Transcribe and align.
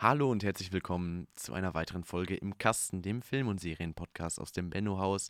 Hallo 0.00 0.30
und 0.30 0.44
herzlich 0.44 0.70
willkommen 0.70 1.26
zu 1.34 1.54
einer 1.54 1.74
weiteren 1.74 2.04
Folge 2.04 2.36
im 2.36 2.56
Kasten, 2.56 3.02
dem 3.02 3.20
Film- 3.20 3.48
und 3.48 3.58
Serienpodcast 3.58 4.40
aus 4.40 4.52
dem 4.52 4.70
Benno-Haus. 4.70 5.28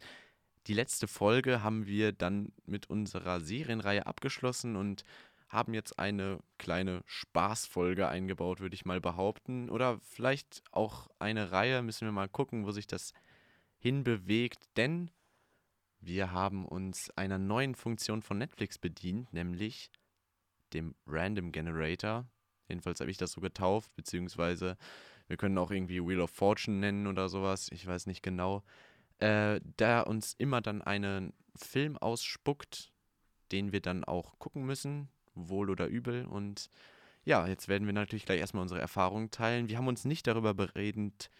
Die 0.66 0.74
letzte 0.74 1.08
Folge 1.08 1.62
haben 1.62 1.86
wir 1.86 2.12
dann 2.12 2.52
mit 2.66 2.90
unserer 2.90 3.40
Serienreihe 3.40 4.04
abgeschlossen 4.04 4.76
und 4.76 5.04
haben 5.48 5.72
jetzt 5.72 5.98
eine 5.98 6.40
kleine 6.58 7.00
Spaßfolge 7.06 8.08
eingebaut, 8.08 8.60
würde 8.60 8.74
ich 8.74 8.84
mal 8.84 9.00
behaupten. 9.00 9.70
Oder 9.70 10.00
vielleicht 10.00 10.62
auch 10.70 11.08
eine 11.18 11.50
Reihe, 11.50 11.80
müssen 11.80 12.06
wir 12.06 12.12
mal 12.12 12.28
gucken, 12.28 12.66
wo 12.66 12.70
sich 12.70 12.86
das 12.86 13.14
hinbewegt. 13.78 14.68
Denn 14.76 15.10
wir 15.98 16.30
haben 16.30 16.66
uns 16.66 17.08
einer 17.16 17.38
neuen 17.38 17.74
Funktion 17.74 18.20
von 18.20 18.36
Netflix 18.36 18.76
bedient, 18.76 19.32
nämlich 19.32 19.90
dem 20.74 20.94
Random 21.06 21.52
Generator. 21.52 22.26
Jedenfalls 22.68 23.00
habe 23.00 23.10
ich 23.10 23.16
das 23.16 23.32
so 23.32 23.40
getauft, 23.40 23.94
beziehungsweise 23.96 24.76
wir 25.26 25.36
können 25.36 25.58
auch 25.58 25.70
irgendwie 25.70 26.00
Wheel 26.00 26.20
of 26.20 26.30
Fortune 26.30 26.78
nennen 26.78 27.06
oder 27.06 27.28
sowas, 27.28 27.68
ich 27.72 27.86
weiß 27.86 28.06
nicht 28.06 28.22
genau. 28.22 28.62
Äh, 29.18 29.60
der 29.78 30.06
uns 30.06 30.34
immer 30.38 30.60
dann 30.60 30.80
einen 30.80 31.32
Film 31.56 31.98
ausspuckt, 31.98 32.92
den 33.50 33.72
wir 33.72 33.80
dann 33.80 34.04
auch 34.04 34.38
gucken 34.38 34.64
müssen, 34.64 35.08
wohl 35.34 35.70
oder 35.70 35.86
übel. 35.86 36.24
Und 36.24 36.70
ja, 37.24 37.46
jetzt 37.46 37.68
werden 37.68 37.86
wir 37.86 37.92
natürlich 37.92 38.26
gleich 38.26 38.40
erstmal 38.40 38.62
unsere 38.62 38.80
Erfahrungen 38.80 39.30
teilen. 39.30 39.68
Wir 39.68 39.78
haben 39.78 39.88
uns 39.88 40.04
nicht 40.04 40.26
darüber 40.26 40.54
beredet, 40.54 41.30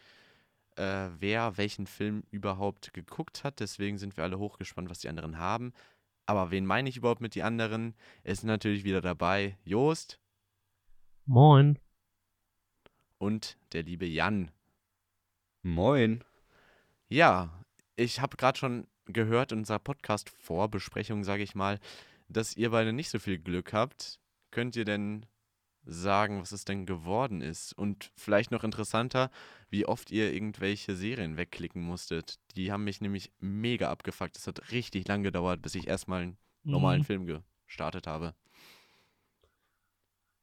äh, 0.76 1.08
wer 1.18 1.56
welchen 1.56 1.86
Film 1.86 2.24
überhaupt 2.30 2.92
geguckt 2.94 3.44
hat. 3.44 3.60
Deswegen 3.60 3.98
sind 3.98 4.16
wir 4.16 4.24
alle 4.24 4.38
hochgespannt, 4.38 4.90
was 4.90 5.00
die 5.00 5.08
anderen 5.08 5.38
haben. 5.38 5.72
Aber 6.26 6.50
wen 6.50 6.66
meine 6.66 6.88
ich 6.88 6.96
überhaupt 6.96 7.20
mit 7.20 7.34
die 7.34 7.42
anderen? 7.42 7.94
Es 8.22 8.38
ist 8.38 8.44
natürlich 8.44 8.84
wieder 8.84 9.00
dabei 9.00 9.56
Joost. 9.64 10.18
Moin. 11.30 11.78
Und 13.18 13.58
der 13.72 13.82
liebe 13.82 14.06
Jan. 14.06 14.50
Moin. 15.62 16.24
Ja, 17.10 17.50
ich 17.96 18.20
habe 18.20 18.38
gerade 18.38 18.58
schon 18.58 18.86
gehört 19.04 19.52
in 19.52 19.58
unserer 19.58 19.78
Podcast-Vorbesprechung, 19.78 21.24
sage 21.24 21.42
ich 21.42 21.54
mal, 21.54 21.80
dass 22.30 22.56
ihr 22.56 22.70
beide 22.70 22.94
nicht 22.94 23.10
so 23.10 23.18
viel 23.18 23.38
Glück 23.38 23.74
habt. 23.74 24.18
Könnt 24.50 24.74
ihr 24.74 24.86
denn 24.86 25.26
sagen, 25.84 26.40
was 26.40 26.52
es 26.52 26.64
denn 26.64 26.86
geworden 26.86 27.42
ist? 27.42 27.74
Und 27.74 28.10
vielleicht 28.16 28.50
noch 28.50 28.64
interessanter, 28.64 29.30
wie 29.68 29.84
oft 29.84 30.10
ihr 30.10 30.32
irgendwelche 30.32 30.96
Serien 30.96 31.36
wegklicken 31.36 31.82
musstet. 31.82 32.38
Die 32.56 32.72
haben 32.72 32.84
mich 32.84 33.02
nämlich 33.02 33.30
mega 33.38 33.90
abgefuckt. 33.90 34.38
Es 34.38 34.46
hat 34.46 34.72
richtig 34.72 35.06
lang 35.08 35.22
gedauert, 35.24 35.60
bis 35.60 35.74
ich 35.74 35.88
erstmal 35.88 36.22
einen 36.22 36.38
normalen 36.62 37.00
Mhm. 37.02 37.04
Film 37.04 37.42
gestartet 37.66 38.06
habe. 38.06 38.34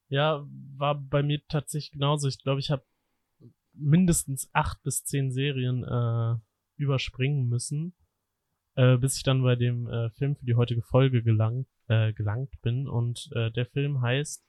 Ja, 0.07 0.45
war 0.77 0.95
bei 0.95 1.23
mir 1.23 1.41
tatsächlich 1.47 1.91
genauso. 1.91 2.27
Ich 2.27 2.41
glaube, 2.41 2.59
ich 2.59 2.69
habe 2.71 2.85
mindestens 3.73 4.49
acht 4.53 4.81
bis 4.83 5.03
zehn 5.03 5.31
Serien 5.31 5.83
äh, 5.83 6.35
überspringen 6.77 7.47
müssen, 7.47 7.93
äh, 8.75 8.97
bis 8.97 9.17
ich 9.17 9.23
dann 9.23 9.41
bei 9.43 9.55
dem 9.55 9.87
äh, 9.87 10.09
Film 10.11 10.35
für 10.35 10.45
die 10.45 10.55
heutige 10.55 10.81
Folge 10.83 11.23
gelangt, 11.23 11.67
äh, 11.87 12.13
gelangt 12.13 12.61
bin. 12.61 12.87
Und 12.87 13.29
äh, 13.33 13.51
der 13.51 13.65
Film 13.65 14.01
heißt 14.01 14.45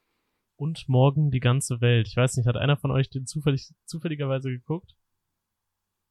Und 0.56 0.88
morgen 0.88 1.30
die 1.30 1.40
ganze 1.40 1.80
Welt. 1.80 2.06
Ich 2.08 2.16
weiß 2.16 2.36
nicht, 2.36 2.46
hat 2.46 2.56
einer 2.56 2.76
von 2.76 2.90
euch 2.90 3.10
den 3.10 3.26
zufällig, 3.26 3.72
zufälligerweise 3.84 4.50
geguckt? 4.50 4.94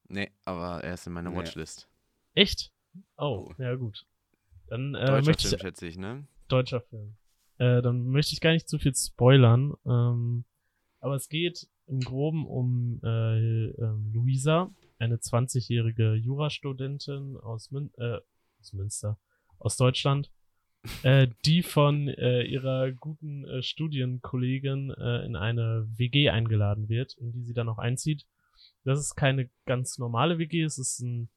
Nee, 0.08 0.32
aber 0.44 0.84
er 0.84 0.94
ist 0.96 1.08
in 1.08 1.14
meiner 1.14 1.32
Nee. 1.32 1.38
Watchlist. 1.38 1.90
Echt? 2.34 2.72
Oh, 3.18 3.50
Oh. 3.50 3.54
ja 3.58 3.76
gut. 3.76 4.06
Dann 4.68 4.94
äh, 4.96 5.06
Deutscher 5.06 5.26
möchte 5.26 5.44
ich 5.44 5.50
Film, 5.50 5.62
schätze 5.62 5.88
ich, 5.88 5.98
ne? 5.98 6.28
deutscher 6.48 6.82
Film. 6.82 7.18
Äh, 7.58 7.81
dann 7.81 8.08
möchte 8.08 8.34
ich 8.34 8.42
gar 8.42 8.52
nicht 8.52 8.67
zu 8.67 8.78
viel 8.80 8.95
spoilern. 8.95 9.73
Ähm, 9.86 10.45
aber 11.00 11.16
es 11.16 11.30
geht 11.30 11.67
im 11.88 12.00
Groben 12.00 12.45
um 12.45 13.00
äh, 13.03 13.67
ähm, 13.67 14.12
Luisa, 14.14 14.72
eine 14.97 15.17
20-jährige 15.17 16.16
Jurastudentin 16.16 17.38
aus, 17.38 17.72
Mün 17.72 17.92
äh, 17.97 18.20
aus 18.59 18.73
Münster, 18.73 19.20
aus 19.59 19.78
Deutschland, 19.78 20.31
äh, 21.03 21.28
die 21.46 21.62
von 21.62 22.07
äh, 22.07 22.44
ihrer 22.44 22.91
guten 22.91 23.46
äh, 23.46 23.62
Studienkollegin 23.62 24.91
äh, 24.91 25.25
in 25.25 25.35
eine 25.35 25.88
WG 25.96 26.30
eingeladen 26.30 26.90
wird, 26.90 27.13
in 27.19 27.31
die 27.31 27.44
sie 27.44 27.53
dann 27.53 27.69
auch 27.69 27.78
einzieht. 27.78 28.25
Das 28.84 29.00
ist 29.00 29.16
keine 29.16 29.50
ganz 29.66 29.97
normale 29.97 30.38
WG, 30.40 30.63
es 30.63 30.78
ist 30.78 31.00
ein, 31.00 31.30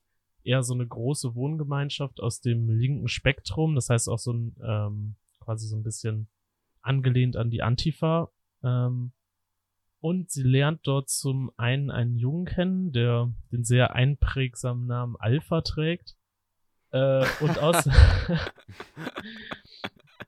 eher 0.45 0.63
so 0.63 0.73
eine 0.73 0.87
große 0.87 1.35
Wohngemeinschaft 1.35 2.21
aus 2.21 2.41
dem 2.41 2.71
linken 2.71 3.09
Spektrum, 3.09 3.75
das 3.75 3.91
heißt 3.91 4.09
auch 4.09 4.19
so 4.19 4.33
ein 4.33 4.57
ähm, 4.63 5.17
quasi 5.49 5.67
so 5.67 5.77
ein 5.79 5.83
bisschen 5.83 6.29
angelehnt 6.83 7.37
an 7.39 7.49
die 7.49 7.63
Antifa. 7.63 8.31
Ähm, 8.63 9.13
und 10.01 10.31
sie 10.31 10.43
lernt 10.43 10.81
dort 10.87 11.09
zum 11.09 11.51
einen 11.57 11.91
einen 11.91 12.19
Jungen 12.19 12.45
kennen, 12.45 12.93
der 12.93 13.33
den 13.51 13.65
sehr 13.65 13.95
einprägsamen 13.95 14.87
Namen 14.87 15.17
Alpha 15.19 15.63
trägt. 15.63 16.17
Äh, 16.91 17.25
und 17.41 17.59
aus. 17.63 17.89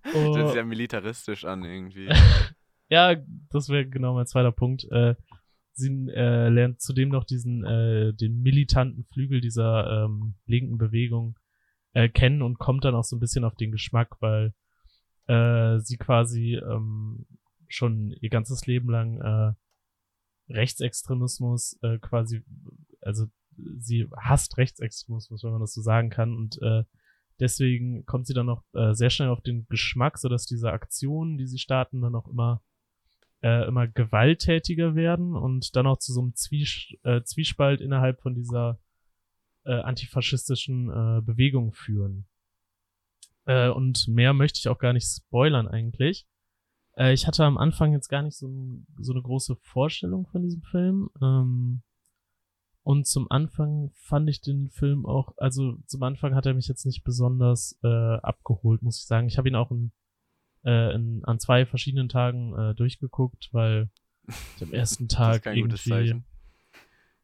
Das 0.03 0.15
Oh. 0.15 0.35
hört 0.35 0.49
sich 0.49 0.57
ja 0.57 0.65
militaristisch 0.65 1.45
an 1.45 1.63
irgendwie. 1.63 2.09
ja, 2.89 3.15
das 3.51 3.69
wäre 3.69 3.87
genau 3.87 4.15
mein 4.15 4.27
zweiter 4.27 4.51
Punkt. 4.51 4.85
Äh, 4.91 5.15
sie 5.73 6.09
äh, 6.09 6.49
lernt 6.49 6.81
zudem 6.81 7.11
noch 7.11 7.25
diesen, 7.25 7.65
äh, 7.65 8.15
den 8.15 8.41
militanten 8.41 9.05
Flügel 9.13 9.43
dieser 9.43 10.05
ähm, 10.07 10.37
linken 10.47 10.79
Bewegung 10.79 11.39
äh, 11.93 12.09
kennen 12.09 12.41
und 12.41 12.59
kommt 12.59 12.87
dann 12.87 12.95
auch 12.95 13.05
so 13.05 13.15
ein 13.15 13.21
bisschen 13.21 13.45
auf 13.45 13.55
den 13.57 13.73
Geschmack, 13.73 14.17
weil 14.21 14.55
äh, 15.31 15.81
sie 15.81 15.97
quasi 15.97 16.57
ähm, 16.57 17.27
schon 17.69 18.11
ihr 18.21 18.31
ganzes 18.31 18.67
Leben 18.67 18.91
lang 18.91 19.21
äh, 19.21 20.53
Rechtsextremismus 20.53 21.79
äh, 21.83 21.99
quasi, 21.99 22.43
also 23.01 23.27
sie 23.79 24.09
hasst 24.17 24.57
Rechtsextremismus, 24.59 25.45
wenn 25.45 25.53
man 25.53 25.61
das 25.61 25.75
so 25.75 25.83
sagen 25.83 26.11
kann 26.11 26.35
und 26.35 26.61
äh, 26.63 26.83
deswegen 27.39 28.05
kommt 28.07 28.27
sie 28.27 28.35
dann 28.35 28.47
noch 28.47 28.65
äh, 28.75 28.93
sehr 28.93 29.11
schnell 29.11 29.29
auf 29.29 29.41
den 29.41 29.67
Geschmack, 29.69 30.19
sodass 30.19 30.47
diese 30.47 30.73
Aktionen, 30.73 31.39
die 31.39 31.47
sie 31.47 31.59
starten, 31.59 32.01
dann 32.01 32.15
auch 32.15 32.29
immer 32.29 32.63
äh, 33.43 33.67
immer 33.67 33.89
gewalttätiger 33.89 34.95
werden 34.95 35.35
und 35.35 35.75
dann 35.77 35.87
auch 35.87 35.99
zu 35.99 36.13
so 36.13 36.21
einem 36.21 36.35
Zwies 36.35 36.95
äh, 37.05 37.23
Zwiespalt 37.23 37.81
innerhalb 37.81 38.21
von 38.21 38.35
dieser 38.35 38.79
äh, 39.65 39.73
antifaschistischen 39.73 40.91
äh, 40.91 41.23
Bewegung 41.23 41.73
führen. 41.73 42.27
Äh, 43.47 43.69
und 43.69 44.07
mehr 44.09 44.33
möchte 44.33 44.59
ich 44.59 44.69
auch 44.69 44.79
gar 44.79 44.93
nicht 44.93 45.07
spoilern 45.07 45.69
eigentlich. 45.69 46.27
Äh, 46.97 47.13
ich 47.13 47.27
hatte 47.27 47.45
am 47.45 47.59
Anfang 47.59 47.93
jetzt 47.93 48.09
gar 48.09 48.23
nicht 48.23 48.37
so, 48.37 48.49
so 48.99 49.13
eine 49.13 49.23
große 49.23 49.57
Vorstellung 49.63 50.27
von 50.27 50.43
diesem 50.43 50.63
Film. 50.63 51.11
Ähm, 51.23 51.83
und 52.83 53.07
zum 53.07 53.31
Anfang 53.31 53.91
fand 53.95 54.29
ich 54.29 54.41
den 54.41 54.71
Film 54.71 55.07
auch, 55.07 55.35
also 55.37 55.77
zum 55.87 56.03
Anfang 56.03 56.35
hat 56.35 56.47
er 56.47 56.55
mich 56.55 56.67
jetzt 56.67 56.87
nicht 56.87 57.05
besonders 57.05 57.79
äh, 57.83 58.17
abgeholt, 58.17 58.83
muss 58.83 58.99
ich 58.99 59.07
sagen. 59.07 59.29
Ich 59.29 59.39
habe 59.39 59.49
ihn 59.49 59.55
auch 59.55 59.71
in, 59.71 59.93
äh, 60.65 60.95
in, 60.95 61.23
an 61.25 61.39
zwei 61.39 61.67
verschiedenen 61.67 62.09
Tagen 62.09 62.55
äh, 62.59 62.75
durchgeguckt, 62.75 63.51
weil 63.53 63.91
ich 64.57 64.63
am 64.63 64.73
ersten 64.73 65.09
Tag 65.09 65.47
irgendwie. 65.47 66.23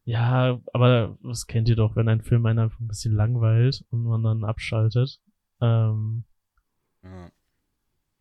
Ja, 0.03 0.61
aber 0.73 1.17
das 1.21 1.47
kennt 1.47 1.67
ihr 1.67 1.75
doch, 1.75 1.97
wenn 1.97 2.07
ein 2.07 2.21
Film 2.21 2.45
einen 2.45 2.59
einfach 2.59 2.79
ein 2.79 2.87
bisschen 2.87 3.13
langweilt 3.13 3.83
und 3.89 4.03
man 4.03 4.23
dann 4.23 4.45
abschaltet. 4.45 5.19
Ähm, 5.61 6.23
Ja. 7.03 7.31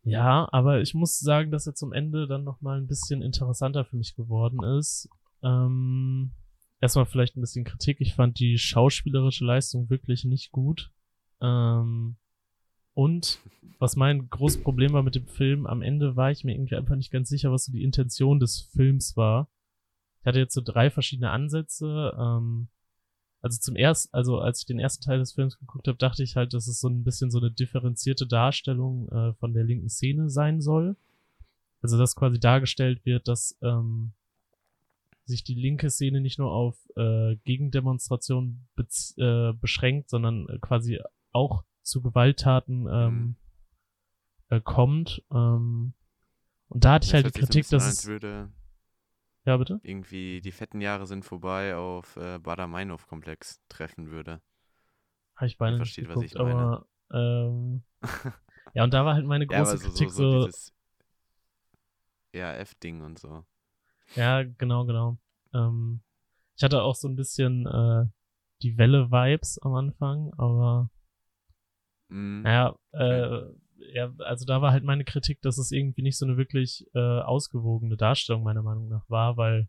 ja, 0.02 0.48
aber 0.52 0.80
ich 0.80 0.94
muss 0.94 1.18
sagen, 1.18 1.50
dass 1.50 1.66
er 1.66 1.74
zum 1.74 1.92
Ende 1.92 2.26
dann 2.26 2.44
nochmal 2.44 2.78
ein 2.78 2.86
bisschen 2.86 3.22
interessanter 3.22 3.84
für 3.84 3.96
mich 3.96 4.14
geworden 4.14 4.62
ist. 4.78 5.08
Ähm, 5.42 6.32
erstmal 6.80 7.06
vielleicht 7.06 7.36
ein 7.36 7.40
bisschen 7.40 7.64
Kritik. 7.64 8.00
Ich 8.00 8.14
fand 8.14 8.38
die 8.38 8.58
schauspielerische 8.58 9.44
Leistung 9.44 9.90
wirklich 9.90 10.24
nicht 10.24 10.52
gut. 10.52 10.92
Ähm, 11.40 12.16
und 12.94 13.40
was 13.78 13.96
mein 13.96 14.30
großes 14.30 14.62
Problem 14.62 14.92
war 14.92 15.02
mit 15.02 15.14
dem 15.14 15.26
Film, 15.26 15.66
am 15.66 15.82
Ende 15.82 16.16
war 16.16 16.30
ich 16.30 16.44
mir 16.44 16.54
irgendwie 16.54 16.76
einfach 16.76 16.96
nicht 16.96 17.10
ganz 17.10 17.28
sicher, 17.28 17.52
was 17.52 17.66
so 17.66 17.72
die 17.72 17.82
Intention 17.82 18.40
des 18.40 18.60
Films 18.72 19.16
war. 19.16 19.50
Ich 20.20 20.26
hatte 20.26 20.38
jetzt 20.38 20.54
so 20.54 20.62
drei 20.62 20.90
verschiedene 20.90 21.30
Ansätze. 21.30 22.16
Ähm, 22.18 22.68
also 23.46 23.60
zum 23.60 23.76
ersten, 23.76 24.12
also 24.12 24.40
als 24.40 24.60
ich 24.60 24.66
den 24.66 24.78
ersten 24.80 25.04
Teil 25.04 25.18
des 25.20 25.32
Films 25.32 25.58
geguckt 25.58 25.86
habe, 25.86 25.96
dachte 25.98 26.22
ich 26.22 26.34
halt, 26.36 26.52
dass 26.52 26.66
es 26.66 26.80
so 26.80 26.88
ein 26.88 27.04
bisschen 27.04 27.30
so 27.30 27.38
eine 27.38 27.50
differenzierte 27.50 28.26
Darstellung 28.26 29.08
äh, 29.08 29.32
von 29.34 29.54
der 29.54 29.64
linken 29.64 29.88
Szene 29.88 30.28
sein 30.28 30.60
soll. 30.60 30.96
Also 31.80 31.96
dass 31.96 32.16
quasi 32.16 32.40
dargestellt 32.40 33.04
wird, 33.04 33.28
dass 33.28 33.56
ähm, 33.62 34.12
sich 35.24 35.44
die 35.44 35.54
linke 35.54 35.90
Szene 35.90 36.20
nicht 36.20 36.38
nur 36.38 36.50
auf 36.50 36.76
äh, 36.96 37.36
Gegendemonstrationen 37.44 38.66
äh, 39.18 39.52
beschränkt, 39.52 40.10
sondern 40.10 40.48
äh, 40.48 40.58
quasi 40.58 41.00
auch 41.32 41.62
zu 41.82 42.02
Gewalttaten 42.02 42.86
ähm, 42.90 43.14
Mhm. 43.14 43.36
äh, 44.48 44.60
kommt. 44.60 45.22
Ähm, 45.32 45.92
und 46.68 46.84
da 46.84 46.94
hatte 46.94 47.06
ich 47.06 47.14
halt 47.14 47.26
die 47.26 47.38
Kritik, 47.38 47.68
dass 47.68 47.86
es, 47.86 48.06
würde 48.06 48.50
ja 49.46 49.56
bitte? 49.56 49.80
irgendwie 49.82 50.42
die 50.42 50.52
fetten 50.52 50.82
Jahre 50.82 51.06
sind 51.06 51.24
vorbei 51.24 51.76
auf 51.76 52.16
äh, 52.16 52.38
Bader-Meinhof-Komplex 52.38 53.60
treffen 53.70 54.10
würde. 54.10 54.42
Habe 55.36 55.46
ich 55.46 55.58
beinahe 55.58 55.80
nicht 55.80 55.98
versteht, 55.98 56.08
was 56.08 56.20
ich 56.22 56.34
geguckt, 56.34 56.36
meine. 56.36 56.72
aber 56.72 56.86
ähm, 57.12 57.82
ja, 58.74 58.84
und 58.84 58.94
da 58.94 59.04
war 59.04 59.14
halt 59.14 59.26
meine 59.26 59.46
Ja, 59.48 59.60
große 59.60 59.62
aber 59.62 59.78
so, 59.78 59.90
so, 59.90 60.08
Kritik 60.08 60.10
so 60.10 60.24
so, 60.24 60.48
dieses 60.48 60.72
ERF-Ding 62.32 63.02
und 63.02 63.18
so. 63.18 63.44
Ja, 64.14 64.42
genau, 64.42 64.84
genau. 64.86 65.18
Ähm, 65.54 66.00
ich 66.56 66.64
hatte 66.64 66.82
auch 66.82 66.94
so 66.96 67.08
ein 67.08 67.16
bisschen 67.16 67.66
äh, 67.66 68.06
die 68.62 68.78
Welle-Vibes 68.78 69.58
am 69.60 69.74
Anfang, 69.74 70.32
aber 70.38 70.90
Mhm. 72.10 72.42
naja, 72.42 72.74
äh, 72.92 73.40
ja, 73.78 74.12
also 74.18 74.44
da 74.44 74.62
war 74.62 74.72
halt 74.72 74.84
meine 74.84 75.04
Kritik, 75.04 75.40
dass 75.42 75.58
es 75.58 75.70
irgendwie 75.70 76.02
nicht 76.02 76.18
so 76.18 76.26
eine 76.26 76.36
wirklich 76.36 76.86
äh, 76.94 76.98
ausgewogene 76.98 77.96
Darstellung 77.96 78.42
meiner 78.42 78.62
Meinung 78.62 78.88
nach 78.88 79.08
war, 79.08 79.36
weil 79.36 79.68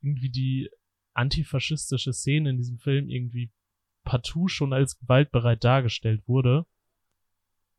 irgendwie 0.00 0.30
die 0.30 0.70
antifaschistische 1.14 2.12
Szene 2.12 2.50
in 2.50 2.56
diesem 2.56 2.78
Film 2.78 3.08
irgendwie 3.08 3.50
partout 4.04 4.48
schon 4.48 4.72
als 4.72 4.98
gewaltbereit 4.98 5.64
dargestellt 5.64 6.26
wurde. 6.26 6.64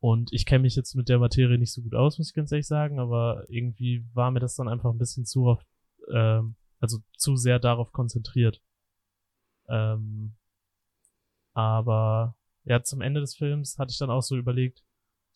Und 0.02 0.32
ich 0.32 0.46
kenne 0.46 0.64
mich 0.64 0.76
jetzt 0.76 0.96
mit 0.96 1.10
der 1.10 1.20
Materie 1.20 1.58
nicht 1.58 1.74
so 1.74 1.82
gut 1.82 1.96
aus, 1.96 2.18
muss 2.18 2.30
ich 2.30 2.34
ganz 2.34 2.52
ehrlich 2.52 2.68
sagen, 2.68 3.00
aber 3.00 3.46
irgendwie 3.50 4.06
war 4.14 4.32
mir 4.32 4.40
das 4.40 4.56
dann 4.56 4.70
einfach 4.70 4.92
ein 4.92 4.98
bisschen 4.98 5.26
zu 5.26 5.46
oft, 5.46 5.68
ähm, 6.14 6.56
also 6.80 7.00
zu 7.18 7.36
sehr 7.36 7.60
darauf 7.60 7.92
konzentriert. 7.92 8.62
Ähm, 9.68 10.36
aber 11.54 12.36
ja, 12.64 12.82
zum 12.84 13.02
Ende 13.02 13.20
des 13.20 13.36
Films 13.36 13.78
hatte 13.78 13.92
ich 13.92 13.98
dann 13.98 14.10
auch 14.10 14.22
so 14.22 14.38
überlegt, 14.38 14.84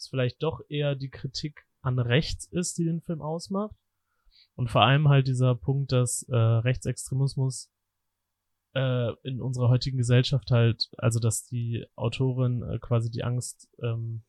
dass 0.04 0.10
vielleicht 0.10 0.44
doch 0.44 0.62
eher 0.68 0.96
die 0.96 1.10
Kritik 1.10 1.66
an 1.82 1.98
rechts 1.98 2.46
ist, 2.46 2.78
die 2.78 2.84
den 2.84 3.02
Film 3.02 3.22
ausmacht. 3.22 3.76
Und 4.56 4.70
vor 4.70 4.82
allem 4.82 5.08
halt 5.08 5.28
dieser 5.28 5.56
Punkt, 5.56 5.92
dass 5.92 6.24
äh, 6.30 6.36
Rechtsextremismus 6.36 7.72
äh, 8.76 9.14
in 9.24 9.42
unserer 9.42 9.70
heutigen 9.70 9.98
Gesellschaft 9.98 10.52
halt, 10.52 10.90
also 10.98 11.20
dass 11.20 11.46
die 11.46 11.86
Autorin 11.96 12.64
äh, 12.64 12.80
quasi 12.80 13.10
die 13.10 13.24
Angst, 13.24 13.70
ähm, 13.82 14.24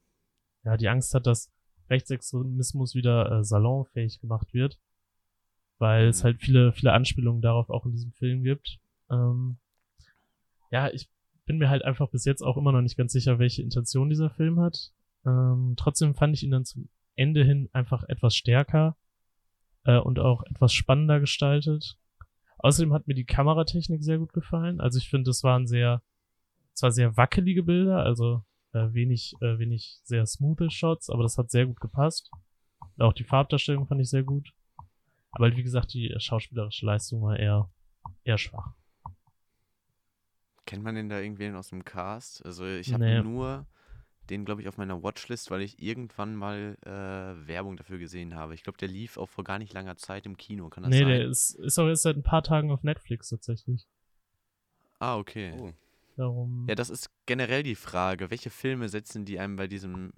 ja, 0.65 0.77
die 0.77 0.89
Angst 0.89 1.13
hat, 1.15 1.27
dass 1.27 1.51
Rechtsextremismus 1.91 2.95
wieder 2.95 3.31
äh, 3.31 3.45
salonfähig 3.45 4.21
gemacht 4.21 4.55
wird, 4.55 4.79
weil 5.79 6.09
es 6.09 6.23
Mhm. 6.23 6.25
halt 6.25 6.41
viele, 6.41 6.73
viele 6.73 6.93
Anspielungen 6.93 7.43
darauf 7.43 7.69
auch 7.69 7.85
in 7.85 7.93
diesem 7.93 8.13
Film 8.13 8.45
gibt. 8.45 8.79
Ähm, 9.11 9.59
ja, 10.71 10.89
ich 10.91 11.11
bin 11.47 11.59
mir 11.59 11.69
halt 11.69 11.85
einfach 11.85 12.09
bis 12.11 12.25
jetzt 12.25 12.43
auch 12.43 12.57
immer 12.57 12.73
noch 12.73 12.81
nicht 12.81 12.97
ganz 12.97 13.13
sicher, 13.13 13.39
welche 13.39 13.63
Intention 13.63 14.09
dieser 14.09 14.31
Film 14.31 14.61
hat. 14.61 14.93
Ähm, 15.27 15.75
trotzdem 15.77 16.15
fand 16.15 16.35
ich 16.35 16.43
ihn 16.43 16.51
dann 16.51 16.65
zum 16.65 16.89
Ende 17.17 17.45
hin 17.45 17.69
einfach 17.73 18.05
etwas 18.09 18.35
stärker 18.35 18.97
äh, 19.85 19.99
und 19.99 20.19
auch 20.19 20.43
etwas 20.45 20.73
spannender 20.73 21.21
gestaltet. 21.21 21.99
Außerdem 22.59 22.93
hat 22.93 23.07
mir 23.07 23.15
die 23.15 23.25
Kameratechnik 23.27 24.03
sehr 24.03 24.19
gut 24.19 24.33
gefallen. 24.33 24.81
Also 24.81 24.99
ich 24.99 25.09
finde, 25.09 25.31
es 25.31 25.43
waren 25.45 25.67
sehr, 25.67 26.03
zwar 26.73 26.91
sehr 26.93 27.17
wackelige 27.17 27.63
Bilder, 27.63 27.99
also 28.05 28.43
äh, 28.73 28.93
wenig, 28.93 29.35
äh, 29.41 29.59
wenig 29.59 30.01
sehr 30.03 30.27
smoothe 30.27 30.71
Shots, 30.71 31.11
aber 31.11 31.23
das 31.23 31.39
hat 31.39 31.51
sehr 31.51 31.67
gut 31.67 31.81
gepasst. 31.81 32.31
Und 32.97 33.03
auch 33.03 33.13
die 33.13 33.25
Farbdarstellung 33.25 33.87
fand 33.87 34.01
ich 34.01 34.11
sehr 34.11 34.23
gut. 34.23 34.53
Aber 35.31 35.55
wie 35.57 35.63
gesagt, 35.63 35.93
die 35.95 36.15
schauspielerische 36.19 36.87
Leistung 36.87 37.23
war 37.23 37.39
eher, 37.39 37.71
eher 38.25 38.39
schwach. 38.39 38.73
Kennt 40.67 40.83
man 40.83 40.95
den 40.95 41.09
da 41.09 41.21
irgendwen 41.21 41.57
aus 41.57 41.69
dem 41.69 41.85
Cast? 41.85 42.45
Also 42.47 42.65
ich 42.67 42.93
habe 42.93 43.05
Nee. 43.05 43.23
nur 43.23 43.67
den, 44.31 44.45
glaube 44.45 44.63
ich, 44.63 44.69
auf 44.69 44.77
meiner 44.79 45.03
Watchlist, 45.03 45.51
weil 45.51 45.63
ich 45.63 45.81
irgendwann 45.83 46.35
mal 46.35 46.77
äh, 46.85 47.47
Werbung 47.47 47.77
dafür 47.77 47.99
gesehen 47.99 48.35
habe. 48.35 48.55
Ich 48.55 48.63
glaube, 48.63 48.79
der 48.79 48.89
lief 48.89 49.17
auch 49.19 49.29
vor 49.29 49.45
gar 49.45 49.59
nicht 49.59 49.73
langer 49.73 49.97
Zeit 49.97 50.27
im 50.27 50.37
Kino. 50.37 50.69
Kann 50.71 50.83
das 50.85 50.91
Nee, 50.91 51.01
sein? 51.01 51.09
der 51.09 51.25
ist, 51.27 51.51
ist 51.57 51.79
auch 51.79 51.87
jetzt 51.89 52.03
seit 52.03 52.17
ein 52.17 52.23
paar 52.23 52.43
Tagen 52.43 52.71
auf 52.71 52.83
Netflix 52.83 53.29
tatsächlich. 53.29 53.87
ah, 54.99 55.17
okay. 55.17 55.55
Oh. 55.59 55.73
Darum. 56.17 56.65
Ja, 56.69 56.75
das 56.77 56.91
ist 56.91 57.11
generell 57.27 57.63
die 57.65 57.75
Frage. 57.75 58.31
Welche 58.31 58.49
Filme 58.51 58.89
setzen 58.89 59.25
die 59.25 59.39
einem 59.41 59.57
bei 59.57 59.67
diesem 59.67 60.13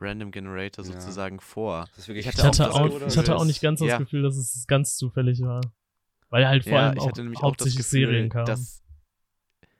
Random 0.00 0.32
Generator 0.32 0.84
Ja. 0.84 0.90
sozusagen 0.92 1.38
vor? 1.40 1.86
Das 1.90 1.98
ist 1.98 2.08
wirklich 2.08 2.26
Ich 2.26 2.34
ich 2.34 2.42
hatte, 2.44 2.70
auch 2.70 2.74
auch, 2.80 2.88
das 2.88 2.94
ich 2.94 3.04
Gefühl, 3.04 3.18
hatte 3.18 3.36
auch 3.36 3.44
nicht 3.44 3.60
ganz 3.62 3.78
das 3.80 3.88
ja. 3.88 3.98
Gefühl, 3.98 4.22
dass 4.22 4.36
es 4.36 4.66
ganz 4.66 4.96
zufällig 4.96 5.40
war. 5.42 5.60
Weil 6.30 6.48
halt 6.48 6.64
vor 6.64 6.72
ja, 6.72 6.88
allem 6.88 6.96
ich 6.96 7.00
auch 7.02 7.08
hatte 7.08 7.22
nämlich 7.22 7.38
auch 7.38 7.42
das 7.42 7.48
hauptsächlich 7.50 7.76
Gefühl, 7.78 8.06
Serien 8.08 8.28
kamen. 8.28 8.46
dass 8.46 8.82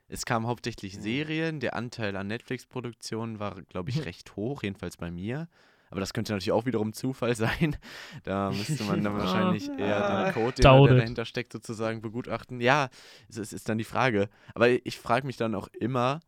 es 0.07 0.25
kamen 0.25 0.47
hauptsächlich. 0.47 0.99
Serien. 0.99 1.59
Der 1.59 1.75
Anteil 1.75 2.15
an 2.15 2.27
Netflix-Produktionen 2.27 3.39
war, 3.39 3.61
glaube 3.63 3.89
ich, 3.89 4.05
recht 4.05 4.35
hoch, 4.35 4.63
jedenfalls 4.63 4.97
bei 4.97 5.11
mir. 5.11 5.47
Aber 5.89 5.99
das 5.99 6.13
könnte 6.13 6.33
natürlich 6.33 6.51
auch 6.51 6.65
wiederum 6.65 6.93
Zufall 6.93 7.35
sein. 7.35 7.77
Da 8.23 8.51
müsste 8.51 8.83
man 8.83 9.03
dann 9.03 9.13
wahrscheinlich 9.17 9.69
eher 9.69 10.25
den 10.25 10.33
Code, 10.33 10.61
den, 10.61 10.85
der 10.85 10.95
dahinter 10.97 11.25
steckt, 11.25 11.53
sozusagen 11.53 12.01
begutachten. 12.01 12.61
Ja, 12.61 12.89
es 13.29 13.37
ist, 13.37 13.53
ist 13.53 13.69
dann 13.69 13.77
die 13.77 13.83
Frage. 13.83 14.29
Aber 14.53 14.69
ich 14.69 14.99
frage 14.99 15.25
mich 15.25 15.37
dann 15.37 15.55
auch 15.55 15.67
immer, 15.79 16.19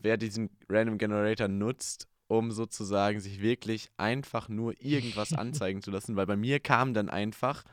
wer 0.00 0.16
diesen 0.16 0.50
Random 0.68 0.98
Generator 0.98 1.48
nutzt, 1.48 2.08
um 2.26 2.52
sozusagen 2.52 3.20
sich 3.20 3.40
wirklich 3.40 3.90
einfach 3.96 4.48
nur 4.48 4.74
irgendwas 4.80 5.32
anzeigen 5.34 5.82
zu 5.82 5.90
lassen. 5.90 6.16
Weil 6.16 6.26
bei 6.26 6.36
mir 6.36 6.60
kamen 6.60 6.94
dann 6.94 7.08
einfach 7.08 7.64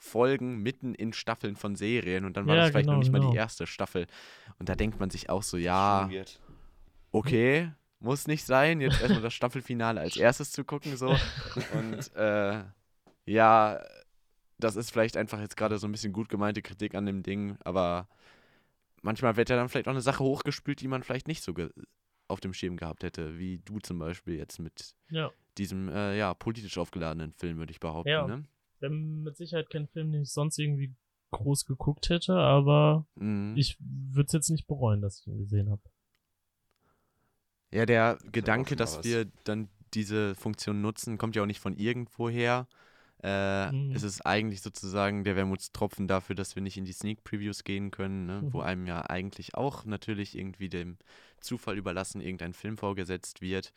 Folgen 0.00 0.62
mitten 0.62 0.94
in 0.94 1.12
Staffeln 1.12 1.56
von 1.56 1.74
Serien 1.74 2.24
und 2.24 2.36
dann 2.36 2.46
war 2.46 2.54
Ja, 2.54 2.62
das 2.62 2.70
vielleicht 2.70 2.86
noch 2.86 2.92
genau, 2.92 3.00
nicht 3.00 3.12
mal 3.12 3.18
genau. 3.18 3.32
die 3.32 3.36
erste 3.36 3.66
Staffel. 3.66 4.06
Und 4.58 4.68
da 4.68 4.76
denkt 4.76 5.00
man 5.00 5.10
sich 5.10 5.28
auch 5.28 5.42
so, 5.42 5.56
ja, 5.56 6.08
okay, 7.10 7.72
muss 8.00 8.28
nicht 8.28 8.44
sein, 8.46 8.80
jetzt 8.80 9.00
erstmal 9.00 9.22
das 9.22 9.34
Staffelfinale 9.34 10.00
als 10.00 10.16
erstes 10.16 10.52
zu 10.52 10.64
gucken, 10.64 10.96
so. 10.96 11.08
Und 11.74 12.14
äh, 12.14 12.62
ja, 13.26 13.80
das 14.58 14.76
ist 14.76 14.90
vielleicht 14.90 15.16
einfach 15.16 15.40
jetzt 15.40 15.56
gerade 15.56 15.78
so 15.78 15.88
ein 15.88 15.92
bisschen 15.92 16.12
gut 16.12 16.28
gemeinte 16.28 16.62
Kritik 16.62 16.94
an 16.94 17.04
dem 17.06 17.24
Ding, 17.24 17.56
aber 17.64 18.08
manchmal 19.02 19.36
wird 19.36 19.50
ja 19.50 19.56
dann 19.56 19.68
vielleicht 19.68 19.88
auch 19.88 19.92
eine 19.92 20.00
Sache 20.00 20.22
hochgespült, 20.22 20.80
die 20.80 20.88
man 20.88 21.02
vielleicht 21.02 21.26
nicht 21.26 21.42
so 21.42 21.54
auf 22.28 22.40
dem 22.40 22.54
Schirm 22.54 22.76
gehabt 22.76 23.02
hätte, 23.02 23.38
wie 23.38 23.58
du 23.58 23.80
zum 23.80 23.98
Beispiel 23.98 24.36
jetzt 24.36 24.58
mit 24.60 24.94
ja. 25.10 25.30
diesem, 25.56 25.88
äh, 25.88 26.16
ja, 26.16 26.34
politisch 26.34 26.78
aufgeladenen 26.78 27.32
Film, 27.32 27.58
würde 27.58 27.72
ich 27.72 27.80
behaupten, 27.80 28.10
Ja. 28.10 28.26
ne? 28.26 28.44
Wäre 28.80 28.92
mit 28.92 29.36
Sicherheit 29.36 29.70
kein 29.70 29.88
Film, 29.88 30.12
den 30.12 30.22
ich 30.22 30.32
sonst 30.32 30.58
irgendwie 30.58 30.94
groß 31.30 31.66
geguckt 31.66 32.08
hätte, 32.08 32.34
aber 32.34 33.06
Mhm. 33.16 33.56
ich 33.56 33.76
würde 33.80 34.26
es 34.26 34.32
jetzt 34.32 34.50
nicht 34.50 34.66
bereuen, 34.66 35.00
dass 35.00 35.20
ich 35.20 35.26
ihn 35.26 35.38
gesehen 35.38 35.70
habe. 35.70 35.82
Ja, 37.70 37.84
der 37.86 38.18
auch 38.18 38.32
Gedanke, 38.32 38.76
dass 38.76 38.96
was. 38.98 39.04
wir 39.04 39.26
dann 39.44 39.68
diese 39.94 40.34
Funktion 40.34 40.80
nutzen, 40.80 41.18
kommt 41.18 41.36
ja 41.36 41.42
auch 41.42 41.46
nicht 41.46 41.60
von 41.60 41.76
irgendwoher. 41.76 42.66
Äh, 43.22 43.72
Mhm. 43.72 43.92
Es 43.94 44.04
ist 44.04 44.24
eigentlich 44.24 44.62
sozusagen 44.62 45.24
der 45.24 45.34
Wermutstropfen 45.36 46.06
dafür, 46.06 46.36
dass 46.36 46.54
wir 46.54 46.62
nicht 46.62 46.76
in 46.76 46.84
die 46.84 46.92
Sneak 46.92 47.24
Previews 47.24 47.64
gehen 47.64 47.90
können, 47.90 48.26
ne? 48.26 48.46
wo 48.52 48.58
Mhm. 48.58 48.64
einem 48.64 48.86
ja 48.86 49.02
eigentlich 49.02 49.54
auch 49.54 49.84
natürlich 49.84 50.36
irgendwie 50.38 50.68
dem 50.68 50.98
Zufall 51.40 51.76
überlassen 51.76 52.20
irgendein 52.20 52.54
Film 52.54 52.78
vorgesetzt 52.78 53.40
wird 53.40 53.72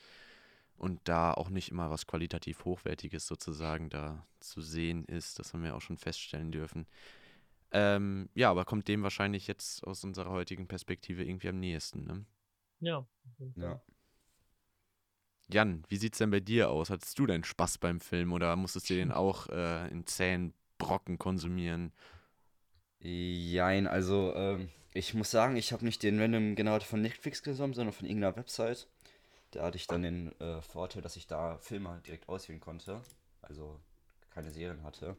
und 0.77 0.99
da 1.03 1.33
auch 1.33 1.49
nicht 1.49 1.69
immer 1.69 1.89
was 1.89 2.07
qualitativ 2.07 2.65
Hochwertiges 2.65 3.27
sozusagen 3.27 3.89
da 3.89 4.25
zu 4.39 4.61
sehen 4.61 5.05
ist. 5.05 5.39
Das 5.39 5.53
haben 5.53 5.63
wir 5.63 5.75
auch 5.75 5.81
schon 5.81 5.97
feststellen 5.97 6.51
dürfen. 6.51 6.87
Ähm, 7.71 8.29
ja, 8.33 8.49
aber 8.49 8.65
kommt 8.65 8.87
dem 8.87 9.03
wahrscheinlich 9.03 9.47
jetzt 9.47 9.85
aus 9.85 10.03
unserer 10.03 10.29
heutigen 10.29 10.67
Perspektive 10.67 11.23
irgendwie 11.23 11.49
am 11.49 11.59
nächsten. 11.59 12.03
Ne? 12.03 12.25
Ja. 12.79 13.05
Ja. 13.55 13.81
Jan, 15.49 15.83
wie 15.89 15.97
sieht's 15.97 16.17
denn 16.17 16.31
bei 16.31 16.39
dir 16.39 16.69
aus? 16.69 16.89
Hattest 16.89 17.17
du 17.19 17.25
denn 17.25 17.43
Spaß 17.43 17.77
beim 17.77 17.99
Film 17.99 18.33
oder 18.33 18.55
musstest 18.55 18.89
du 18.89 18.95
den 18.95 19.11
auch 19.11 19.49
äh, 19.49 19.87
in 19.89 20.05
zähen 20.05 20.53
Brocken 20.77 21.17
konsumieren? 21.17 21.91
Jein, 22.99 23.87
also 23.87 24.33
ähm, 24.35 24.69
ich 24.93 25.13
muss 25.13 25.31
sagen, 25.31 25.55
ich 25.55 25.73
habe 25.73 25.85
nicht 25.85 26.03
den 26.03 26.19
Random 26.19 26.55
Generator 26.55 26.87
von 26.87 27.01
Netflix 27.01 27.43
genommen, 27.43 27.73
sondern 27.73 27.93
von 27.93 28.05
irgendeiner 28.05 28.35
Website. 28.35 28.87
Da 29.51 29.63
hatte 29.63 29.77
ich 29.77 29.87
dann 29.87 30.03
den 30.03 30.39
äh, 30.39 30.61
Vorteil, 30.61 31.01
dass 31.01 31.15
ich 31.15 31.27
da 31.27 31.57
Filme 31.57 32.01
direkt 32.05 32.29
auswählen 32.29 32.61
konnte, 32.61 33.01
also 33.41 33.79
keine 34.33 34.51
Serien 34.51 34.83
hatte. 34.83 35.15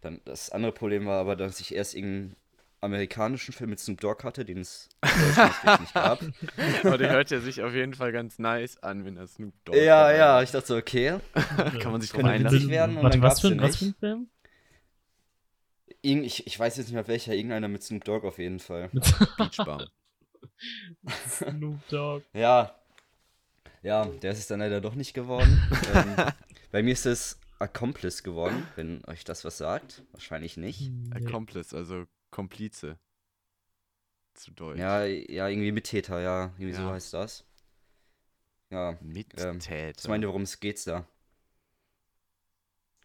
Dann 0.00 0.20
das 0.24 0.50
andere 0.50 0.72
Problem 0.72 1.06
war 1.06 1.20
aber, 1.20 1.36
dass 1.36 1.60
ich 1.60 1.74
erst 1.74 1.94
irgendeinen 1.94 2.36
amerikanischen 2.80 3.52
Film 3.52 3.70
mit 3.70 3.78
Snoop 3.78 4.00
Dogg 4.00 4.24
hatte, 4.24 4.44
den 4.44 4.58
es 4.58 4.88
nicht 5.80 5.94
gab. 5.94 6.20
Aber 6.82 6.98
der 6.98 7.10
hört 7.10 7.30
ja 7.30 7.38
sich 7.38 7.62
auf 7.62 7.72
jeden 7.72 7.94
Fall 7.94 8.10
ganz 8.10 8.40
nice 8.40 8.82
an, 8.82 9.04
wenn 9.04 9.16
er 9.16 9.28
Snoop 9.28 9.54
Dogg 9.64 9.78
Ja, 9.78 10.08
dabei 10.08 10.16
ja, 10.16 10.42
ich 10.42 10.50
dachte 10.50 10.66
so, 10.66 10.76
okay. 10.76 11.20
Kann 11.80 11.92
man 11.92 12.00
sich 12.00 12.10
drauf 12.10 12.24
einlassen. 12.24 12.68
werden 12.68 12.96
und 12.96 13.04
Warte, 13.04 13.20
dann 13.20 13.30
was 13.30 13.40
für, 13.40 13.56
was 13.60 13.76
für 13.76 13.84
ein 13.86 13.94
Film? 13.94 14.28
Irgend, 16.00 16.26
ich, 16.26 16.48
ich 16.48 16.58
weiß 16.58 16.76
jetzt 16.78 16.86
nicht 16.86 16.94
mehr 16.94 17.06
welcher, 17.06 17.32
irgendeiner 17.32 17.68
mit 17.68 17.84
Snoop 17.84 18.04
Dogg 18.04 18.26
auf 18.26 18.38
jeden 18.38 18.58
Fall. 18.58 18.90
Mit 18.90 19.04
Beach 19.36 19.58
Bum. 19.64 19.86
Snoop 21.28 21.88
Dogg. 21.88 22.24
Ja. 22.32 22.74
Ja, 23.82 24.06
der 24.06 24.32
ist 24.32 24.38
es 24.38 24.46
dann 24.46 24.60
leider 24.60 24.80
doch 24.80 24.94
nicht 24.94 25.12
geworden. 25.14 25.60
ähm, 25.94 26.14
bei 26.70 26.82
mir 26.82 26.92
ist 26.92 27.06
es 27.06 27.38
Accomplice 27.58 28.22
geworden, 28.22 28.66
wenn 28.76 29.04
euch 29.06 29.24
das 29.24 29.44
was 29.44 29.58
sagt. 29.58 30.02
Wahrscheinlich 30.12 30.56
nicht. 30.56 30.90
Accomplice, 31.10 31.74
also 31.74 32.06
Komplize. 32.30 32.98
Zu 34.34 34.50
Deutsch. 34.52 34.78
Ja, 34.78 35.04
ja, 35.04 35.48
irgendwie 35.48 35.72
Mittäter, 35.72 36.20
ja. 36.20 36.46
Irgendwie 36.58 36.72
so 36.72 36.82
Ja. 36.82 36.92
heißt 36.92 37.12
das. 37.12 37.44
Ja. 38.70 38.96
Mittäter. 39.02 39.94
Was 39.96 40.08
meint 40.08 40.24
ihr, 40.24 40.28
worum 40.28 40.42
es 40.42 40.58
geht 40.60 40.84
da? 40.86 41.06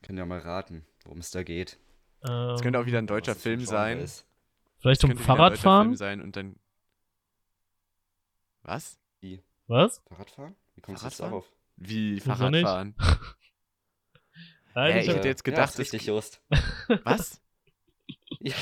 Könnt 0.03 0.17
ihr 0.19 0.25
mal 0.25 0.39
raten, 0.39 0.85
worum 1.03 1.19
es 1.19 1.31
da 1.31 1.43
geht. 1.43 1.77
Das 2.21 2.61
könnte 2.61 2.79
auch 2.79 2.85
wieder 2.85 2.99
ein 2.99 3.07
deutscher 3.07 3.35
Film 3.35 3.65
sein. 3.65 3.99
ist. 3.99 4.25
Vielleicht 4.79 5.03
um 5.03 5.09
könnte 5.09 5.23
wieder 5.23 5.33
ein 5.33 5.37
deutscher 5.37 5.55
Film 5.55 5.63
Fahrradfahren? 5.63 5.95
sein 5.95 6.21
und 6.21 6.35
dann. 6.35 6.55
Was? 8.63 8.99
Was? 9.67 9.99
Fahrradfahren? 10.07 10.55
Wie 10.77 10.81
kommst 10.81 11.01
du 11.01 11.07
jetzt 11.07 11.19
darauf? 11.19 11.45
Wie? 11.75 12.19
Fahrradfahren? 12.19 12.95
Nein, 14.75 14.93
Hä, 14.93 14.99
ich 15.01 15.07
hätte 15.07 15.27
jetzt 15.27 15.45
ja, 15.45 15.51
gedacht, 15.51 15.69
ist 15.71 15.79
richtig, 15.79 16.01
das, 16.01 16.07
Just. 16.07 16.41
was? 17.03 17.41
Ja. 18.39 18.53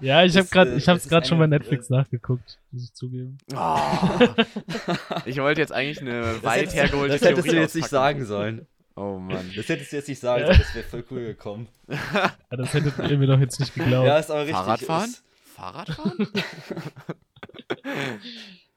ja, 0.00 0.24
ich 0.24 0.32
habe 0.36 0.42
das, 0.44 0.50
gerade, 0.50 0.72
äh, 0.72 0.76
ich 0.76 0.86
habe 0.88 0.96
das 0.96 1.04
es 1.04 1.08
gerade 1.08 1.26
schon 1.26 1.38
bei 1.38 1.46
Netflix 1.46 1.88
nachgeguckt, 1.90 2.60
muss 2.70 2.84
ich 2.84 2.92
zugeben. 2.92 3.38
Oh. 3.54 3.78
Ich 5.24 5.38
wollte 5.38 5.60
jetzt 5.60 5.72
eigentlich 5.72 6.00
eine 6.00 6.20
Das 6.20 6.42
weit 6.44 6.60
hättest, 6.60 6.76
hergeholte 6.76 7.12
das 7.18 7.22
hättest 7.22 7.48
du 7.50 7.56
jetzt 7.56 7.74
nicht 7.74 7.88
sagen 7.88 8.24
sollen. 8.26 8.66
Oh 8.94 9.18
Mann. 9.18 9.50
Das 9.56 9.68
hättest 9.68 9.90
du 9.92 9.96
jetzt 9.96 10.08
nicht 10.08 10.20
sagen 10.20 10.42
Ja. 10.42 10.46
sollen, 10.48 10.58
das 10.58 10.74
wäre 10.74 10.86
voll 10.86 11.04
cool 11.10 11.24
gekommen. 11.24 11.68
Ja, 11.88 12.32
das 12.50 12.74
hättet 12.74 12.98
ihr 13.10 13.18
mir 13.18 13.26
doch 13.26 13.40
jetzt 13.40 13.58
nicht 13.58 13.74
geglaubt. 13.74 14.06
Ja, 14.06 14.18
ist 14.18 14.30
aber 14.30 14.40
richtig. 14.40 14.56
Fahrradfahren? 14.56 15.10
Ist, 15.10 15.24
Fahrradfahren? 15.54 16.28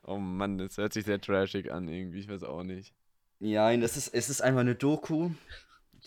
Oh 0.06 0.18
Mann, 0.18 0.58
das 0.58 0.78
hört 0.78 0.94
sich 0.94 1.06
sehr 1.06 1.20
trashig 1.22 1.72
an 1.72 1.88
irgendwie, 1.88 2.20
ich 2.20 2.30
weiß 2.30 2.44
auch 2.44 2.64
nicht. 2.64 2.94
ja, 3.40 3.72
es 3.72 3.98
ist, 3.98 4.14
es 4.14 4.30
ist 4.30 4.42
einfach 4.42 4.62
eine 4.62 4.76
Doku, 4.76 5.32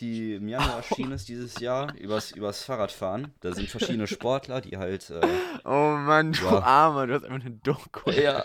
die 0.01 0.35
im 0.35 0.49
Januar 0.49 0.77
erschienen 0.89 1.13
ist 1.13 1.29
dieses 1.29 1.59
Jahr, 1.61 1.95
übers, 1.97 2.31
übers 2.33 2.63
Fahrradfahren. 2.63 3.33
Da 3.41 3.53
sind 3.53 3.69
verschiedene 3.69 4.07
Sportler, 4.09 4.61
die 4.61 4.77
halt. 4.77 5.11
Äh, 5.11 5.21
Oh 5.65 5.97
Mann, 5.97 6.33
du 6.33 6.45
Ja. 6.45 6.61
Armer, 6.63 7.07
du 7.07 7.15
hast 7.15 7.25
einfach 7.25 7.45
eine 7.45 7.55
Doku. 7.57 8.11
ja. 8.11 8.45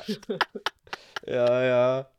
Ja, 1.25 1.63
ja. 1.63 2.10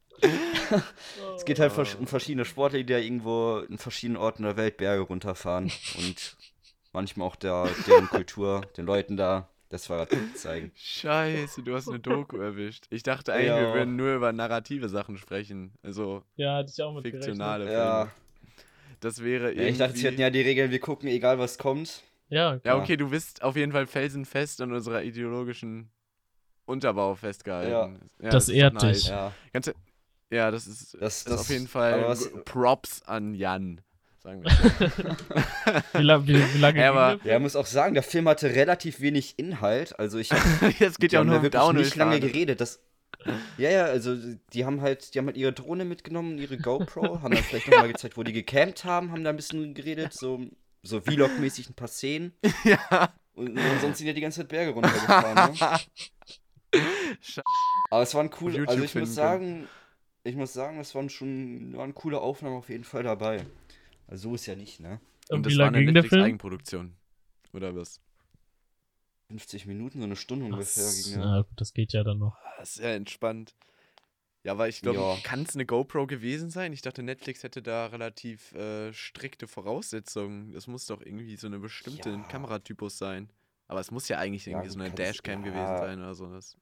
Es 1.37 1.45
geht 1.45 1.59
halt 1.59 1.73
vers- 1.73 1.97
um 1.97 2.07
verschiedene 2.07 2.45
Sportler, 2.45 2.79
die 2.79 2.87
da 2.87 2.99
irgendwo 2.99 3.59
in 3.69 3.79
verschiedenen 3.79 4.17
Orten 4.17 4.45
der 4.45 4.57
Welt 4.57 4.77
Berge 4.77 5.03
runterfahren 5.03 5.71
und 5.99 6.37
manchmal 6.93 7.27
auch 7.29 7.37
der, 7.37 7.69
deren 7.87 8.07
Kultur, 8.09 8.63
den 8.77 8.87
Leuten 8.87 9.17
da 9.17 9.49
das 9.75 9.87
Fahrrad 9.87 10.09
zeigen. 10.37 10.71
Scheiße, 10.77 11.63
du 11.63 11.75
hast 11.75 11.89
eine 11.89 11.99
Doku 12.01 12.37
erwischt. 12.39 12.87
Ich 12.91 13.03
dachte 13.03 13.33
eigentlich, 13.35 13.47
Ja. 13.49 13.61
wir 13.61 13.75
würden 13.75 13.97
nur 13.97 14.15
über 14.15 14.33
narrative 14.33 14.89
Sachen 14.89 15.19
sprechen. 15.19 15.73
Also 15.83 16.23
Ja, 16.37 16.57
hatte 16.57 16.71
ich 16.75 16.83
auch 16.83 16.95
mit 16.95 17.05
gerechnet. 17.05 17.25
fiktionale 17.25 17.73
Ja, 17.73 17.97
Filme. 18.07 18.11
Das 19.01 19.23
wäre 19.23 19.47
irgendwie... 19.49 19.63
ja 19.65 19.69
ich 19.69 19.79
dachte, 19.79 19.97
sie 19.99 20.07
hätten 20.07 20.21
ja 20.21 20.31
die 20.31 20.41
Regeln, 20.41 20.71
wir 20.71 20.81
gucken, 20.81 21.09
egal 21.09 21.39
was 21.39 21.59
kommt. 21.59 22.03
Ja, 22.29 22.55
Ja, 22.55 22.61
Ja. 22.65 22.77
okay, 22.77 22.97
du 22.97 23.11
bist 23.11 23.43
auf 23.43 23.57
jeden 23.57 23.73
Fall 23.73 23.87
felsenfest 23.87 24.61
an 24.63 24.73
unserer 24.73 25.03
ideologischen 25.03 25.91
Unterbau 26.67 27.15
festgehalten. 27.15 28.01
Ja, 28.23 28.31
Das 28.31 28.49
ist 28.49 28.55
ehrt 28.55 28.75
nice. 28.75 29.01
dich. 29.03 29.09
Ja, 29.09 29.33
Ganz, 29.53 29.71
ja, 30.31 30.51
das 30.51 30.67
ist, 30.67 30.95
Das- 31.01 31.19
ist 31.19 31.29
das- 31.29 31.41
auf 31.41 31.51
jeden 31.51 31.69
Fall 31.69 32.03
was- 32.09 32.31
Props 32.45 33.03
an 33.03 33.35
Jan, 33.35 33.81
sagen 34.25 34.43
wir. 34.43 34.51
Wie, 35.93 36.03
la 36.03 36.27
wie, 36.27 36.35
wie 36.55 36.59
lange 36.59 36.89
aber- 36.89 37.17
der? 37.23 37.33
ja, 37.35 37.39
muss 37.39 37.55
auch 37.57 37.67
sagen, 37.67 37.95
der 37.95 38.03
Film 38.03 38.29
hatte 38.29 38.49
relativ 38.55 39.01
wenig 39.01 39.39
Inhalt. 39.39 39.99
Also 39.99 40.19
ich 40.19 40.31
Jetzt 40.79 40.99
geht 40.99 41.13
ja 41.13 41.21
auch 41.21 41.25
nur 41.25 41.43
wirklich 41.43 41.61
Downhill 41.61 41.85
nicht 41.85 41.97
lange 41.97 42.13
fahren. 42.19 42.23
geredet. 42.33 42.61
Das, 42.61 42.81
ja, 43.59 43.71
ja, 43.71 43.85
also 43.85 44.17
die 44.53 44.65
haben 44.65 44.81
halt, 44.81 45.15
die 45.15 45.19
haben 45.19 45.27
halt 45.27 45.37
ihre 45.37 45.53
Drohne 45.53 45.85
mitgenommen, 45.85 46.39
ihre 46.39 46.57
GoPro, 46.59 47.21
haben 47.23 47.35
dann 47.35 47.45
vielleicht 47.45 47.69
nochmal 47.71 47.89
gezeigt, 47.93 48.17
wo 48.17 48.23
die 48.23 48.33
gecampt 48.33 48.85
haben, 48.85 49.13
haben 49.13 49.23
da 49.25 49.31
ein 49.31 49.37
bisschen 49.37 49.75
geredet, 49.75 50.13
so, 50.15 50.41
so 50.83 51.01
Vlog-mäßig 51.01 51.71
ein 51.71 51.75
paar 51.75 51.89
Szenen. 51.89 52.33
Ja. 52.65 53.13
Und, 53.37 53.49
und 53.59 53.81
sonst 53.81 53.99
sind 53.99 54.07
ja 54.07 54.13
die 54.13 54.21
ganze 54.21 54.41
Zeit 54.43 54.49
Berge 54.49 54.71
runtergefahren. 54.71 55.53
Ne? 55.55 56.83
Aber 57.91 58.03
es 58.03 58.15
waren 58.15 58.31
cool, 58.41 58.65
also 58.69 58.85
ich 58.85 58.95
muss 58.95 59.13
sagen, 59.15 59.67
ich 60.23 60.37
muss 60.37 60.53
sagen, 60.53 60.79
es 60.79 60.95
waren 60.95 61.11
schon 61.11 61.77
waren 61.77 61.95
coole 61.95 62.21
Aufnahmen 62.21 62.57
auf 62.57 62.69
jeden 62.69 62.85
Fall 62.85 63.03
dabei. 63.03 63.45
Also 64.07 64.31
so 64.31 64.35
ist 64.35 64.47
ja 64.47 64.55
nicht, 64.57 64.81
ne? 64.81 65.01
Und 65.31 65.39
Und 65.39 65.47
wie 65.47 65.51
das 65.51 65.59
war 65.59 65.67
lange 65.67 65.79
eine 65.79 65.87
ging 65.87 65.95
der 65.95 66.03
Film? 66.03 66.13
Netflix-Eigenproduktion. 66.23 66.97
Oder 67.53 67.75
was? 67.77 68.01
50 69.29 69.67
Minuten, 69.67 69.99
so 69.99 70.05
eine 70.05 70.17
Stunde 70.17 70.45
ungefähr 70.47 70.85
ging 70.91 71.15
na 71.19 71.37
ja. 71.37 71.43
gut, 71.43 71.53
das 71.61 71.73
geht 71.73 71.93
ja 71.93 72.05
dann 72.05 72.19
noch. 72.19 72.37
Das 72.59 72.77
ist 72.77 72.83
ja 72.83 72.91
entspannt. 72.95 73.55
Ja, 74.43 74.53
aber 74.53 74.69
ich 74.69 74.83
glaube, 74.83 74.99
Ja. 74.99 75.17
kann 75.23 75.43
es 75.43 75.55
eine 75.55 75.65
GoPro 75.65 76.07
gewesen 76.07 76.51
sein? 76.51 76.75
Ich 76.75 76.83
dachte, 76.83 77.03
Netflix 77.03 77.43
hätte 77.43 77.63
da 77.63 77.87
relativ 77.87 78.53
äh, 78.53 78.93
strikte 78.93 79.47
Voraussetzungen. 79.49 80.53
Das 80.53 80.67
muss 80.67 80.85
doch 80.87 81.01
irgendwie 81.01 81.37
so 81.37 81.47
eine 81.47 81.59
bestimmte 81.59 82.11
Ja. 82.11 82.19
Kameratypus 82.25 82.99
sein. 82.99 83.31
Aber 83.69 83.81
es 83.81 83.91
muss 83.91 84.07
ja 84.09 84.19
eigentlich 84.19 84.45
Ja, 84.45 84.53
irgendwie 84.53 84.69
so 84.71 84.79
du 84.79 84.85
eine 84.85 84.95
Dashcam 84.95 85.43
ja. 85.47 85.51
gewesen 85.51 85.79
sein 85.79 85.99
oder 86.01 86.15
sowas. 86.15 86.59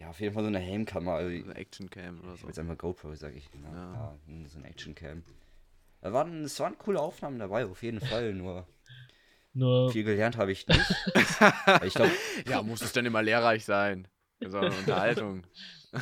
Ja, 0.00 0.08
auf 0.08 0.18
jeden 0.20 0.32
Fall 0.32 0.42
so 0.44 0.48
eine 0.48 0.58
Helmkamera. 0.58 1.16
Also, 1.16 1.44
Eine 1.44 1.54
Actioncam 1.56 2.20
oder 2.20 2.34
Ich 2.34 2.40
so. 2.40 2.46
jetzt 2.46 2.58
einmal 2.58 2.76
GoPro, 2.76 3.14
sag 3.14 3.36
ich. 3.36 3.50
Genau. 3.50 3.68
Ja. 3.70 3.92
Ja, 3.92 4.18
hm, 4.26 4.46
so 4.48 4.58
ein 4.58 4.64
Actioncam. 4.64 5.22
Da 6.04 6.12
waren, 6.12 6.44
es 6.44 6.60
waren 6.60 6.76
coole 6.76 7.00
Aufnahmen 7.00 7.38
dabei, 7.38 7.64
auf 7.64 7.82
jeden 7.82 7.98
Fall. 7.98 8.34
Nur 8.34 8.68
Nur, 9.54 9.90
viel 9.90 10.04
gelernt 10.04 10.36
habe 10.36 10.52
ich 10.52 10.68
nicht. 10.68 10.94
ich 11.82 11.94
glaube, 11.94 12.12
Ja, 12.46 12.62
muss 12.62 12.82
es 12.82 12.92
denn 12.92 13.06
immer 13.06 13.22
lehrreich 13.22 13.64
sein? 13.64 14.06
Auch 14.44 14.52
eine 14.52 14.76
Unterhaltung. 14.76 15.44
ich 15.94 16.00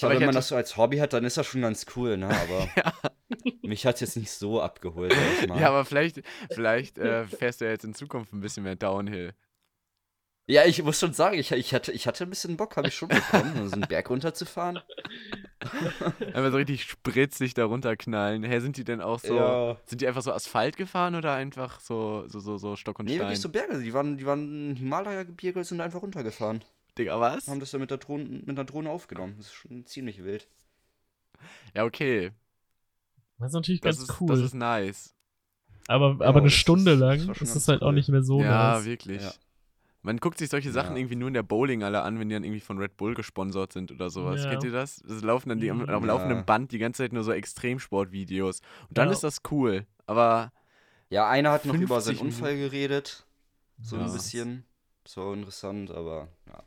glaub, 0.00 0.12
ich 0.12 0.18
wenn 0.18 0.26
man 0.26 0.34
das 0.34 0.48
so 0.48 0.56
als 0.56 0.76
Hobby 0.76 0.96
hat, 0.96 1.12
dann 1.12 1.24
ist 1.24 1.36
das 1.36 1.46
schon 1.46 1.60
ganz 1.60 1.86
cool, 1.94 2.16
ne? 2.16 2.30
Aber 2.30 2.68
mich 3.62 3.86
hat 3.86 3.94
es 3.94 4.00
jetzt 4.00 4.16
nicht 4.16 4.32
so 4.32 4.60
abgeholt, 4.60 5.12
sag 5.12 5.42
ich 5.42 5.48
mal. 5.48 5.60
Ja, 5.60 5.68
aber 5.68 5.84
vielleicht, 5.84 6.20
vielleicht 6.50 6.98
äh, 6.98 7.26
fährst 7.26 7.60
du 7.60 7.66
ja 7.66 7.70
jetzt 7.70 7.84
in 7.84 7.94
Zukunft 7.94 8.32
ein 8.32 8.40
bisschen 8.40 8.64
mehr 8.64 8.74
Downhill. 8.74 9.34
Ja, 10.48 10.64
ich 10.64 10.82
muss 10.82 10.98
schon 10.98 11.12
sagen, 11.12 11.38
ich, 11.38 11.52
ich, 11.52 11.72
hatte, 11.72 11.92
ich 11.92 12.08
hatte 12.08 12.24
ein 12.24 12.30
bisschen 12.30 12.56
Bock, 12.56 12.76
habe 12.76 12.88
ich 12.88 12.96
schon 12.96 13.08
bekommen, 13.08 13.68
so 13.68 13.74
einen 13.74 13.88
Berg 13.88 14.10
runterzufahren. 14.10 14.80
Einfach 16.34 16.50
so 16.50 16.56
richtig 16.56 16.84
spritzig 16.84 17.54
da 17.54 17.64
runterknallen. 17.64 18.42
Hä, 18.44 18.60
sind 18.60 18.76
die 18.76 18.84
denn 18.84 19.00
auch 19.00 19.18
so. 19.20 19.34
Ja. 19.36 19.76
Sind 19.86 20.00
die 20.00 20.06
einfach 20.06 20.22
so 20.22 20.32
Asphalt 20.32 20.76
gefahren 20.76 21.14
oder 21.14 21.32
einfach 21.34 21.80
so, 21.80 22.24
so, 22.28 22.40
so, 22.40 22.58
so 22.58 22.76
Stock 22.76 22.98
und 22.98 23.06
Nee, 23.06 23.12
Stein? 23.14 23.26
wirklich 23.28 23.40
so 23.40 23.48
Berge. 23.48 23.80
Die 23.80 23.94
waren, 23.94 24.16
die 24.18 24.26
waren 24.26 24.70
im 24.70 24.76
Himalaya-Gebirge 24.76 25.60
und 25.60 25.64
sind 25.64 25.80
einfach 25.80 26.02
runtergefahren. 26.02 26.62
Digga, 26.98 27.18
was? 27.18 27.48
Haben 27.48 27.60
das 27.60 27.70
dann 27.70 27.80
mit 27.80 27.90
der 27.90 27.98
Drohne, 27.98 28.24
mit 28.44 28.56
der 28.58 28.64
Drohne 28.64 28.90
aufgenommen. 28.90 29.34
Das 29.38 29.46
ist 29.46 29.54
schon 29.54 29.86
ziemlich 29.86 30.22
wild. 30.22 30.46
Ja, 31.74 31.84
okay. 31.84 32.32
das 33.38 33.48
ist 33.48 33.54
natürlich 33.54 33.80
Das 33.80 33.98
ganz 33.98 34.08
ist, 34.10 34.20
cool. 34.20 34.28
das 34.28 34.40
ist 34.40 34.54
nice. 34.54 35.14
aber 35.88 36.16
Ja, 36.20 36.28
aber 36.28 36.38
eine 36.40 36.42
das 36.44 36.52
ist- 36.52 36.58
Stunde 36.60 36.92
das 36.98 37.00
lang 37.00 37.30
ist 37.40 37.56
das 37.56 37.68
halt 37.68 37.82
auch 37.82 37.92
nicht 37.92 38.08
mehr 38.08 38.22
so 38.22 38.40
ja, 38.40 38.74
nice. 38.74 38.84
wirklich. 38.84 39.22
Ja. 39.22 39.32
Man 40.04 40.18
guckt 40.18 40.38
sich 40.38 40.50
solche 40.50 40.70
Sachen 40.70 40.92
Ja. 40.94 41.00
irgendwie 41.00 41.16
nur 41.16 41.28
in 41.28 41.34
der 41.34 41.42
Bowling 41.42 41.82
alle 41.82 42.02
an, 42.02 42.20
wenn 42.20 42.28
die 42.28 42.34
dann 42.34 42.44
irgendwie 42.44 42.60
von 42.60 42.78
Red 42.78 42.96
Bull 42.96 43.14
gesponsert 43.14 43.72
sind 43.72 43.90
oder 43.90 44.10
sowas. 44.10 44.42
Ja. 44.44 44.50
Kennt 44.50 44.62
ihr 44.64 44.70
das? 44.70 45.00
Es 45.02 45.22
laufen 45.22 45.48
dann 45.48 45.58
die 45.60 45.70
am, 45.70 45.80
am 45.84 46.02
Ja. 46.02 46.06
laufenden 46.08 46.44
Band 46.44 46.72
die 46.72 46.78
ganze 46.78 47.02
Zeit 47.02 47.12
nur 47.14 47.24
so 47.24 47.32
Extremsportvideos. 47.32 48.60
Und 48.88 48.98
dann 48.98 49.08
Ja. 49.08 49.12
ist 49.14 49.24
das 49.24 49.40
cool. 49.50 49.86
Aber 50.06 50.52
Ja, 51.08 51.28
einer 51.28 51.50
hat 51.52 51.64
noch 51.64 51.74
über 51.74 52.00
50 52.02 52.18
seinen 52.18 52.26
Unfall 52.26 52.56
geredet. 52.56 53.26
So 53.80 53.96
Ja. 53.96 54.04
ein 54.04 54.12
bisschen. 54.12 54.64
So 55.06 55.32
interessant, 55.32 55.90
aber 55.90 56.28
ja. 56.46 56.62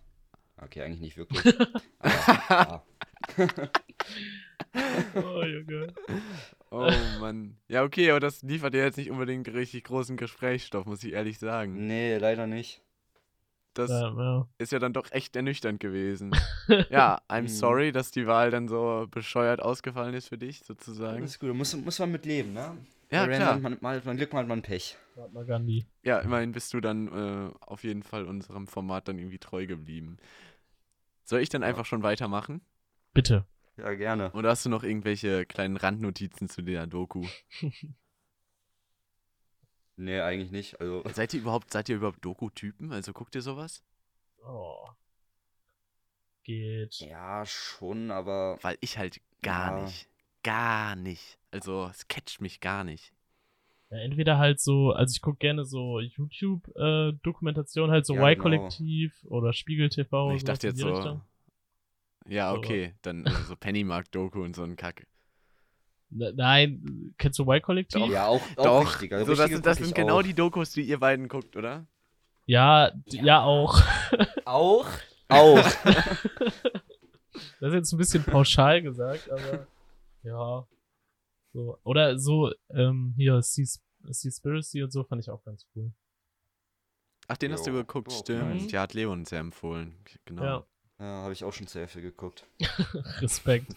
Okay, 0.64 0.82
eigentlich 0.82 1.02
nicht 1.02 1.18
wirklich. 1.18 1.44
aber. 2.50 2.86
Oh, 5.16 5.44
Junge. 5.44 5.94
Oh 6.72 6.90
Mann. 7.20 7.58
Ja, 7.68 7.84
okay, 7.84 8.10
aber 8.12 8.20
das 8.20 8.42
liefert 8.42 8.74
ja 8.74 8.84
jetzt 8.84 8.98
nicht 8.98 9.10
unbedingt 9.12 9.48
richtig 9.50 9.84
großen 9.86 10.18
Gesprächsstoff, 10.18 10.86
muss 10.86 11.04
ich 11.04 11.14
ehrlich 11.14 11.40
sagen. 11.40 11.88
Nee, 11.88 12.18
leider 12.18 12.48
nicht. 12.48 12.82
Das 13.78 13.92
Ja, 13.92 14.12
ja. 14.18 14.48
ist 14.58 14.72
ja 14.72 14.80
dann 14.80 14.94
doch 14.94 15.12
echt 15.12 15.36
ernüchternd 15.36 15.80
gewesen. 15.80 16.32
ja, 16.90 17.20
I'm 17.30 17.44
Mhm. 17.44 17.48
sorry, 17.48 17.92
dass 17.92 18.12
die 18.12 18.26
Wahl 18.28 18.50
dann 18.52 18.68
so 18.68 19.08
bescheuert 19.12 19.62
ausgefallen 19.62 20.14
ist 20.16 20.30
für 20.30 20.38
dich, 20.38 20.60
Das 20.60 20.68
sozusagen. 20.70 21.24
ist 21.24 21.40
gut, 21.40 21.54
muss, 21.54 21.76
muss 21.76 22.00
man 22.00 22.12
mit 22.12 22.26
leben, 22.26 22.54
ne? 22.54 22.78
Ja, 23.12 23.26
Bei 23.28 23.36
klar. 23.36 23.50
Random, 23.54 23.62
Man, 23.62 23.78
mal, 23.82 24.02
man 24.04 24.18
Glück, 24.18 24.34
mal 24.34 24.40
hat 24.42 24.48
man 24.48 24.62
Pech. 24.62 24.98
Ja, 26.04 26.20
immerhin 26.20 26.52
bist 26.54 26.74
du 26.74 26.80
dann 26.82 27.08
äh, 27.08 27.52
auf 27.62 27.84
jeden 27.84 28.04
Fall 28.04 28.26
unserem 28.26 28.68
Format 28.68 29.08
dann 29.08 29.18
irgendwie 29.20 29.40
treu 29.40 29.66
geblieben. 29.68 30.18
Soll 31.24 31.42
ich 31.42 31.50
dann 31.50 31.62
Ja. 31.62 31.68
einfach 31.68 31.86
schon 31.86 32.04
weitermachen? 32.04 32.62
Bitte. 33.14 33.46
Ja, 33.78 33.94
gerne. 33.94 34.32
Oder 34.32 34.50
hast 34.50 34.66
du 34.66 34.70
noch 34.70 34.84
irgendwelche 34.84 35.46
kleinen 35.46 35.78
Randnotizen 35.78 36.50
zu 36.50 36.62
der 36.64 36.88
Doku? 36.88 37.24
Nee, 39.98 40.20
eigentlich 40.22 40.52
nicht. 40.52 40.80
Also, 40.80 41.04
Seid 41.12 41.34
ihr 41.34 41.42
überhaupt, 41.42 41.72
seid 41.72 41.90
ihr 41.90 41.96
überhaupt 41.98 42.24
Doku-Typen? 42.24 42.92
Also 42.92 43.14
guckt 43.14 43.34
ihr 43.36 43.42
sowas? 43.42 43.84
Oh. 44.46 44.88
Geht. 46.44 46.96
ja, 47.00 47.46
schon, 47.46 48.10
aber 48.12 48.58
Weil 48.62 48.78
ich 48.80 48.98
halt 48.98 49.20
gar 49.42 49.78
Ja. 49.80 49.84
nicht. 49.86 50.08
Gar 50.44 50.96
nicht. 50.96 51.38
Also 51.52 51.88
es 51.88 52.08
catcht 52.08 52.40
mich 52.40 52.62
gar 52.62 52.84
nicht. 52.86 53.12
Ja, 53.90 53.98
entweder 53.98 54.38
halt 54.38 54.62
so, 54.62 54.92
also 54.92 55.14
ich 55.14 55.22
gucke 55.22 55.40
gerne 55.40 55.66
so 55.66 56.00
YouTube-Dokumentationen, 56.00 57.92
halt 57.92 58.06
so 58.06 58.16
Ja, 58.16 58.30
Y-Kollektiv 58.32 59.14
oder 59.26 59.52
Spiegel 59.52 59.90
TV. 59.90 60.32
ich 60.36 60.44
dachte 60.44 60.68
jetzt 60.68 60.80
so. 60.80 60.94
Richtung. 60.94 61.22
Ja, 62.28 62.52
So. 62.52 62.58
okay. 62.58 62.94
Dann 63.02 63.26
äh, 63.26 63.32
so 63.48 63.56
Pennymark-Doku 63.56 64.42
und 64.42 64.56
so 64.56 64.64
ein 64.64 64.76
Kack. 64.76 65.06
Ne- 66.10 66.34
Nein, 66.36 67.14
kennst 67.18 67.38
du 67.40 67.44
Y-Kollektiv? 67.44 68.08
ja, 68.10 68.28
auch, 68.28 68.42
auch 68.58 68.64
Doch, 68.64 68.92
richtig. 68.94 69.14
Also 69.14 69.34
so, 69.36 69.42
das, 69.42 69.52
sind- 69.52 69.66
das 69.66 69.78
sind 69.78 69.94
genau 69.96 70.20
auch. 70.20 70.24
die 70.24 70.34
Dokus, 70.34 70.72
die 70.72 70.82
ihr 70.84 71.00
beiden 71.00 71.28
guckt, 71.28 71.56
oder? 71.58 71.86
Ja, 72.46 72.92
d- 72.92 73.22
ja, 73.24 73.42
auch. 73.44 73.82
Auch? 74.46 74.88
Auch. 75.30 75.64
Das 77.60 77.70
ist 77.70 77.74
jetzt 77.76 77.92
ein 77.94 77.98
bisschen 77.98 78.24
pauschal 78.24 78.82
gesagt, 78.84 79.30
aber 79.32 79.68
ja. 80.24 80.68
So. 81.54 81.78
Oder 81.84 82.18
so, 82.20 82.52
ähm, 82.70 83.14
hier, 83.18 83.42
Seas- 83.42 83.82
Seaspiracy 84.04 84.84
und 84.84 84.92
so 84.92 85.04
fand 85.04 85.22
ich 85.24 85.30
auch 85.30 85.44
ganz 85.44 85.66
cool. 85.76 85.92
Ach, 87.28 87.38
den 87.38 87.52
hast 87.52 87.66
du 87.66 87.72
Jo, 87.72 87.78
geguckt, 87.78 88.10
auch 88.12 88.20
stimmt. 88.20 88.62
nice. 88.62 88.72
Ja, 88.72 88.82
hat 88.82 88.94
Leon 88.94 89.24
ja 89.30 89.40
empfohlen. 89.40 89.96
Genau. 90.26 90.44
Ja, 90.44 90.66
ja, 91.00 91.06
habe 91.24 91.34
ich 91.34 91.44
auch 91.44 91.54
schon 91.54 91.68
sehr 91.68 91.88
viel 91.88 92.02
geguckt. 92.04 92.46
Respekt. 93.22 93.76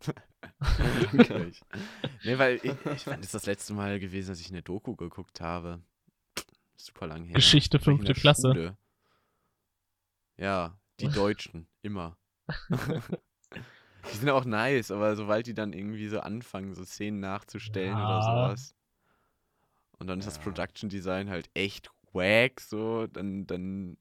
Nee, 2.24 2.38
weil 2.38 2.56
ich, 2.56 2.72
ich 2.94 3.02
fand 3.04 3.24
es 3.24 3.32
das 3.32 3.46
letzte 3.46 3.72
Mal 3.74 3.98
gewesen, 4.00 4.28
dass 4.28 4.40
ich 4.40 4.50
eine 4.50 4.62
Doku 4.62 4.96
geguckt 4.96 5.40
habe. 5.40 5.80
Super 6.76 7.06
lang 7.06 7.24
her. 7.24 7.34
Geschichte 7.34 7.78
fünfte 7.78 8.14
Klasse. 8.14 8.52
Schule. 8.52 8.76
Ja, 10.36 10.78
die 11.00 11.08
Deutschen, 11.14 11.66
immer. 11.82 12.16
die 14.12 14.16
sind 14.16 14.30
auch 14.30 14.44
nice, 14.44 14.90
aber 14.90 15.16
sobald 15.16 15.46
die 15.46 15.54
dann 15.54 15.72
irgendwie 15.72 16.08
so 16.08 16.20
anfangen, 16.20 16.74
so 16.74 16.84
Szenen 16.84 17.20
nachzustellen 17.20 17.94
oder 17.94 18.20
Ja. 18.20 18.22
sowas. 18.22 18.74
Und 19.98 20.06
dann 20.06 20.20
ist 20.20 20.26
das. 20.26 20.38
Production 20.38 20.88
Design 20.88 21.28
halt 21.28 21.50
echt 21.54 21.90
wack, 22.12 22.60
so, 22.60 23.06
dann, 23.08 23.46
dann 23.46 23.96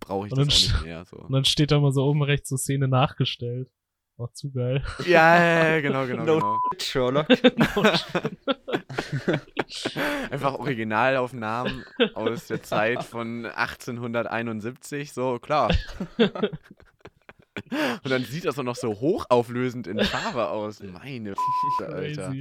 brauche 0.00 0.26
ich 0.26 0.32
Und 0.32 0.38
das 0.40 0.46
nicht 0.48 0.82
mehr. 0.82 1.04
So. 1.04 1.16
Und 1.18 1.32
dann 1.32 1.44
steht 1.44 1.70
da 1.70 1.78
mal 1.78 1.92
so 1.92 2.04
oben 2.04 2.22
rechts 2.22 2.48
so 2.48 2.56
Szene 2.56 2.88
nachgestellt. 2.88 3.70
Auch 4.18 4.32
zu 4.32 4.52
geil. 4.52 4.84
Ja, 5.06 5.80
genau, 5.80 6.06
genau, 6.10 6.24
No 6.24 6.38
genau. 6.38 6.58
Sherlock. 6.78 7.28
Einfach 10.30 10.54
Originalaufnahmen 10.54 11.84
aus 12.14 12.46
der 12.46 12.62
Zeit 12.62 13.02
von 13.02 13.46
1871, 13.46 15.12
so 15.12 15.38
klar. 15.38 15.70
Und 16.18 18.10
dann 18.10 18.24
sieht 18.24 18.44
das 18.44 18.58
auch 18.58 18.64
noch 18.64 18.76
so 18.76 19.00
hochauflösend 19.00 19.86
in 19.86 20.00
Farbe 20.00 20.48
aus. 20.48 20.82
Meine 20.82 21.32
F***e, 21.32 21.84
Alter. 21.84 22.34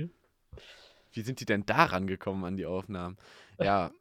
Wie 1.14 1.22
sind 1.22 1.40
die 1.40 1.46
denn 1.46 1.66
da 1.66 1.86
rangekommen 1.86 2.46
an 2.46 2.58
die 2.58 2.66
Aufnahmen? 2.66 3.18
Ja, 3.60 3.92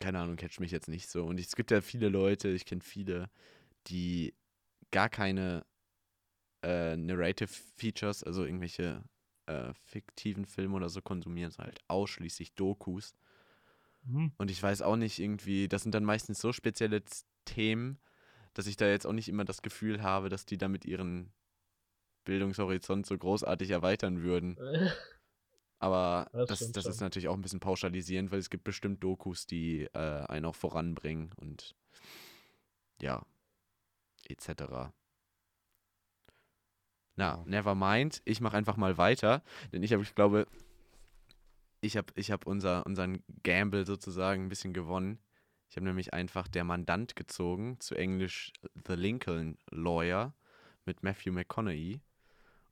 keine 0.00 0.20
Ahnung, 0.20 0.36
catch 0.36 0.60
mich 0.60 0.70
jetzt 0.70 0.88
nicht 0.88 1.08
so. 1.08 1.24
Und 1.24 1.40
es 1.40 1.56
gibt 1.56 1.70
ja 1.70 1.80
viele 1.80 2.08
Leute, 2.08 2.48
ich 2.48 2.64
kenne 2.64 2.82
viele, 2.82 3.28
die 3.86 4.34
gar 4.90 5.08
keine 5.08 5.64
äh, 6.64 6.96
Narrative 6.96 7.48
Features, 7.76 8.24
also 8.24 8.44
irgendwelche 8.44 9.04
äh, 9.46 9.72
fiktiven 9.74 10.46
Filme 10.46 10.76
oder 10.76 10.88
so 10.88 11.02
konsumieren, 11.02 11.50
sondern 11.50 11.72
halt 11.72 11.80
ausschließlich 11.88 12.54
Dokus. 12.54 13.14
Hm. 14.06 14.32
Und 14.38 14.50
ich 14.50 14.62
weiß 14.62 14.82
auch 14.82 14.96
nicht 14.96 15.18
irgendwie, 15.18 15.68
das 15.68 15.82
sind 15.82 15.94
dann 15.94 16.04
meistens 16.04 16.40
so 16.40 16.52
spezielle 16.52 17.02
Themen, 17.44 17.98
dass 18.54 18.66
ich 18.66 18.76
da 18.76 18.86
jetzt 18.86 19.06
auch 19.06 19.12
nicht 19.12 19.28
immer 19.28 19.44
das 19.44 19.62
Gefühl 19.62 20.02
habe, 20.02 20.28
dass 20.28 20.46
die 20.46 20.58
damit 20.58 20.84
ihren 20.84 21.32
Bildungshorizont 22.24 23.04
so 23.06 23.16
großartig 23.16 23.70
erweitern 23.70 24.22
würden. 24.22 24.58
Aber 25.78 26.30
Das 26.32 26.60
das, 26.60 26.72
das, 26.72 26.86
ist 26.86 27.00
natürlich 27.00 27.28
auch 27.28 27.34
ein 27.34 27.42
bisschen 27.42 27.60
pauschalisierend, 27.60 28.30
weil 28.30 28.38
es 28.38 28.48
gibt 28.48 28.64
bestimmt 28.64 29.04
Dokus, 29.04 29.46
die 29.46 29.82
äh, 29.92 29.98
einen 29.98 30.46
auch 30.46 30.54
voranbringen 30.54 31.30
und 31.36 31.74
ja, 33.02 33.26
etc. 34.26 34.94
Na, 37.16 37.36
Ja. 37.36 37.44
never 37.46 37.74
mind. 37.74 38.22
Ich 38.24 38.40
mache 38.40 38.56
einfach 38.56 38.76
mal 38.76 38.98
weiter, 38.98 39.42
denn 39.72 39.82
ich 39.82 39.92
habe, 39.92 40.02
ich 40.02 40.14
glaube, 40.14 40.46
ich 41.80 41.96
habe 41.96 42.12
ich 42.16 42.30
hab 42.30 42.46
unser, 42.46 42.84
unseren 42.86 43.22
Gamble 43.42 43.86
sozusagen 43.86 44.44
ein 44.44 44.48
bisschen 44.48 44.72
gewonnen. 44.72 45.18
Ich 45.68 45.76
habe 45.76 45.86
nämlich 45.86 46.12
einfach 46.14 46.48
der 46.48 46.64
Mandant 46.64 47.16
gezogen, 47.16 47.78
zu 47.80 47.94
Englisch 47.94 48.52
The 48.86 48.94
Lincoln 48.94 49.58
Lawyer 49.70 50.34
mit 50.86 51.02
Matthew 51.02 51.32
McConaughey. 51.32 52.00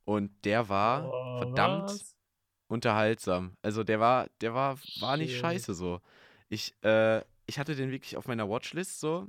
Und 0.05 0.31
der 0.45 0.67
war 0.69 1.03
Oh, 1.03 1.37
verdammt 1.37 1.83
was? 1.83 2.15
unterhaltsam. 2.67 3.55
Also 3.61 3.83
der 3.83 3.99
war, 3.99 4.27
der 4.41 4.53
war, 4.53 4.77
war 4.95 5.17
nicht 5.17 5.31
Shit. 5.31 5.41
scheiße 5.41 5.73
so. 5.73 6.01
Ich, 6.49 6.73
äh, 6.83 7.21
ich 7.45 7.59
hatte 7.59 7.75
den 7.75 7.91
wirklich 7.91 8.17
auf 8.17 8.27
meiner 8.27 8.49
Watchlist 8.49 8.99
so, 8.99 9.27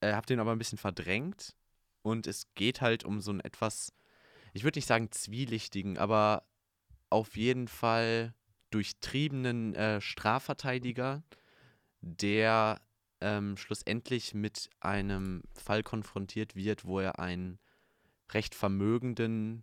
äh, 0.00 0.12
hab 0.12 0.26
den 0.26 0.40
aber 0.40 0.52
ein 0.52 0.58
bisschen 0.58 0.78
verdrängt. 0.78 1.54
Und 2.02 2.26
es 2.26 2.46
geht 2.54 2.80
halt 2.80 3.04
um 3.04 3.20
so 3.20 3.30
einen 3.32 3.40
etwas, 3.40 3.92
ich 4.56 4.64
würde 4.64 4.78
nicht 4.78 4.88
sagen 4.88 5.12
zwielichtigen, 5.12 5.98
aber 5.98 6.48
auf 7.10 7.36
jeden 7.36 7.68
Fall 7.68 8.32
durchtriebenen 8.70 9.74
äh, 9.74 10.00
Strafverteidiger, 10.00 11.22
der 12.00 12.80
ähm, 13.20 13.58
schlussendlich 13.58 14.32
mit 14.32 14.70
einem 14.80 15.42
Fall 15.54 15.82
konfrontiert 15.82 16.56
wird, 16.56 16.86
wo 16.86 17.00
er 17.00 17.18
einen 17.18 17.58
recht 18.32 18.54
vermögenden 18.54 19.62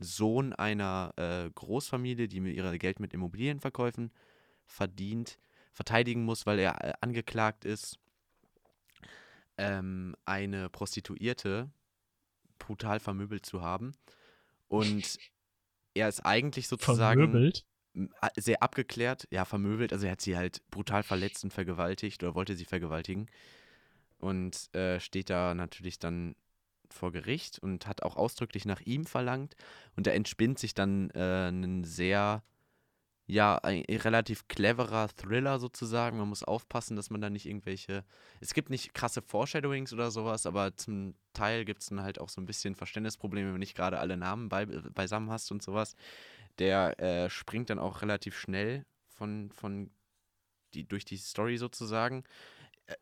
Sohn 0.00 0.52
einer 0.52 1.12
äh, 1.16 1.48
Großfamilie, 1.54 2.26
die 2.26 2.38
ihre 2.38 2.78
Geld 2.78 2.98
mit 2.98 3.14
Immobilienverkäufen 3.14 4.10
verdient, 4.66 5.38
verteidigen 5.72 6.24
muss, 6.24 6.46
weil 6.46 6.58
er 6.58 6.84
äh, 6.84 6.94
angeklagt 7.00 7.64
ist, 7.64 8.00
ähm, 9.56 10.16
eine 10.24 10.68
Prostituierte 10.68 11.70
brutal 12.58 13.00
vermöbelt 13.00 13.46
zu 13.46 13.62
haben. 13.62 13.92
Und 14.68 15.18
er 15.94 16.08
ist 16.08 16.20
eigentlich 16.20 16.68
sozusagen 16.68 17.30
Vermöbelt. 17.30 17.64
sehr 18.36 18.62
abgeklärt, 18.62 19.26
ja, 19.30 19.44
vermöbelt. 19.44 19.92
Also 19.92 20.06
er 20.06 20.12
hat 20.12 20.20
sie 20.20 20.36
halt 20.36 20.62
brutal 20.70 21.02
verletzt 21.02 21.44
und 21.44 21.52
vergewaltigt 21.52 22.22
oder 22.22 22.34
wollte 22.34 22.56
sie 22.56 22.64
vergewaltigen. 22.64 23.28
Und 24.18 24.74
äh, 24.74 24.98
steht 25.00 25.30
da 25.30 25.54
natürlich 25.54 25.98
dann 25.98 26.36
vor 26.90 27.12
Gericht 27.12 27.58
und 27.58 27.86
hat 27.86 28.02
auch 28.02 28.16
ausdrücklich 28.16 28.64
nach 28.64 28.80
ihm 28.80 29.06
verlangt. 29.06 29.56
Und 29.96 30.06
da 30.06 30.12
entspinnt 30.12 30.58
sich 30.58 30.74
dann 30.74 31.10
äh, 31.10 31.48
ein 31.48 31.84
sehr, 31.84 32.42
ja, 33.28 33.58
ein 33.58 33.84
relativ 33.88 34.46
cleverer 34.46 35.08
Thriller 35.08 35.58
sozusagen. 35.58 36.18
Man 36.18 36.28
muss 36.28 36.44
aufpassen, 36.44 36.94
dass 36.96 37.10
man 37.10 37.20
da 37.20 37.28
nicht 37.28 37.46
irgendwelche. 37.46 38.04
Es 38.40 38.54
gibt 38.54 38.70
nicht 38.70 38.94
krasse 38.94 39.20
Foreshadowings 39.20 39.92
oder 39.92 40.12
sowas, 40.12 40.46
aber 40.46 40.76
zum 40.76 41.14
Teil 41.32 41.64
gibt 41.64 41.82
es 41.82 41.88
dann 41.88 42.02
halt 42.02 42.20
auch 42.20 42.28
so 42.28 42.40
ein 42.40 42.46
bisschen 42.46 42.76
Verständnisprobleme, 42.76 43.48
wenn 43.48 43.54
du 43.54 43.58
nicht 43.58 43.76
gerade 43.76 43.98
alle 43.98 44.16
Namen 44.16 44.48
bei, 44.48 44.66
beisammen 44.66 45.30
hast 45.30 45.50
und 45.50 45.60
sowas. 45.60 45.96
Der 46.58 47.00
äh, 47.00 47.28
springt 47.28 47.68
dann 47.70 47.80
auch 47.80 48.00
relativ 48.00 48.38
schnell 48.38 48.86
von, 49.08 49.50
von 49.50 49.90
die, 50.74 50.86
durch 50.86 51.04
die 51.04 51.16
Story 51.16 51.56
sozusagen. 51.56 52.22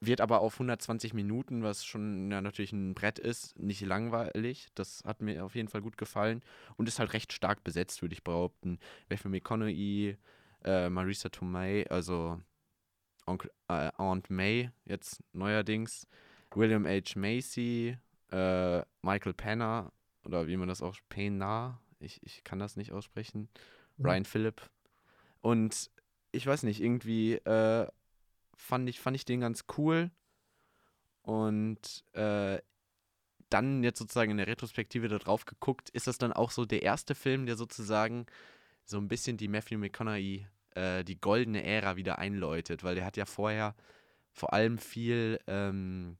Wird 0.00 0.20
aber 0.22 0.40
auf 0.40 0.54
120 0.54 1.12
Minuten, 1.12 1.62
was 1.62 1.84
schon 1.84 2.30
ja, 2.30 2.40
natürlich 2.40 2.72
ein 2.72 2.94
Brett 2.94 3.18
ist, 3.18 3.58
nicht 3.58 3.82
langweilig. 3.82 4.68
Das 4.74 5.02
hat 5.04 5.20
mir 5.20 5.44
auf 5.44 5.54
jeden 5.54 5.68
Fall 5.68 5.82
gut 5.82 5.98
gefallen 5.98 6.42
und 6.76 6.88
ist 6.88 6.98
halt 6.98 7.12
recht 7.12 7.32
stark 7.34 7.62
besetzt, 7.64 8.00
würde 8.00 8.14
ich 8.14 8.24
behaupten. 8.24 8.78
Matthew 9.10 9.28
McConaughey, 9.28 10.16
äh, 10.64 10.88
Marisa 10.88 11.28
Tomei, 11.28 11.86
also 11.90 12.40
Onkel, 13.26 13.50
äh, 13.68 13.90
Aunt 13.96 14.30
May 14.30 14.70
jetzt 14.86 15.22
neuerdings, 15.32 16.06
William 16.54 16.86
H. 16.86 17.18
Macy, 17.18 17.96
äh, 18.30 18.82
Michael 19.02 19.34
Penner 19.34 19.92
oder 20.24 20.46
wie 20.46 20.56
man 20.56 20.68
das 20.68 20.80
auch 20.82 20.96
Pena, 21.10 21.78
ich, 22.00 22.22
ich 22.22 22.42
kann 22.44 22.58
das 22.58 22.76
nicht 22.76 22.92
aussprechen, 22.92 23.48
Mhm. 23.96 24.06
Ryan 24.06 24.24
Phillip 24.24 24.62
und 25.40 25.90
ich 26.32 26.46
weiß 26.46 26.64
nicht, 26.64 26.80
irgendwie 26.80 27.34
äh, 27.34 27.86
fand, 28.56 28.88
ich, 28.88 29.00
fand 29.00 29.16
ich 29.16 29.24
den 29.24 29.40
ganz 29.40 29.64
cool. 29.76 30.10
Und 31.22 32.04
äh, 32.12 32.58
dann 33.48 33.82
jetzt 33.82 33.98
sozusagen 33.98 34.32
in 34.32 34.36
der 34.36 34.46
Retrospektive 34.46 35.08
da 35.08 35.18
drauf 35.18 35.44
geguckt, 35.44 35.90
ist 35.90 36.06
das 36.06 36.18
dann 36.18 36.32
auch 36.32 36.50
so 36.50 36.64
der 36.64 36.82
erste 36.82 37.14
Film, 37.14 37.46
der 37.46 37.56
sozusagen 37.56 38.26
so 38.84 38.98
ein 38.98 39.08
bisschen 39.08 39.36
die 39.36 39.48
Matthew 39.48 39.78
McConaughey, 39.78 40.46
äh, 40.74 41.04
die 41.04 41.20
goldene 41.20 41.64
Ära 41.64 41.96
wieder 41.96 42.18
einläutet, 42.18 42.84
weil 42.84 42.94
der 42.94 43.04
hat 43.04 43.16
ja 43.16 43.26
vorher 43.26 43.74
vor 44.32 44.52
allem 44.52 44.78
viel 44.78 45.38
ähm, 45.46 46.18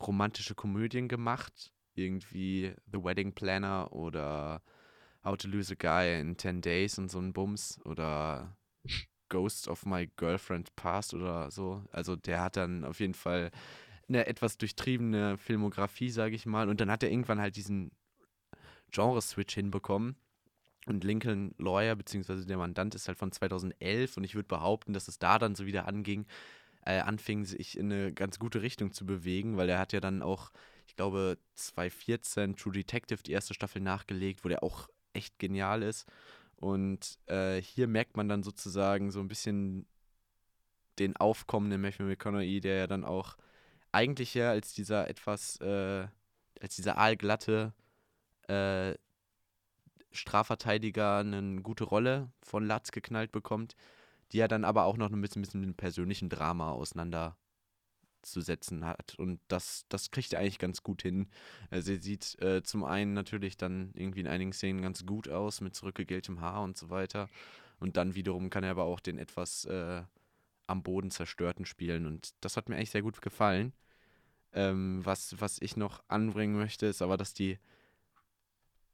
romantische 0.00 0.54
Komödien 0.54 1.08
gemacht, 1.08 1.72
irgendwie 1.94 2.74
The 2.92 3.02
Wedding 3.02 3.34
Planner 3.34 3.92
oder 3.92 4.62
How 5.24 5.36
to 5.36 5.48
Lose 5.48 5.72
a 5.72 5.76
Guy 5.76 6.20
in 6.20 6.38
10 6.38 6.60
Days 6.60 6.98
und 6.98 7.10
so 7.10 7.18
ein 7.18 7.32
Bums 7.32 7.80
oder 7.84 8.56
Ghost 9.34 9.66
of 9.66 9.84
My 9.84 10.08
Girlfriend 10.16 10.76
Past 10.76 11.12
oder 11.12 11.50
so. 11.50 11.82
Also 11.90 12.14
der 12.14 12.40
hat 12.40 12.56
dann 12.56 12.84
auf 12.84 13.00
jeden 13.00 13.14
Fall 13.14 13.50
eine 14.08 14.26
etwas 14.28 14.58
durchtriebene 14.58 15.36
Filmografie, 15.38 16.10
sage 16.10 16.36
ich 16.36 16.46
mal. 16.46 16.68
Und 16.68 16.80
dann 16.80 16.88
hat 16.88 17.02
er 17.02 17.10
irgendwann 17.10 17.40
halt 17.40 17.56
diesen 17.56 17.90
Genre-Switch 18.92 19.52
hinbekommen. 19.54 20.14
Und 20.86 21.02
Lincoln 21.02 21.52
Lawyer, 21.58 21.96
beziehungsweise 21.96 22.46
der 22.46 22.58
Mandant, 22.58 22.94
ist 22.94 23.08
halt 23.08 23.18
von 23.18 23.32
2011 23.32 24.18
und 24.18 24.22
ich 24.22 24.36
würde 24.36 24.46
behaupten, 24.46 24.92
dass 24.92 25.08
es 25.08 25.18
da 25.18 25.40
dann 25.40 25.56
so 25.56 25.66
wieder 25.66 25.88
anging, 25.88 26.26
äh, 26.84 27.00
anfing, 27.00 27.44
sich 27.44 27.76
in 27.76 27.90
eine 27.90 28.12
ganz 28.12 28.38
gute 28.38 28.62
Richtung 28.62 28.92
zu 28.92 29.04
bewegen, 29.04 29.56
weil 29.56 29.68
er 29.68 29.80
hat 29.80 29.92
ja 29.92 30.00
dann 30.00 30.22
auch, 30.22 30.52
ich 30.86 30.94
glaube, 30.94 31.38
2014 31.54 32.54
True 32.54 32.72
Detective 32.72 33.22
die 33.24 33.32
erste 33.32 33.54
Staffel 33.54 33.82
nachgelegt, 33.82 34.44
wo 34.44 34.48
der 34.48 34.62
auch 34.62 34.88
echt 35.12 35.40
genial 35.40 35.82
ist. 35.82 36.06
Und 36.64 37.18
äh, 37.26 37.60
hier 37.60 37.86
merkt 37.86 38.16
man 38.16 38.26
dann 38.26 38.42
sozusagen 38.42 39.10
so 39.10 39.20
ein 39.20 39.28
bisschen 39.28 39.86
den 40.98 41.14
aufkommenden 41.14 41.82
Matthew 41.82 42.04
McConaughey, 42.04 42.60
der 42.60 42.76
ja 42.76 42.86
dann 42.86 43.04
auch 43.04 43.36
eigentlich 43.92 44.32
ja 44.32 44.48
als 44.48 44.72
dieser 44.72 45.06
etwas, 45.10 45.60
äh, 45.60 46.08
als 46.62 46.76
dieser 46.76 46.96
aalglatte 46.96 47.74
äh, 48.48 48.94
Strafverteidiger 50.10 51.18
eine 51.18 51.60
gute 51.60 51.84
Rolle 51.84 52.32
von 52.42 52.66
Latz 52.66 52.92
geknallt 52.92 53.30
bekommt, 53.30 53.76
die 54.32 54.38
er 54.38 54.48
dann 54.48 54.64
aber 54.64 54.84
auch 54.84 54.96
noch 54.96 55.12
ein 55.12 55.20
bisschen, 55.20 55.42
bisschen 55.42 55.60
mit 55.60 55.66
einem 55.66 55.76
persönlichen 55.76 56.30
Drama 56.30 56.70
auseinander 56.70 57.36
auszusetzen 58.24 58.84
hat. 58.84 59.14
Und 59.18 59.40
das, 59.48 59.84
das 59.88 60.10
kriegt 60.10 60.32
er 60.32 60.40
eigentlich 60.40 60.58
ganz 60.58 60.82
gut 60.82 61.02
hin. 61.02 61.28
Also 61.70 61.92
er 61.92 62.00
sieht 62.00 62.40
äh, 62.40 62.62
zum 62.62 62.84
einen 62.84 63.12
natürlich 63.12 63.56
dann 63.56 63.92
irgendwie 63.94 64.20
in 64.20 64.26
einigen 64.26 64.52
Szenen 64.52 64.82
ganz 64.82 65.04
gut 65.04 65.28
aus, 65.28 65.60
mit 65.60 65.74
zurückgegeltem 65.74 66.40
Haar 66.40 66.62
und 66.62 66.76
so 66.76 66.90
weiter. 66.90 67.28
Und 67.78 67.96
dann 67.96 68.14
wiederum 68.14 68.50
kann 68.50 68.64
er 68.64 68.70
aber 68.70 68.84
auch 68.84 69.00
den 69.00 69.18
etwas 69.18 69.66
äh, 69.66 70.02
am 70.66 70.82
Boden 70.82 71.10
zerstörten 71.10 71.66
spielen. 71.66 72.06
Und 72.06 72.34
das 72.40 72.56
hat 72.56 72.68
mir 72.68 72.76
eigentlich 72.76 72.90
sehr 72.90 73.02
gut 73.02 73.20
gefallen. 73.20 73.72
Ähm, 74.52 75.00
was, 75.04 75.38
was 75.40 75.60
ich 75.60 75.76
noch 75.76 76.02
anbringen 76.08 76.56
möchte, 76.56 76.86
ist 76.86 77.02
aber, 77.02 77.16
dass 77.16 77.34
die 77.34 77.58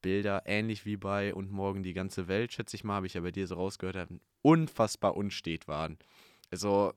Bilder, 0.03 0.43
ähnlich 0.47 0.87
wie 0.87 0.97
bei 0.97 1.35
Und 1.35 1.53
morgen 1.53 1.83
die 1.83 1.93
ganze 1.93 2.27
Welt, 2.27 2.53
schätze 2.53 2.75
ich 2.75 2.85
mal, 2.85 2.95
habe 2.95 3.07
ich 3.07 3.15
ja 3.15 3.21
bei 3.21 3.31
dir 3.31 3.47
so 3.47 3.57
rausgehört, 3.57 4.09
unfassbar 4.41 5.15
unstet 5.15 5.69
waren. 5.69 5.99
Also, 6.51 6.95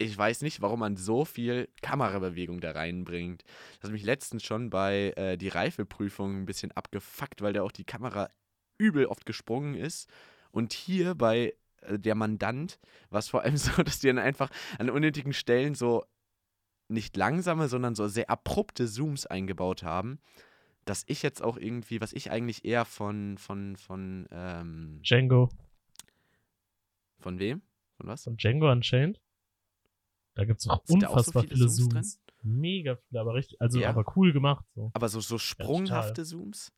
ich 0.00 0.16
weiß 0.16 0.40
nicht, 0.40 0.62
warum 0.62 0.80
man 0.80 0.96
so 0.96 1.26
viel 1.26 1.68
Kamerabewegung 1.82 2.60
da 2.60 2.70
reinbringt. 2.70 3.44
Das 3.76 3.84
hat 3.84 3.92
mich 3.92 4.02
letztens 4.02 4.42
schon 4.42 4.70
bei 4.70 5.12
äh, 5.16 5.36
die 5.36 5.48
Reifeprüfung 5.48 6.40
ein 6.40 6.46
bisschen 6.46 6.72
abgefuckt, 6.72 7.42
weil 7.42 7.52
da 7.52 7.62
auch 7.62 7.70
die 7.70 7.84
Kamera 7.84 8.30
übel 8.78 9.04
oft 9.04 9.26
gesprungen 9.26 9.74
ist. 9.74 10.08
Und 10.52 10.72
hier 10.72 11.14
bei 11.14 11.54
äh, 11.82 11.98
der 11.98 12.14
Mandant 12.14 12.80
war 13.10 13.18
es 13.18 13.28
vor 13.28 13.42
allem 13.42 13.56
so, 13.58 13.82
dass 13.82 13.98
die 13.98 14.06
dann 14.06 14.18
einfach 14.18 14.50
an 14.78 14.88
unnötigen 14.88 15.34
Stellen 15.34 15.74
so 15.74 16.02
nicht 16.88 17.14
langsame, 17.18 17.68
sondern 17.68 17.94
so 17.94 18.08
sehr 18.08 18.30
abrupte 18.30 18.86
Zooms 18.86 19.26
eingebaut 19.26 19.82
haben, 19.82 20.18
dass 20.86 21.04
ich 21.08 21.22
jetzt 21.22 21.42
auch 21.42 21.58
irgendwie, 21.58 22.00
was 22.00 22.14
ich 22.14 22.30
eigentlich 22.30 22.64
eher 22.64 22.86
von, 22.86 23.36
von, 23.36 23.76
von, 23.76 24.26
ähm, 24.32 25.00
Django. 25.02 25.50
Von 27.18 27.38
wem? 27.38 27.60
Von 27.98 28.06
was? 28.06 28.24
Von 28.24 28.38
Django 28.38 28.72
Unchained. 28.72 29.20
Da 30.40 30.46
gibt 30.46 30.60
es 30.60 30.68
auch 30.68 30.80
Sind 30.86 31.02
da 31.02 31.08
auch 31.08 31.10
so 31.12 31.18
unfassbar 31.18 31.42
viele 31.42 31.54
viele 31.56 31.68
Zooms 31.68 31.92
Zooms. 31.92 32.20
Mega 32.42 32.96
viele, 32.96 33.20
aber 33.20 33.34
richtig, 33.34 33.60
also 33.60 33.78
Ja. 33.78 33.90
aber 33.90 34.04
cool 34.16 34.32
gemacht. 34.32 34.64
So. 34.74 34.90
Aber 34.94 35.08
so, 35.10 35.20
so 35.20 35.36
sprunghafte 35.36 36.24
Zooms? 36.24 36.72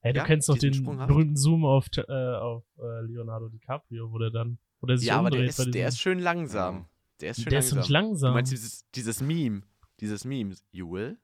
Hey, 0.00 0.12
du 0.12 0.18
Ja, 0.20 0.24
kennst 0.24 0.48
doch 0.48 0.56
den 0.56 0.84
berühmten 0.84 1.36
Zoom 1.36 1.64
auf, 1.64 1.88
äh, 1.96 2.02
auf 2.02 2.64
äh, 2.78 3.00
Leonardo 3.02 3.48
DiCaprio, 3.48 4.12
wo 4.12 4.18
der 4.18 4.30
dann, 4.30 4.58
wo 4.80 4.86
der 4.86 4.96
sich 4.96 5.08
Ja, 5.08 5.18
aber 5.18 5.30
der 5.30 5.44
ist, 5.44 5.74
der 5.74 5.88
ist 5.88 5.98
schön 5.98 6.20
langsam. 6.20 6.88
Der 7.20 7.32
ist 7.32 7.42
schön 7.42 7.50
der 7.50 7.58
ist 7.58 7.64
langsam. 7.72 7.78
nicht 7.80 7.88
langsam. 7.90 8.30
Du 8.30 8.34
meinst 8.34 8.52
dieses, 8.52 8.88
dieses 8.94 9.20
Meme? 9.20 9.62
Dieses 9.98 10.24
Meme, 10.24 10.54
you 10.70 10.88
will? 10.88 11.18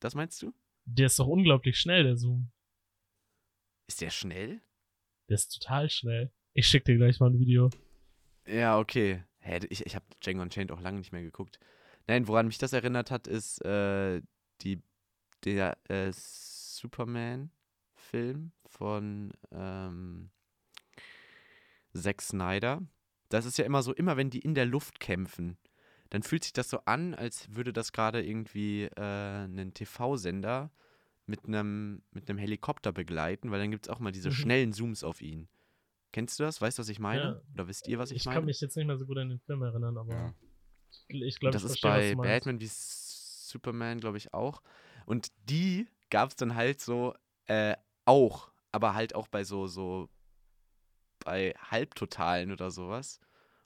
Das 0.00 0.14
meinst 0.14 0.42
du? 0.42 0.52
Der 0.84 1.06
ist 1.06 1.18
doch 1.18 1.26
unglaublich 1.26 1.78
schnell, 1.78 2.04
der 2.04 2.18
Zoom. 2.18 2.50
Ist 3.88 4.02
der 4.02 4.10
schnell? 4.10 4.60
Der 5.30 5.36
ist 5.36 5.48
total 5.48 5.88
schnell. 5.88 6.30
Ich 6.52 6.66
schick 6.68 6.84
dir 6.84 6.96
gleich 6.96 7.18
mal 7.20 7.30
ein 7.30 7.38
Video. 7.38 7.70
Ja, 8.46 8.78
okay. 8.78 9.24
Hä, 9.42 9.60
ich 9.70 9.86
ich 9.86 9.94
habe 9.94 10.04
Django 10.20 10.42
Unchained 10.42 10.72
auch 10.72 10.80
lange 10.80 10.98
nicht 10.98 11.12
mehr 11.12 11.22
geguckt. 11.22 11.58
Nein, 12.06 12.26
woran 12.28 12.46
mich 12.46 12.58
das 12.58 12.72
erinnert 12.72 13.10
hat, 13.10 13.26
ist 13.26 13.64
äh, 13.64 14.22
die, 14.62 14.80
der 15.44 15.76
äh, 15.88 16.10
Superman-Film 16.12 18.52
von 18.66 19.32
ähm, 19.50 20.30
Zack 21.94 22.22
Snyder. 22.22 22.82
Das 23.28 23.46
ist 23.46 23.58
ja 23.58 23.64
immer 23.64 23.82
so, 23.82 23.92
immer 23.94 24.16
wenn 24.16 24.30
die 24.30 24.40
in 24.40 24.54
der 24.54 24.66
Luft 24.66 25.00
kämpfen, 25.00 25.56
dann 26.10 26.22
fühlt 26.22 26.44
sich 26.44 26.52
das 26.52 26.70
so 26.70 26.80
an, 26.84 27.14
als 27.14 27.54
würde 27.54 27.72
das 27.72 27.92
gerade 27.92 28.22
irgendwie 28.24 28.84
äh, 28.84 29.00
einen 29.00 29.72
TV-Sender 29.74 30.70
mit 31.26 31.46
einem 31.46 32.02
mit 32.10 32.28
einem 32.28 32.38
Helikopter 32.38 32.92
begleiten, 32.92 33.50
weil 33.50 33.60
dann 33.60 33.70
gibt 33.70 33.86
es 33.86 33.90
auch 33.90 34.00
mal 34.00 34.12
diese 34.12 34.28
Mhm. 34.28 34.34
schnellen 34.34 34.72
Zooms 34.72 35.04
auf 35.04 35.22
ihn. 35.22 35.48
Kennst 36.12 36.38
du 36.38 36.44
das? 36.44 36.60
Weißt 36.60 36.78
du, 36.78 36.82
was 36.82 36.88
ich 36.88 36.98
meine? 36.98 37.22
Ja. 37.22 37.40
Oder 37.54 37.68
wisst 37.68 37.88
ihr, 37.88 37.98
was 37.98 38.10
ich, 38.10 38.18
Ich, 38.18 38.24
meine? 38.26 38.36
kann 38.36 38.44
mich 38.46 38.60
jetzt 38.60 38.76
nicht 38.76 38.86
mehr 38.86 38.98
so 38.98 39.06
gut 39.06 39.18
an 39.18 39.30
den 39.30 39.40
Film 39.40 39.62
erinnern, 39.62 39.96
aber 39.96 40.12
Ja. 40.12 40.34
ich 41.08 41.36
Und 41.36 41.40
glaube, 41.40 41.54
das 41.54 41.64
ich 41.64 41.72
ist 41.72 41.80
verstehe, 41.80 42.16
bei. 42.16 42.22
Batman 42.22 42.60
wie 42.60 42.68
Superman, 42.70 44.00
glaube 44.00 44.18
ich, 44.18 44.32
auch. 44.34 44.62
Und 45.06 45.32
die 45.48 45.86
gab 46.10 46.30
es 46.30 46.36
dann 46.36 46.54
halt 46.54 46.80
so 46.80 47.14
äh, 47.46 47.74
auch, 48.04 48.52
aber 48.70 48.94
halt 48.94 49.14
auch 49.14 49.28
bei 49.28 49.44
so, 49.44 49.66
so 49.66 50.08
bei 51.24 51.54
Halbtotalen 51.70 52.52
oder 52.52 52.70
sowas. 52.70 53.20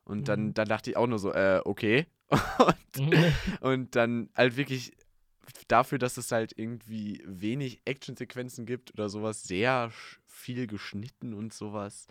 Und 0.04 0.28
dann, 0.28 0.48
Mhm. 0.48 0.54
dann 0.54 0.68
dachte 0.68 0.90
ich 0.90 0.96
auch 0.96 1.06
nur 1.06 1.18
so, 1.18 1.32
äh, 1.32 1.60
okay. 1.64 2.06
und, 2.58 2.96
Mhm. 2.96 3.32
und 3.60 3.96
dann 3.96 4.30
halt 4.36 4.56
wirklich 4.56 4.92
dafür, 5.68 5.98
dass 5.98 6.16
es 6.16 6.32
halt 6.32 6.52
irgendwie 6.56 7.22
wenig 7.26 7.80
Actionsequenzen 7.84 8.66
gibt 8.66 8.92
oder 8.92 9.08
sowas, 9.08 9.42
sehr 9.44 9.90
viel 10.26 10.66
geschnitten 10.66 11.34
und 11.34 11.52
sowas 11.52 12.06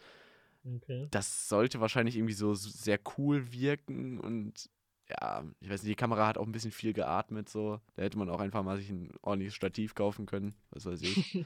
okay. 0.65 1.07
das 1.11 1.47
sollte 1.49 1.79
wahrscheinlich 1.81 2.15
irgendwie 2.15 2.33
so 2.33 2.53
sehr 2.53 2.99
cool 3.17 3.51
wirken 3.51 4.19
und 4.19 4.69
ja, 5.07 5.45
ich 5.59 5.69
weiß 5.69 5.83
nicht, 5.83 5.91
die 5.91 5.95
Kamera 5.95 6.25
hat 6.25 6.37
auch 6.39 6.45
ein 6.47 6.51
bisschen 6.51 6.71
viel 6.71 6.91
geatmet, 6.93 7.47
so. 7.47 7.79
Da 7.95 8.01
hätte 8.03 8.17
man 8.17 8.27
auch 8.29 8.39
einfach 8.39 8.63
mal 8.63 8.77
sich 8.77 8.89
ein 8.89 9.11
ordentliches 9.21 9.53
Stativ 9.53 9.93
kaufen 9.93 10.25
können, 10.25 10.55
was 10.71 10.85
weiß 10.85 11.01
ich. 11.03 11.45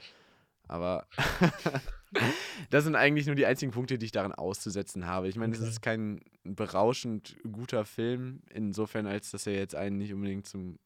Aber 0.66 1.06
das 2.70 2.84
sind 2.84 2.94
eigentlich 2.94 3.26
nur 3.26 3.34
die 3.34 3.44
einzigen 3.46 3.72
Punkte, 3.72 3.98
die 3.98 4.06
ich 4.06 4.12
daran 4.12 4.32
auszusetzen 4.32 5.06
habe. 5.06 5.28
Ich 5.28 5.36
meine, 5.36 5.52
es 5.54 5.60
Okay. 5.60 5.68
ist 5.68 5.82
kein 5.82 6.20
berauschend 6.44 7.36
guter 7.50 7.84
Film, 7.84 8.40
insofern, 8.50 9.06
als 9.06 9.30
dass 9.30 9.46
er 9.46 9.54
jetzt 9.54 9.74
einen 9.74 9.98
nicht 9.98 10.12
unbedingt 10.14 10.46
zum 10.46 10.78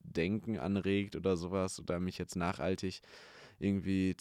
Denken 0.00 0.58
anregt 0.58 1.16
oder 1.16 1.36
sowas 1.36 1.80
oder 1.80 1.98
mich 1.98 2.18
jetzt 2.18 2.36
nachhaltig 2.36 3.00
irgendwie 3.58 4.16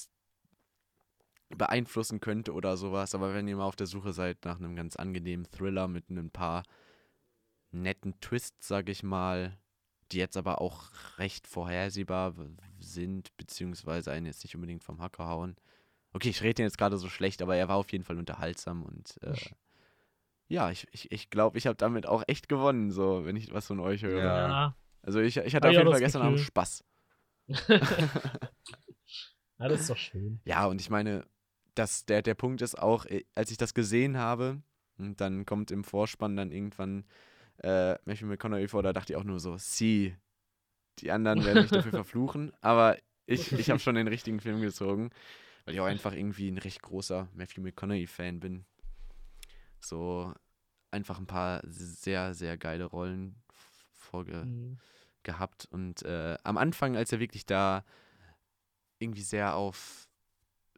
beeinflussen 1.57 2.19
könnte 2.19 2.53
oder 2.53 2.77
sowas. 2.77 3.15
Aber 3.15 3.33
wenn 3.33 3.47
ihr 3.47 3.55
mal 3.57 3.65
auf 3.65 3.75
der 3.75 3.87
Suche 3.87 4.13
seid 4.13 4.45
nach 4.45 4.57
einem 4.59 4.75
ganz 4.75 4.95
angenehmen 4.95 5.47
Thriller 5.51 5.87
mit 5.87 6.09
ein 6.09 6.31
paar 6.31 6.63
netten 7.71 8.19
Twists, 8.19 8.67
sag 8.67 8.89
ich 8.89 9.03
mal, 9.03 9.57
die 10.11 10.17
jetzt 10.17 10.37
aber 10.37 10.61
auch 10.61 10.89
recht 11.17 11.47
vorhersehbar 11.47 12.33
sind, 12.79 13.35
beziehungsweise 13.37 14.11
einen 14.11 14.25
jetzt 14.25 14.43
nicht 14.43 14.55
unbedingt 14.55 14.83
vom 14.83 15.01
Hacker 15.01 15.27
hauen. 15.27 15.55
Okay, 16.13 16.29
ich 16.29 16.41
rede 16.41 16.55
den 16.55 16.65
jetzt 16.65 16.77
gerade 16.77 16.97
so 16.97 17.07
schlecht, 17.07 17.41
aber 17.41 17.55
er 17.55 17.69
war 17.69 17.77
auf 17.77 17.91
jeden 17.91 18.03
Fall 18.03 18.17
unterhaltsam 18.17 18.83
und 18.83 19.15
äh, 19.23 19.33
ja, 20.49 20.69
ich 20.69 20.81
glaube, 20.81 20.91
ich, 20.91 21.11
ich, 21.11 21.29
glaub, 21.29 21.55
ich 21.55 21.65
habe 21.65 21.77
damit 21.77 22.05
auch 22.05 22.23
echt 22.27 22.49
gewonnen, 22.49 22.91
so, 22.91 23.23
wenn 23.23 23.37
ich 23.37 23.53
was 23.53 23.67
von 23.67 23.79
euch 23.79 24.03
höre. 24.03 24.21
Ja. 24.21 24.49
Ja. 24.49 24.75
Also 25.01 25.21
ich, 25.21 25.37
ich 25.37 25.55
hatte 25.55 25.67
Ah, 25.67 25.69
auf 25.69 25.73
ja, 25.73 25.79
jeden 25.79 25.85
das 25.85 25.93
Fall 25.93 26.01
gestern 26.01 26.21
Abend. 26.23 26.39
Spaß. 26.41 26.83
ja, 29.57 29.67
das 29.69 29.81
ist 29.81 29.89
doch 29.89 29.97
schön. 29.97 30.41
Ja, 30.43 30.65
und 30.65 30.81
ich 30.81 30.89
meine, 30.89 31.25
das, 31.75 32.05
der, 32.05 32.21
der 32.21 32.35
Punkt 32.35 32.61
ist 32.61 32.77
auch, 32.77 33.05
äh, 33.05 33.23
als 33.35 33.51
ich 33.51 33.57
das 33.57 33.73
gesehen 33.73 34.17
habe, 34.17 34.61
und 34.97 35.19
dann 35.19 35.45
kommt 35.45 35.71
im 35.71 35.83
Vorspann 35.83 36.35
dann 36.35 36.51
irgendwann 36.51 37.05
äh, 37.57 37.93
Matthew 38.05 38.27
McConaughey 38.27 38.67
vor, 38.67 38.83
da 38.83 38.93
dachte 38.93 39.13
ich 39.13 39.17
auch 39.17 39.23
nur 39.23 39.39
so, 39.39 39.57
sie, 39.57 40.15
die 40.99 41.11
anderen 41.11 41.43
werden 41.43 41.61
mich 41.61 41.71
dafür 41.71 41.91
verfluchen, 41.93 42.51
aber 42.61 42.97
ich, 43.25 43.51
ich 43.53 43.69
habe 43.69 43.79
schon 43.79 43.95
den 43.95 44.07
richtigen 44.07 44.39
Film 44.39 44.61
gezogen, 44.61 45.09
weil 45.65 45.73
ich 45.73 45.79
auch 45.79 45.85
einfach 45.85 46.13
irgendwie 46.13 46.49
ein 46.49 46.57
recht 46.57 46.81
großer 46.81 47.27
Matthew 47.33 47.61
McConaughey-Fan 47.61 48.39
bin. 48.39 48.65
So 49.79 50.33
einfach 50.91 51.17
ein 51.19 51.27
paar 51.27 51.61
sehr, 51.63 52.33
sehr 52.33 52.57
geile 52.57 52.85
Rollen 52.85 53.35
vorge 53.93 54.45
Mhm. 54.45 54.77
gehabt. 55.23 55.67
Und 55.71 56.03
äh, 56.03 56.37
am 56.43 56.57
Anfang, 56.57 56.95
als 56.95 57.11
er 57.11 57.19
wirklich 57.19 57.45
da 57.45 57.83
irgendwie 58.99 59.21
sehr 59.21 59.55
auf 59.55 60.09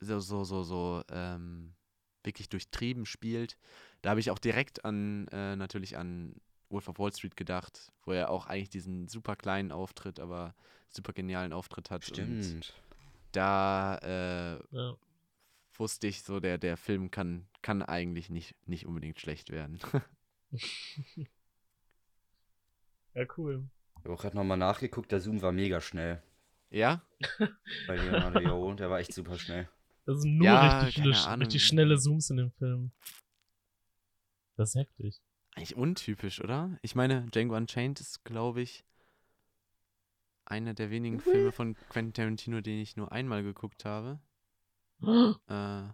so, 0.03 0.19
so, 0.19 0.43
so, 0.43 0.63
so 0.63 1.03
ähm, 1.09 1.73
wirklich 2.23 2.49
durchtrieben 2.49 3.05
spielt, 3.05 3.57
da 4.01 4.11
habe 4.11 4.19
ich 4.19 4.31
auch 4.31 4.39
direkt 4.39 4.85
an, 4.85 5.27
äh, 5.29 5.55
natürlich 5.55 5.97
an 5.97 6.35
Wolf 6.69 6.87
of 6.87 6.97
Wall 6.99 7.13
Street 7.13 7.35
gedacht, 7.37 7.91
wo 8.05 8.11
er 8.13 8.29
auch 8.29 8.47
eigentlich 8.47 8.69
diesen 8.69 9.07
super 9.07 9.35
kleinen 9.35 9.71
Auftritt, 9.71 10.19
aber 10.19 10.55
super 10.89 11.13
genialen 11.13 11.53
Auftritt 11.53 11.91
hat. 11.91 12.07
Und 12.09 12.43
Stimmt. 12.43 12.73
da 13.31 13.97
äh, 13.97 14.59
Ja. 14.75 14.95
wusste 15.75 16.07
ich 16.07 16.23
so, 16.23 16.39
der, 16.39 16.57
der 16.57 16.77
Film 16.77 17.11
kann, 17.11 17.47
kann 17.61 17.81
eigentlich 17.81 18.29
nicht, 18.29 18.55
nicht 18.67 18.85
unbedingt 18.85 19.19
schlecht 19.19 19.49
werden. 19.51 19.79
ja, 23.13 23.25
cool. 23.37 23.67
Ich 23.99 24.03
habe 24.05 24.13
auch 24.15 24.21
gerade 24.21 24.35
nochmal 24.35 24.57
nachgeguckt, 24.57 25.11
der 25.11 25.21
Zoom 25.21 25.41
war 25.41 25.51
mega 25.51 25.79
schnell. 25.81 26.21
ja? 26.69 27.01
Bei 27.87 27.95
Leonardo 27.95 28.73
der 28.73 28.89
war 28.89 28.99
echt 28.99 29.13
super 29.13 29.37
schnell. 29.37 29.69
Das 30.05 30.21
sind 30.21 30.37
nur 30.37 30.47
Ja, 30.47 30.59
richtig, 30.83 30.95
viele, 30.95 31.39
richtig 31.39 31.63
schnelle 31.65 31.97
Zooms 31.97 32.29
in 32.29 32.37
dem 32.37 32.51
Film. 32.51 32.91
Das 34.57 34.69
ist 34.69 34.75
heftig. 34.75 35.21
Eigentlich 35.55 35.75
untypisch, 35.75 36.41
oder? 36.41 36.77
Ich 36.81 36.95
meine, 36.95 37.27
Django 37.31 37.55
Unchained 37.55 37.99
ist, 37.99 38.23
glaube 38.25 38.61
ich, 38.61 38.83
einer 40.45 40.73
der 40.73 40.89
wenigen 40.89 41.19
Filme 41.19 41.51
von 41.51 41.75
Quentin 41.89 42.13
Tarantino, 42.13 42.61
den 42.61 42.79
ich 42.79 42.97
nur 42.97 43.11
einmal 43.11 43.43
geguckt 43.43 43.85
habe. 43.85 44.19
Äh, 45.49 45.89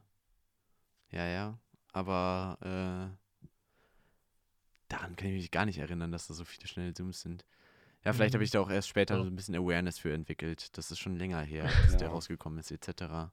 ja, 1.11 1.25
ja. 1.27 1.59
Aber 1.91 2.57
äh, 2.61 3.47
daran 4.87 5.15
kann 5.15 5.27
ich 5.29 5.33
mich 5.33 5.51
gar 5.51 5.65
nicht 5.65 5.79
erinnern, 5.79 6.11
dass 6.11 6.27
da 6.27 6.33
so 6.33 6.45
viele 6.45 6.67
schnelle 6.67 6.93
Zooms 6.93 7.21
sind. 7.21 7.45
Ja, 8.05 8.13
vielleicht 8.13 8.33
habe 8.35 8.41
Mhm. 8.41 8.45
ich 8.45 8.51
da 8.51 8.59
auch 8.61 8.69
erst 8.69 8.87
später 8.87 9.17
so 9.17 9.23
ein 9.23 9.35
bisschen 9.35 9.55
Awareness 9.55 9.97
für 9.99 10.13
entwickelt. 10.13 10.77
Das 10.77 10.91
ist 10.91 10.99
schon 10.99 11.15
länger 11.17 11.41
her, 11.41 11.63
dass 11.87 11.97
der 11.97 12.07
Ja. 12.07 12.13
rausgekommen 12.13 12.59
ist, 12.59 12.71
etc. 12.71 13.31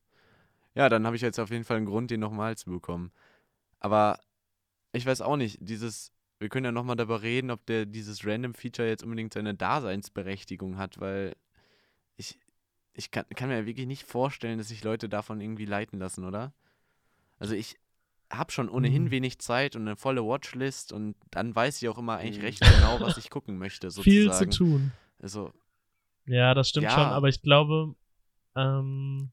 Ja, 0.76 0.88
dann 0.88 1.06
habe 1.06 1.16
ich 1.16 1.22
jetzt 1.22 1.40
auf 1.40 1.50
jeden 1.50 1.64
Fall 1.64 1.78
einen 1.78 1.86
Grund, 1.86 2.10
den 2.10 2.20
nochmal 2.20 2.56
zu 2.56 2.70
bekommen. 2.70 3.10
Aber 3.80 4.20
ich 4.92 5.06
weiß 5.06 5.22
auch 5.22 5.36
nicht, 5.36 5.58
dieses 5.60 6.12
wir 6.38 6.50
können 6.50 6.66
ja 6.66 6.72
nochmal 6.72 6.96
darüber 6.96 7.22
reden, 7.22 7.50
ob 7.50 7.64
der 7.64 7.86
dieses 7.86 8.26
Random 8.26 8.52
Feature 8.54 8.86
jetzt 8.88 9.02
unbedingt 9.02 9.32
seine 9.32 9.54
Daseinsberechtigung 9.54 10.76
hat, 10.76 11.00
weil 11.00 11.34
ich, 12.16 12.38
ich 12.92 13.10
kann, 13.10 13.24
kann 13.34 13.48
mir 13.48 13.60
ja 13.60 13.66
wirklich 13.66 13.86
nicht 13.86 14.04
vorstellen, 14.06 14.58
dass 14.58 14.68
sich 14.68 14.84
Leute 14.84 15.08
davon 15.08 15.40
irgendwie 15.40 15.64
leiten 15.64 15.98
lassen, 15.98 16.24
oder? 16.24 16.52
Also 17.38 17.54
ich 17.54 17.78
habe 18.30 18.52
schon 18.52 18.68
ohnehin 18.68 19.04
Mhm. 19.06 19.10
wenig 19.12 19.38
Zeit 19.38 19.76
und 19.76 19.82
eine 19.82 19.96
volle 19.96 20.24
Watchlist 20.26 20.92
und 20.92 21.16
dann 21.30 21.54
weiß 21.54 21.80
ich 21.80 21.88
auch 21.88 21.96
immer 21.98 22.16
eigentlich 22.18 22.38
Mhm. 22.40 22.44
recht 22.44 22.60
genau, 22.60 23.00
was 23.00 23.16
ich 23.16 23.30
gucken 23.30 23.56
möchte, 23.56 23.90
Viel 24.02 24.24
sozusagen. 24.24 24.52
zu 24.52 24.58
tun. 24.58 24.92
Also, 25.22 25.52
Ja, 26.26 26.52
das 26.52 26.68
stimmt 26.68 26.84
Ja. 26.84 26.94
schon, 26.94 27.12
aber 27.14 27.28
ich 27.28 27.40
glaube, 27.40 27.94
ähm, 28.56 29.30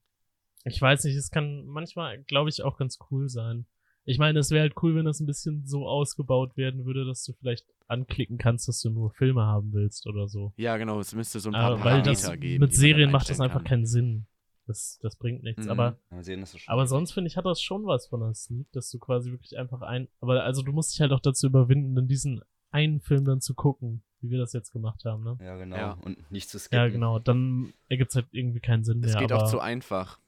ich 0.66 0.82
weiß 0.82 1.04
nicht, 1.06 1.16
es 1.16 1.30
kann 1.32 1.66
manchmal, 1.66 2.24
glaube 2.24 2.50
ich, 2.50 2.64
auch 2.64 2.78
ganz 2.78 2.98
cool 3.12 3.30
sein. 3.30 3.66
Ich 4.06 4.18
meine, 4.20 4.40
es 4.40 4.52
wäre 4.52 4.62
halt 4.62 4.74
cool, 4.84 4.96
wenn 4.96 5.06
das 5.06 5.20
ein 5.22 5.26
bisschen 5.26 5.66
so 5.66 5.88
ausgebaut 5.88 6.58
werden 6.58 6.86
würde, 6.86 7.06
dass 7.06 7.24
du 7.24 7.34
vielleicht 7.34 7.66
anklicken 7.88 8.38
kannst, 8.38 8.68
dass 8.68 8.82
du 8.82 8.90
nur 8.90 9.12
Filme 9.12 9.44
haben 9.44 9.72
willst 9.74 10.08
oder 10.08 10.28
so. 10.28 10.54
ja, 10.58 10.76
genau, 10.78 11.00
es 11.00 11.14
müsste 11.16 11.40
so 11.40 11.50
ein 11.50 11.54
paar 11.54 11.64
Aber 11.74 11.76
weil 11.86 12.02
Parameter 12.02 12.12
das 12.32 12.40
geben. 12.40 12.62
mit 12.62 12.74
Serien 12.76 13.12
macht 13.12 13.30
das 13.30 13.40
einfach 13.40 13.60
kann. 13.60 13.68
keinen 13.68 13.86
Sinn. 13.86 14.26
Das, 14.66 14.98
das 15.02 15.18
bringt 15.18 15.44
nichts. 15.44 15.66
Mhm. 15.66 15.72
Aber, 15.72 15.98
sehen, 16.22 16.46
aber 16.68 16.88
sonst 16.88 17.12
finde 17.12 17.28
ich, 17.30 17.36
hat 17.36 17.46
das 17.46 17.62
schon 17.62 17.86
was 17.86 18.08
von 18.08 18.22
der 18.22 18.34
Sneak, 18.34 18.72
dass 18.72 18.90
du 18.90 18.98
quasi 19.00 19.30
wirklich 19.32 19.58
einfach 19.58 19.82
ein, 19.82 20.08
aber 20.22 20.44
also 20.44 20.62
du 20.62 20.72
musst 20.72 20.94
dich 20.94 21.02
halt 21.02 21.12
auch 21.12 21.20
dazu 21.20 21.48
überwinden, 21.48 21.96
dann 21.96 22.08
diesen 22.08 22.42
einen 22.72 23.02
Film 23.02 23.26
dann 23.26 23.42
zu 23.42 23.54
gucken, 23.56 24.04
wie 24.22 24.30
wir 24.32 24.38
das 24.40 24.54
jetzt 24.54 24.72
gemacht 24.72 25.04
haben, 25.06 25.24
ne? 25.24 25.38
Ja, 25.42 25.58
genau. 25.58 25.76
Ja. 25.76 25.92
Und 26.02 26.32
nicht 26.32 26.50
zu 26.50 26.60
skippen. 26.60 26.78
Ja, 26.78 26.88
genau. 26.88 27.20
Dann 27.20 27.74
ergibt 27.90 28.12
es 28.12 28.16
halt 28.16 28.28
irgendwie 28.32 28.62
keinen 28.62 28.86
Sinn 28.86 29.04
Es 29.04 29.12
mehr. 29.14 29.22
geht 29.22 29.32
aber, 29.34 29.44
auch 29.44 29.50
zu 29.50 29.60
einfach. 29.60 30.20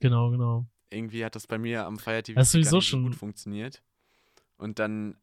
Genau, 0.00 0.30
genau. 0.30 0.66
Irgendwie 0.90 1.24
hat 1.24 1.36
das 1.36 1.46
bei 1.46 1.58
mir 1.58 1.86
am 1.86 1.98
Fire 1.98 2.22
TV 2.22 2.38
Das 2.38 2.52
sowieso 2.52 2.76
nicht 2.76 2.84
so 2.86 2.90
schon- 2.90 3.02
gut 3.04 3.14
funktioniert. 3.14 3.82
Und 4.56 4.78
dann 4.78 5.16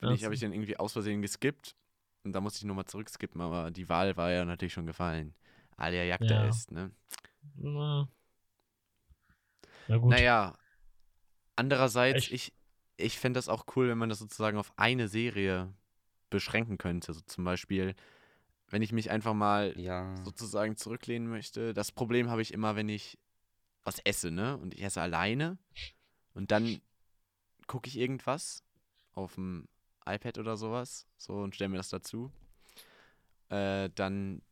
bin 0.00 0.10
ich, 0.12 0.24
habe 0.24 0.34
ich 0.34 0.40
den 0.40 0.52
irgendwie 0.52 0.76
aus 0.78 0.92
Versehen 0.94 1.22
geskippt. 1.22 1.76
Und 2.24 2.32
da 2.32 2.40
musste 2.40 2.58
ich 2.58 2.64
nochmal 2.64 2.84
zurückskippen, 2.86 3.40
aber 3.40 3.70
die 3.70 3.88
Wahl 3.88 4.16
war 4.16 4.30
ja 4.30 4.44
natürlich 4.44 4.72
schon 4.74 4.86
gefallen. 4.86 5.34
Alia 5.76 6.04
Jagda 6.04 6.42
Ja. 6.44 6.48
ist, 6.48 6.70
ne? 6.70 6.90
Na, 7.56 8.08
na 9.88 9.96
gut. 9.96 10.10
Naja, 10.10 10.54
andererseits, 11.56 12.24
Ich- 12.30 12.32
ich, 12.32 12.52
ich 12.96 13.18
fände 13.18 13.38
das 13.38 13.48
auch 13.48 13.64
cool, 13.76 13.88
wenn 13.88 13.98
man 13.98 14.08
das 14.08 14.18
sozusagen 14.18 14.58
auf 14.58 14.72
eine 14.76 15.08
Serie 15.08 15.72
beschränken 16.28 16.76
könnte. 16.78 17.12
So 17.14 17.20
zum 17.22 17.44
Beispiel, 17.44 17.94
wenn 18.68 18.82
ich 18.82 18.92
mich 18.92 19.10
einfach 19.10 19.34
mal 19.34 19.72
Ja. 19.78 20.14
sozusagen 20.24 20.76
zurücklehnen 20.76 21.28
möchte. 21.28 21.72
Das 21.74 21.90
Problem 21.92 22.28
habe 22.30 22.42
ich 22.42 22.52
immer, 22.52 22.76
wenn 22.76 22.88
ich 22.88 23.18
was 23.84 23.98
esse, 24.04 24.30
ne? 24.30 24.56
Und 24.58 24.74
ich 24.74 24.82
esse 24.82 25.00
alleine 25.00 25.58
und 26.34 26.50
dann 26.50 26.80
gucke 27.66 27.88
ich 27.88 27.98
irgendwas 27.98 28.64
auf 29.14 29.34
dem 29.34 29.68
iPad 30.06 30.38
oder 30.38 30.56
sowas, 30.56 31.06
so 31.16 31.34
und 31.34 31.54
stelle 31.54 31.68
mir 31.70 31.76
das 31.76 31.88
dazu. 31.88 32.32
Äh, 33.48 33.90
dann, 33.94 34.42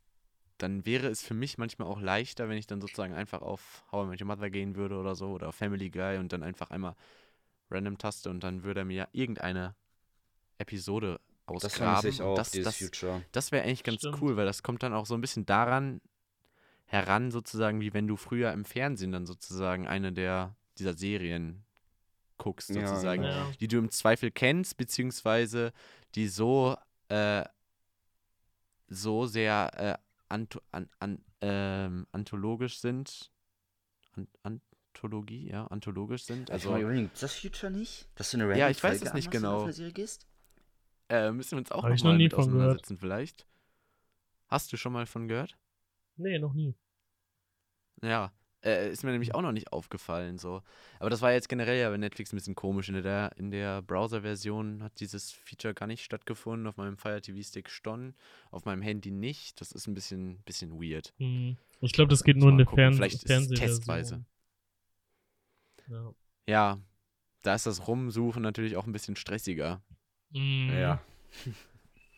dann 0.59 0.85
wäre 0.87 1.09
es 1.09 1.23
für 1.23 1.35
mich 1.35 1.59
manchmal 1.59 1.88
auch 1.88 2.01
leichter, 2.01 2.49
wenn 2.49 2.59
ich 2.59 2.67
dann 2.67 2.81
sozusagen 2.81 3.14
einfach 3.14 3.43
auf 3.43 3.85
How 3.93 4.07
I 4.07 4.11
Met 4.11 4.21
Your 4.21 4.27
Mother 4.27 4.51
gehen 4.51 4.77
würde 4.77 4.97
oder 4.97 5.14
so 5.14 5.31
oder 5.31 5.49
auf 5.49 5.55
Family 5.55 5.91
Guy 5.91 6.19
und 6.19 6.33
dann 6.33 6.43
einfach 6.43 6.71
einmal 6.71 6.95
random 7.71 7.99
taste 7.99 8.31
und 8.31 8.41
dann 8.41 8.62
würde 8.64 8.81
er 8.81 8.85
mir 8.85 9.09
irgendeine 9.12 9.75
Episode 10.59 11.21
Das 11.47 11.64
ausgraben. 11.64 12.03
vermisse 12.03 12.09
ich 12.09 12.23
auch, 12.23 12.37
das, 12.37 12.51
das, 12.51 12.91
das 13.33 13.53
wäre 13.53 13.64
eigentlich 13.64 13.85
ganz 13.85 14.01
Stimmt. 14.01 14.21
cool, 14.21 14.37
weil 14.37 14.47
das 14.47 14.62
kommt 14.62 14.83
dann 14.83 14.93
auch 14.95 15.07
so 15.07 15.14
ein 15.14 15.21
bisschen 15.21 15.47
daran 15.47 16.01
heran, 16.88 17.31
sozusagen, 17.31 17.81
wie 17.81 17.94
wenn 17.94 18.07
du 18.09 18.16
früher 18.16 18.53
im 18.53 18.64
Fernsehen 18.64 19.12
dann 19.12 19.27
sozusagen 19.27 19.87
eine 19.87 20.12
der 20.12 20.57
dieser 20.79 20.94
Serien 20.94 21.64
guckst, 22.38 22.70
Ja, 22.70 22.87
sozusagen, 22.87 23.22
genau. 23.22 23.35
Ja. 23.35 23.53
die 23.61 23.68
du 23.68 23.79
im 23.79 23.90
Zweifel 23.90 24.31
kennst, 24.31 24.77
beziehungsweise 24.77 25.72
die 26.14 26.29
so, 26.29 26.77
äh, 27.09 27.44
so 28.88 29.27
sehr 29.27 29.70
äh, 29.77 29.98
anto, 30.29 30.61
an, 30.72 30.88
an, 30.98 31.24
ähm, 31.40 32.07
anthologisch 32.12 32.81
sind. 32.81 33.31
An, 34.42 34.61
Anthologie, 34.98 35.48
ja, 35.48 35.64
anthologisch 35.68 36.24
sind. 36.24 36.51
Also, 36.51 36.72
Also 36.72 36.88
Gibt's 36.88 37.20
das 37.20 37.35
Future 37.37 37.70
nicht? 37.70 38.09
Dass 38.16 38.33
du 38.33 38.38
eine 38.38 38.59
Ja, 38.59 38.68
ich 38.68 38.83
weiß 38.83 38.98
Folge 38.98 39.07
es 39.07 39.14
nicht 39.14 39.31
genau. 39.31 39.68
äh, 41.09 41.31
müssen 41.31 41.53
wir 41.53 41.59
uns 41.59 41.70
auch 41.70 41.85
ich 41.88 42.03
nochmal 42.03 42.14
noch 42.14 42.18
nie 42.18 42.24
mit 42.24 42.33
von 42.33 42.44
gehört. 42.46 42.57
auseinandersetzen, 42.57 42.98
vielleicht. 42.98 43.46
Hast 44.48 44.72
du 44.72 44.77
schon 44.77 44.92
mal 44.92 45.07
von 45.07 45.29
gehört? 45.29 45.57
Nee, 46.19 46.39
noch 46.39 46.53
nie. 46.53 46.75
Ja, 48.03 48.33
äh, 48.65 48.91
ist 48.91 49.05
mir 49.05 49.13
nämlich 49.13 49.35
auch 49.35 49.43
noch 49.43 49.53
nicht 49.53 49.73
aufgefallen 49.73 50.39
so. 50.39 50.63
Aber 50.99 51.11
das 51.11 51.23
war 51.23 51.33
jetzt 51.33 51.49
generell 51.49 51.81
ja 51.81 51.91
bei 51.91 51.97
Netflix 51.97 52.33
ein 52.33 52.37
bisschen 52.37 52.55
komisch. 52.55 52.89
In 52.89 53.01
der, 53.03 53.33
in 53.37 53.51
der 53.51 53.83
Browser-Version 53.83 54.83
hat 54.83 54.99
dieses 55.01 55.31
Feature 55.31 55.75
gar 55.75 55.87
nicht 55.87 56.05
stattgefunden. 56.05 56.67
Auf 56.67 56.77
meinem 56.77 56.97
Fire 56.97 57.21
TV-Stick 57.21 57.71
schon, 57.71 58.15
auf 58.51 58.65
meinem 58.65 58.83
Handy 58.83 59.11
nicht. 59.11 59.61
Das 59.61 59.73
ist 59.73 59.87
ein 59.87 59.95
bisschen, 59.95 60.39
bisschen 60.45 60.81
weird. 60.81 61.15
Hm. 61.19 61.57
Ich 61.81 61.93
glaube, 61.93 62.11
das 62.11 62.25
geht 62.25 62.37
nur 62.37 62.51
in 62.51 62.59
der. 62.59 62.67
Fern 62.67 62.95
Vielleicht 62.95 63.27
testweise. 63.27 64.25
Ja. 65.89 66.13
Ja, 66.47 66.79
da 67.43 67.55
ist 67.55 67.67
das 67.67 67.87
Rumsuchen 67.87 68.43
natürlich 68.43 68.77
auch 68.77 68.87
ein 68.87 68.93
bisschen 68.93 69.17
stressiger. 69.17 69.83
Mhm. 70.31 70.71
Ja. 70.73 71.01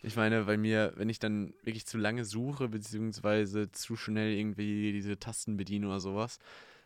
Ich 0.03 0.17
meine, 0.17 0.45
bei 0.45 0.57
mir, 0.57 0.93
wenn 0.97 1.09
ich 1.09 1.19
dann 1.19 1.53
wirklich 1.63 1.87
zu 1.87 1.99
lange 1.99 2.25
suche, 2.25 2.69
beziehungsweise 2.69 3.71
zu 3.71 3.97
schnell 3.97 4.33
irgendwie 4.33 4.93
diese 4.93 5.19
Tasten 5.19 5.57
bediene 5.57 5.89
oder 5.89 6.01
sowas, 6.01 6.39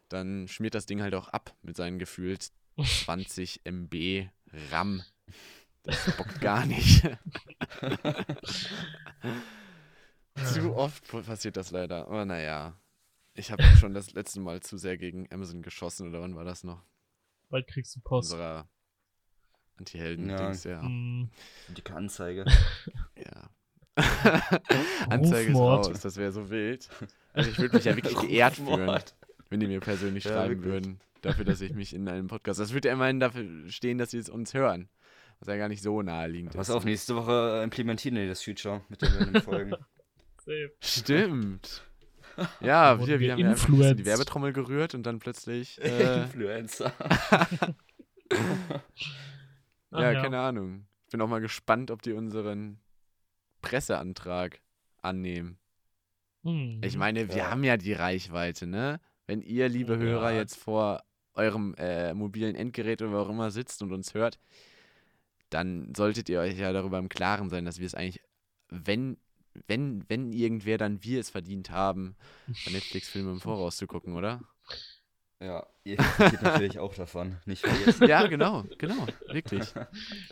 dann 0.09 0.49
schmiert 0.49 0.75
das 0.75 0.87
Ding 0.87 1.01
halt 1.01 1.15
auch 1.15 1.29
ab 1.29 1.55
mit 1.63 1.77
seinen 1.77 1.99
gefühlt 1.99 2.51
20 3.05 3.61
MB 3.65 4.29
RAM. 4.71 5.03
Das 5.85 6.17
bockt 6.17 6.41
gar 6.41 6.67
nicht. 6.67 7.07
Zu 10.35 10.75
oft 10.75 11.07
passiert 11.25 11.57
das 11.57 11.71
leider. 11.71 12.07
Aber 12.09 12.25
naja. 12.25 12.77
Ich 13.37 13.51
habe 13.51 13.65
schon 13.79 13.95
das 13.95 14.13
letzte 14.13 14.39
Mal 14.39 14.61
zu 14.63 14.79
sehr 14.79 14.97
gegen 14.97 15.27
Amazon 15.33 15.61
geschossen, 15.63 16.09
oder 16.09 16.21
wann 16.21 16.37
war 16.37 16.45
das 16.45 16.63
noch? 16.63 16.85
Bald 17.51 17.67
kriegst 17.67 17.97
du 17.97 18.01
Post. 18.01 18.33
Unserer 18.33 18.69
Anti-Helden-Dings, 19.79 20.65
ja. 20.65 20.83
Hm. 20.83 21.29
Dicke 21.77 21.95
Anzeige. 21.95 22.45
Ja. 23.17 23.49
Anzeige 25.09 25.53
ist 25.53 25.57
raus, 25.57 26.01
das 26.01 26.17
wäre 26.17 26.33
so 26.33 26.51
wild. 26.51 26.89
Also 27.33 27.51
ich 27.51 27.59
würde 27.59 27.77
mich 27.77 27.85
ja 27.85 27.95
wirklich 27.95 28.19
geehrt 28.21 28.57
fühlen, 28.57 29.01
wenn 29.51 29.61
die 29.61 29.69
mir 29.69 29.79
persönlich 29.81 30.25
Ja, 30.25 30.33
schreiben 30.33 30.57
wirklich. 30.65 30.73
würden, 30.73 31.01
dafür, 31.23 31.45
dass 31.45 31.61
ich 31.61 31.75
mich 31.75 31.95
in 31.95 32.09
einem 32.09 32.27
Podcast. 32.27 32.59
Das 32.59 32.73
würde 32.73 32.89
ja 32.89 32.95
immerhin 32.95 33.21
dafür 33.21 33.45
stehen, 33.71 33.99
dass 33.99 34.11
sie 34.11 34.19
es 34.19 34.29
uns 34.29 34.53
hören. 34.53 34.89
Was 35.39 35.47
ja 35.49 35.57
gar 35.57 35.69
nicht 35.69 35.83
so 35.83 36.03
naheliegend 36.03 36.55
Pass 36.57 36.69
ist. 36.69 36.75
auf, 36.75 36.85
nächste 36.85 37.15
Woche 37.15 37.61
implementieren 37.63 38.17
die 38.17 38.27
das 38.27 38.43
Future 38.43 38.81
mit 38.89 39.01
den 39.03 39.41
Folgen. 39.43 39.73
Safe. 40.39 40.73
Stimmt. 40.81 41.83
Ja, 42.61 42.99
wir, 42.99 43.07
wir 43.07 43.21
wir 43.21 43.33
haben 43.33 43.39
ja 43.41 43.51
einfach 43.51 43.69
ein 43.69 43.77
bisschen 43.79 43.97
die. 43.99 44.07
Werbetrommel 44.07 44.53
gerührt 44.53 44.95
und 44.95 45.05
dann 45.05 45.21
plötzlich. 45.21 45.81
Äh, 45.81 46.23
Influencer. 46.25 46.93
Ach 49.95 50.01
ja, 50.03 50.13
ja. 50.13 50.23
keine 50.23 50.41
Ahnung. 50.41 50.87
Ich 51.07 51.11
bin 51.13 51.21
auch 51.21 51.29
mal 51.29 51.41
gespannt, 51.41 51.91
ob 51.91 52.03
die 52.03 52.13
unseren 52.13 52.81
Presseantrag 53.61 54.61
annehmen. 55.03 55.59
Hm. 56.43 56.81
Ich 56.83 56.97
meine, 56.97 57.29
wir 57.29 57.37
Ja. 57.37 57.51
haben 57.51 57.65
ja 57.65 57.77
die 57.77 57.93
Reichweite, 57.93 58.67
ne? 58.67 59.01
Wenn 59.27 59.41
ihr, 59.41 59.69
liebe 59.69 59.97
Hörer, 59.97 60.33
Ja. 60.33 60.39
jetzt 60.39 60.57
vor 60.57 61.03
eurem 61.35 61.75
äh, 61.79 62.13
mobilen 62.15 62.55
Endgerät 62.55 63.01
oder 63.03 63.13
wo 63.13 63.17
auch 63.19 63.29
immer 63.31 63.51
sitzt 63.51 63.83
und 63.83 63.93
uns 63.93 64.15
hört, 64.15 64.39
dann 65.51 65.93
solltet 65.95 66.29
ihr 66.29 66.41
euch 66.41 66.59
ja 66.59 66.73
darüber 66.73 66.99
im 66.99 67.09
Klaren 67.09 67.49
sein, 67.49 67.65
dass 67.65 67.79
wir 67.79 67.87
es 67.87 67.95
eigentlich, 67.95 68.23
wenn, 68.69 69.17
wenn, 69.67 70.05
wenn 70.09 70.33
irgendwer, 70.33 70.79
dann 70.79 71.03
wir 71.05 71.21
es 71.21 71.31
verdient 71.31 71.71
haben, 71.71 72.17
bei 72.65 72.71
Netflix-Filme 72.73 73.31
im 73.33 73.41
Voraus 73.41 73.77
zu 73.77 73.87
gucken, 73.87 74.15
oder? 74.15 74.41
Ja, 75.45 75.67
ihr 75.85 75.97
profitiert 75.97 76.43
natürlich 76.43 76.79
auch 76.79 76.95
davon. 76.95 77.37
Nicht 77.45 77.67
vergessen. 77.67 78.07
Ja, 78.09 78.27
genau, 78.27 78.65
genau, 78.79 79.07
wirklich. 79.29 79.75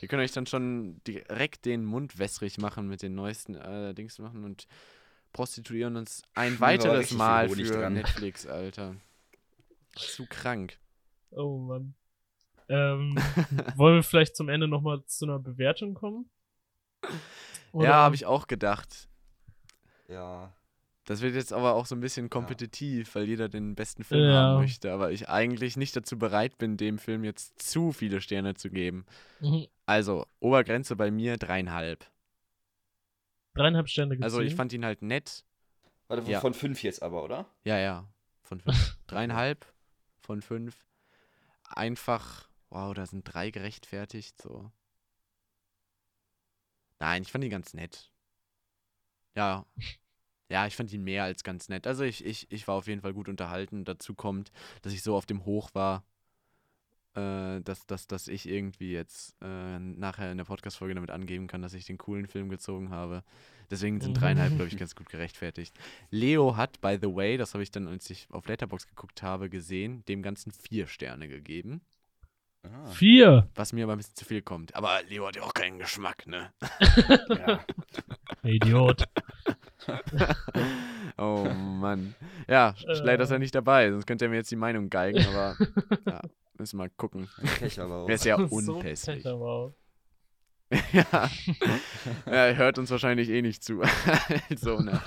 Ihr 0.00 0.08
könnt 0.08 0.22
euch 0.22 0.32
dann 0.32 0.46
schon 0.46 1.02
direkt 1.06 1.66
den 1.66 1.84
Mund 1.84 2.18
wässrig 2.18 2.56
machen 2.56 2.88
mit 2.88 3.02
den 3.02 3.14
neuesten 3.14 3.54
äh, 3.54 3.92
Dings 3.92 4.18
machen 4.18 4.42
und 4.44 4.66
prostituieren 5.34 5.96
uns 5.96 6.22
ein 6.34 6.52
wir 6.54 6.60
weiteres 6.60 7.10
Mal 7.12 7.50
für 7.50 7.62
dran. 7.62 7.92
Netflix, 7.92 8.46
Alter. 8.46 8.96
Zu 9.96 10.24
krank. 10.26 10.78
Oh 11.30 11.58
Mann. 11.58 11.94
Ähm, 12.70 13.14
wollen 13.76 13.96
wir 13.96 14.02
vielleicht 14.02 14.34
zum 14.34 14.48
Ende 14.48 14.66
nochmal 14.66 15.04
zu 15.04 15.26
einer 15.26 15.38
Bewertung 15.38 15.92
kommen? 15.92 16.30
Ja, 17.74 17.96
habe 17.96 18.14
ich 18.14 18.24
auch 18.24 18.46
gedacht. 18.46 19.08
Ja. 20.08 20.54
Das 21.12 21.20
wird 21.20 21.34
jetzt 21.34 21.52
aber 21.52 21.74
auch 21.74 21.84
so 21.84 21.94
ein 21.94 22.00
bisschen 22.00 22.30
kompetitiv, 22.30 23.14
weil 23.14 23.24
jeder 23.24 23.50
den 23.50 23.74
besten 23.74 24.02
Film 24.02 24.24
Ja. 24.24 24.32
haben 24.32 24.62
möchte, 24.62 24.90
aber 24.90 25.12
ich 25.12 25.28
eigentlich 25.28 25.76
nicht 25.76 25.94
dazu 25.94 26.18
bereit 26.18 26.56
bin, 26.56 26.78
dem 26.78 26.96
Film 26.98 27.22
jetzt 27.22 27.60
zu 27.60 27.92
viele 27.92 28.22
Sterne 28.22 28.54
zu 28.54 28.70
geben. 28.70 29.04
Mhm. 29.40 29.66
Also, 29.84 30.24
Obergrenze 30.40 30.96
bei 30.96 31.10
mir 31.10 31.36
dreieinhalb. 31.36 32.10
Dreieinhalb 33.52 33.90
Sterne 33.90 34.14
gibt's 34.14 34.24
Also, 34.24 34.40
ich 34.40 34.54
fand 34.54 34.72
ihn 34.72 34.86
halt 34.86 35.02
nett. 35.02 35.44
Warte, 36.08 36.30
Ja. 36.30 36.40
von 36.40 36.54
fünf 36.54 36.82
jetzt 36.82 37.02
aber, 37.02 37.22
oder? 37.22 37.44
Ja, 37.64 37.78
ja, 37.78 38.08
von 38.42 38.60
fünf. 38.62 38.96
dreieinhalb 39.06 39.66
von 40.22 40.40
fünf. 40.40 40.86
Einfach, 41.64 42.48
wow, 42.70 42.94
da 42.94 43.04
sind 43.04 43.24
drei 43.24 43.50
gerechtfertigt, 43.50 44.40
so. 44.40 44.72
Nein, 47.00 47.20
ich 47.20 47.30
fand 47.30 47.44
ihn 47.44 47.50
ganz 47.50 47.74
nett. 47.74 48.10
Ja. 49.36 49.66
Ja, 50.52 50.66
ich 50.66 50.76
fand 50.76 50.92
ihn 50.92 51.02
mehr 51.02 51.24
als 51.24 51.44
ganz 51.44 51.70
nett. 51.70 51.86
Also 51.86 52.04
ich, 52.04 52.22
ich, 52.26 52.46
ich 52.52 52.68
war 52.68 52.74
auf 52.74 52.86
jeden 52.86 53.00
Fall 53.00 53.14
gut 53.14 53.30
unterhalten. 53.30 53.86
Dazu 53.86 54.12
kommt, 54.12 54.52
dass 54.82 54.92
ich 54.92 55.02
so 55.02 55.16
auf 55.16 55.24
dem 55.24 55.46
Hoch 55.46 55.70
war, 55.72 56.04
äh, 57.14 57.62
dass, 57.62 57.86
dass, 57.86 58.06
dass 58.06 58.28
ich 58.28 58.46
irgendwie 58.46 58.92
jetzt 58.92 59.34
äh, 59.40 59.78
nachher 59.78 60.30
in 60.30 60.36
der 60.36 60.44
Podcast-Folge 60.44 60.94
damit 60.94 61.10
angeben 61.10 61.46
kann, 61.46 61.62
dass 61.62 61.72
ich 61.72 61.86
den 61.86 61.96
coolen 61.96 62.26
Film 62.26 62.50
gezogen 62.50 62.90
habe. 62.90 63.24
Deswegen 63.70 63.98
sind 64.02 64.20
dreieinhalb, 64.20 64.54
glaube 64.54 64.68
ich, 64.68 64.76
ganz 64.78 64.94
gut 64.94 65.08
gerechtfertigt. 65.08 65.74
Leo 66.10 66.54
hat, 66.54 66.82
by 66.82 66.98
the 67.00 67.08
way, 67.08 67.38
das 67.38 67.54
habe 67.54 67.62
ich 67.62 67.70
dann, 67.70 67.88
als 67.88 68.10
ich 68.10 68.26
auf 68.28 68.46
Letterbox 68.46 68.88
geguckt 68.88 69.22
habe, 69.22 69.48
gesehen, 69.48 70.04
dem 70.04 70.20
Ganzen 70.20 70.52
vier 70.52 70.86
Sterne 70.86 71.28
gegeben. 71.28 71.80
Ah. 72.62 72.88
Vier. 72.88 73.48
Was 73.54 73.72
mir 73.72 73.84
aber 73.84 73.94
ein 73.94 73.98
bisschen 73.98 74.16
zu 74.16 74.26
viel 74.26 74.42
kommt. 74.42 74.74
Aber 74.74 75.02
Leo 75.08 75.26
hat 75.26 75.36
ja 75.36 75.44
auch 75.44 75.54
keinen 75.54 75.78
Geschmack, 75.78 76.26
ne? 76.26 76.52
Ja. 77.30 77.64
Idiot. 78.44 79.04
oh 81.18 81.44
Mann. 81.54 82.14
Ja, 82.48 82.74
leider 82.86 83.24
ist 83.24 83.30
er 83.30 83.38
nicht 83.38 83.54
dabei, 83.54 83.90
sonst 83.90 84.06
könnte 84.06 84.26
er 84.26 84.28
mir 84.30 84.36
jetzt 84.36 84.50
die 84.50 84.56
Meinung 84.56 84.88
geigen, 84.90 85.24
aber 85.26 85.56
ja, 86.06 86.20
müssen 86.58 86.78
wir 86.78 86.84
mal 86.84 86.90
gucken. 86.96 87.28
Pech 87.58 87.80
aber 87.80 87.96
auch. 88.02 88.08
Wäre 88.08 88.18
sehr 88.18 88.36
So 88.48 88.74
unpässlich. 88.74 89.26
auch. 89.26 89.72
ja. 90.92 91.30
ja, 92.26 92.32
er 92.32 92.56
hört 92.56 92.78
uns 92.78 92.90
wahrscheinlich 92.90 93.28
eh 93.28 93.42
nicht 93.42 93.62
zu. 93.62 93.82
also, 94.48 94.80
ne. 94.80 95.00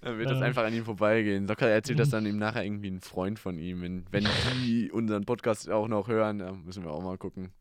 Dann 0.00 0.16
wird 0.16 0.30
das 0.30 0.38
Ja. 0.38 0.44
einfach 0.46 0.64
an 0.64 0.72
ihm 0.72 0.84
vorbeigehen. 0.84 1.46
Locker 1.46 1.68
erzählt 1.68 1.98
das 1.98 2.08
dann 2.10 2.24
ihm 2.24 2.38
nachher 2.38 2.64
irgendwie 2.64 2.90
ein 2.90 3.00
Freund 3.00 3.38
von 3.38 3.58
ihm. 3.58 3.82
Wenn, 3.82 4.04
wenn 4.12 4.24
die 4.64 4.90
unseren 4.92 5.24
Podcast 5.26 5.68
auch 5.68 5.88
noch 5.88 6.08
hören, 6.08 6.38
dann 6.38 6.64
müssen 6.64 6.84
wir 6.84 6.90
auch 6.92 7.02
mal 7.02 7.18
gucken. 7.18 7.52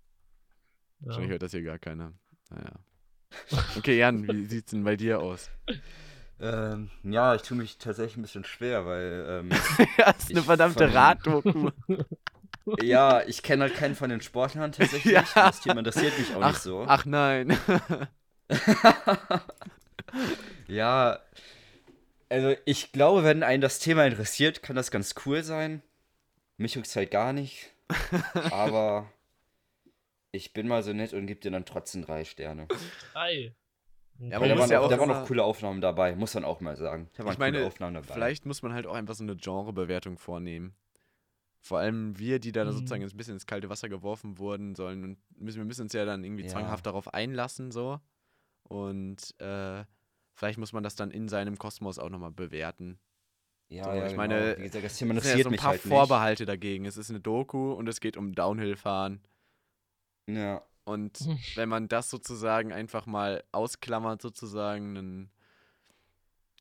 Wahrscheinlich 1.00 1.30
Ja. 1.30 1.32
hört 1.34 1.42
das 1.44 1.52
hier 1.52 1.64
gar 1.64 1.80
keiner. 1.80 2.14
Naja. 2.50 2.72
Okay, 3.78 3.98
Jan, 3.98 4.28
wie 4.28 4.46
sieht's 4.46 4.72
denn 4.72 4.84
bei 4.84 4.96
dir 4.96 5.20
aus? 5.22 5.50
Ähm, 6.40 6.90
ja, 7.04 7.36
ich 7.36 7.42
tue 7.42 7.58
mich 7.58 7.78
tatsächlich 7.78 8.18
ein 8.18 8.22
bisschen 8.22 8.44
schwer, 8.44 8.86
weil 8.86 9.26
ähm, 9.28 9.50
das 9.98 10.18
ist 10.18 10.32
eine 10.32 10.44
verdammte 10.44 10.94
Raddoku. 10.94 11.72
ja, 12.82 13.22
ich 13.26 13.42
kenne 13.44 13.64
halt 13.64 13.76
keinen 13.76 13.96
von 13.96 14.10
den 14.10 14.22
Sportlern 14.22 14.72
tatsächlich. 14.72 15.14
Ja. 15.14 15.24
Das 15.34 15.62
Thema 15.62 15.80
interessiert 15.80 16.18
mich 16.18 16.36
auch 16.36 16.42
Ach, 16.42 16.50
nicht 16.50 16.62
so. 16.62 16.86
ach 16.88 17.06
nein. 17.06 17.58
Ja, 20.68 21.20
also 22.30 22.56
ich 22.66 22.92
glaube, 22.92 23.24
wenn 23.24 23.44
einen 23.44 23.62
das 23.62 23.80
Thema 23.80 24.06
interessiert, 24.06 24.62
kann 24.62 24.76
das 24.76 24.92
ganz 24.92 25.16
cool 25.26 25.44
sein. 25.44 25.82
Mich 26.58 26.76
juckt's 26.76 26.96
halt 26.96 27.12
gar 27.12 27.34
nicht. 27.34 27.72
Aber 28.52 29.10
ich 30.38 30.54
bin 30.54 30.68
mal 30.68 30.84
so 30.84 30.94
nett 30.94 31.14
und 31.14 31.28
gebe 31.28 31.40
dir 31.40 31.52
dann 31.52 31.66
trotzdem 31.66 32.04
drei 32.04 32.24
Sterne. 32.24 32.68
Drei. 33.14 33.54
Ja, 34.20 34.40
man 34.40 34.50
da, 34.50 34.58
waren 34.58 34.70
ja 34.72 34.80
auch, 34.80 34.90
da 34.90 35.00
waren 35.00 35.12
auch 35.12 35.28
coole 35.28 35.44
Aufnahmen 35.44 35.80
dabei, 35.82 36.16
muss 36.16 36.34
man 36.34 36.44
auch 36.46 36.60
mal 36.62 36.76
sagen. 36.76 37.10
Da 37.18 37.24
waren 37.24 37.34
Ich 37.34 37.40
meine, 37.40 37.58
coole 37.58 37.68
Aufnahmen 37.68 37.94
dabei. 37.96 38.14
Vielleicht 38.14 38.46
muss 38.48 38.62
man 38.64 38.74
halt 38.74 38.88
auch 38.88 38.96
einfach 38.96 39.14
so 39.14 39.24
eine 39.24 39.36
Genrebewertung 39.36 40.18
vornehmen. 40.18 40.76
Vor 41.60 41.80
allem 41.80 42.18
wir, 42.18 42.40
die 42.40 42.52
da 42.52 42.66
Mhm. 42.66 42.72
sozusagen 42.72 43.04
ein 43.04 43.18
bisschen 43.18 43.34
ins 43.34 43.46
kalte 43.46 43.70
Wasser 43.70 43.90
geworfen 43.90 44.38
wurden 44.40 44.74
sollen. 44.74 45.04
Und 45.04 45.18
müssen, 45.38 45.58
wir 45.58 45.66
müssen 45.66 45.82
uns 45.84 45.94
ja 45.94 46.06
dann 46.06 46.24
irgendwie 46.24 46.44
Ja. 46.44 46.50
zwanghaft 46.50 46.86
darauf 46.86 47.14
einlassen, 47.14 47.72
so. 47.72 48.00
Und 48.64 49.40
äh, 49.40 49.84
vielleicht 50.34 50.58
muss 50.58 50.74
man 50.74 50.84
das 50.84 50.96
dann 50.96 51.12
in 51.12 51.28
seinem 51.28 51.58
Kosmos 51.58 52.00
auch 52.00 52.10
nochmal 52.10 52.32
bewerten. 52.32 53.00
ja, 53.70 53.84
so, 53.84 53.90
ja, 53.92 53.98
ich 53.98 54.04
genau. 54.14 54.18
meine, 54.18 54.58
wie 54.58 54.64
gesagt, 54.64 54.86
das 54.86 54.98
Thema 54.98 55.16
Es 55.18 55.24
sind 55.26 55.38
ja 55.38 55.44
so 55.44 55.50
ein 55.50 55.56
paar 55.58 55.72
halt 55.72 55.82
Vorbehalte 55.82 56.46
dagegen. 56.46 56.86
Es 56.86 56.98
ist 56.98 57.10
eine 57.10 57.20
Doku 57.20 57.74
und 57.74 57.88
es 57.88 58.00
geht 58.00 58.18
um 58.18 58.34
Downhill-Fahren. 58.34 59.22
Ja, 60.28 60.62
Und 60.84 61.18
Hm. 61.20 61.38
wenn 61.56 61.70
man 61.70 61.88
das 61.88 62.10
sozusagen 62.10 62.72
einfach 62.74 63.06
mal 63.06 63.44
ausklammert, 63.52 64.22
sozusagen, 64.22 64.96
dann 64.96 65.30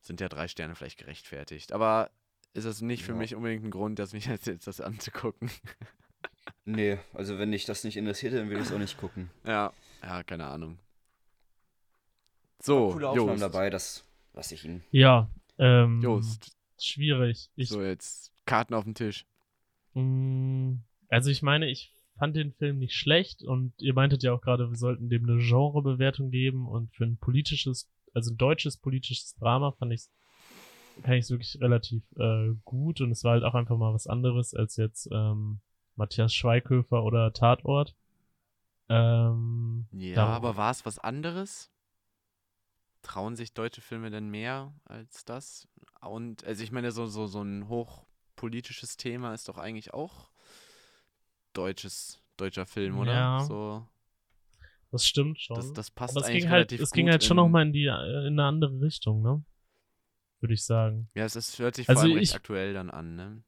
sind 0.03 0.21
ja 0.21 0.29
drei 0.29 0.49
Sterne 0.49 0.75
vielleicht 0.75 0.99
gerechtfertigt. 0.99 1.73
Aber 1.73 2.11
ist 2.55 2.65
es 2.65 2.81
nicht 2.81 3.03
für 3.05 3.13
Ja. 3.13 3.19
mich 3.19 3.35
unbedingt 3.35 3.65
ein 3.65 3.71
Grund, 3.71 3.99
dass 3.99 4.13
mich 4.13 4.27
jetzt, 4.27 4.47
jetzt 4.47 4.67
das 4.67 4.81
anzugucken. 4.81 5.51
nee, 6.65 6.99
also 7.13 7.39
wenn 7.39 7.51
dich 7.53 7.65
das 7.65 7.85
nicht 7.85 7.97
interessiert, 7.97 8.35
dann 8.35 8.51
will 8.51 8.59
ich 8.59 8.67
es 8.67 8.73
auch 8.73 8.79
nicht 8.79 8.97
gucken. 8.97 9.31
Ja, 9.45 9.73
ja, 10.03 10.23
keine 10.23 10.47
Ahnung. 10.47 10.79
So, 12.61 12.91
coole 12.93 13.09
Aufnahmen 13.09 13.29
Jost. 13.33 13.43
dabei, 13.43 13.71
das 13.71 14.05
lasse 14.33 14.55
ich 14.55 14.65
Ihnen. 14.65 14.83
Ja, 14.91 15.29
ähm, 15.59 16.01
Jost, 16.03 16.57
schwierig. 16.81 17.51
Ich, 17.57 17.69
so 17.69 17.83
jetzt 17.83 18.33
Karten 18.45 18.75
auf 18.75 18.85
den 18.85 18.95
Tisch. 18.95 19.25
mh, 19.95 20.79
also 21.09 21.31
ich 21.31 21.43
meine, 21.43 21.69
ich 21.69 21.93
fand 22.19 22.37
den 22.37 22.53
Film 22.53 22.79
nicht 22.79 22.95
schlecht 22.95 23.43
und 23.43 23.73
ihr 23.79 23.95
meintet 23.95 24.23
ja 24.23 24.33
auch 24.33 24.41
gerade, 24.41 24.71
wir 24.71 24.77
sollten 24.77 25.09
dem 25.09 25.29
eine 25.29 25.39
Genrebewertung 25.39 26.31
geben 26.31 26.67
und 26.67 26.95
für 26.95 27.05
ein 27.05 27.19
politisches, 27.19 27.89
also 28.15 28.33
ein 28.33 28.37
deutsches 28.37 28.77
politisches 28.77 29.35
Drama 29.37 29.73
fand 29.73 29.93
ich 29.93 30.07
kann 31.03 31.15
ich 31.15 31.25
es 31.25 31.31
wirklich 31.31 31.61
relativ 31.61 32.03
äh, 32.17 32.55
gut 32.65 33.01
und 33.01 33.11
es 33.11 33.23
war 33.25 33.33
halt 33.33 33.45
auch 33.45 33.55
einfach 33.55 33.77
mal 33.77 33.93
was 33.93 34.07
anderes 34.07 34.55
als 34.55 34.77
jetzt 34.77 35.09
ähm, 35.13 35.61
Matthias 35.95 36.35
Schweighöfer 36.35 37.03
oder 37.03 37.33
Tatort. 37.33 37.95
Ähm, 38.89 39.87
Ja, 39.93 40.27
aber 40.27 40.57
war 40.57 40.71
es 40.71 40.87
was 40.87 40.99
anderes? 40.99 41.71
Trauen 43.03 43.37
sich 43.37 43.53
deutsche 43.53 43.83
Filme 43.83 44.11
denn 44.11 44.31
mehr 44.31 44.73
als 44.85 45.25
das? 45.25 45.69
Und, 46.01 46.45
also 46.45 46.63
ich 46.63 46.73
meine, 46.73 46.93
so, 46.93 47.07
so, 47.07 47.27
so 47.27 47.43
ein 47.43 47.69
hochpolitisches 47.69 48.97
Thema 48.97 49.35
ist 49.35 49.49
doch 49.49 49.59
eigentlich 49.59 49.95
auch 49.95 50.31
deutsches, 51.57 52.21
deutscher 52.37 52.67
Film, 52.67 52.99
oder? 52.99 53.13
Ja. 53.13 53.41
So, 53.41 53.87
das 54.93 55.05
stimmt 55.07 55.41
schon. 55.41 55.57
das, 55.57 55.73
das 55.73 55.91
passt 55.91 56.17
Aber 56.17 56.21
es 56.21 56.27
eigentlich 56.31 56.43
ging 56.45 56.51
halt, 56.51 56.73
es 56.73 56.91
ging 56.91 57.09
halt 57.09 57.25
schon 57.25 57.37
in, 57.39 57.45
noch 57.45 57.49
mal 57.49 57.63
in 57.63 57.73
die 57.73 57.87
äh, 57.87 58.27
in 58.27 58.39
eine 58.39 58.45
andere 58.45 58.81
Richtung, 58.81 59.23
ne? 59.23 59.45
Würde 60.41 60.55
ich 60.55 60.65
sagen. 60.65 61.09
Ja, 61.15 61.25
es 61.25 61.35
ist, 61.35 61.59
hört 61.59 61.75
sich 61.77 61.89
Also 61.89 62.01
vor 62.03 62.05
allem 62.09 62.17
recht 62.19 62.31
ich- 62.31 62.35
aktuell 62.35 62.75
dann 62.75 62.91
an, 62.91 63.17
ne? 63.17 63.43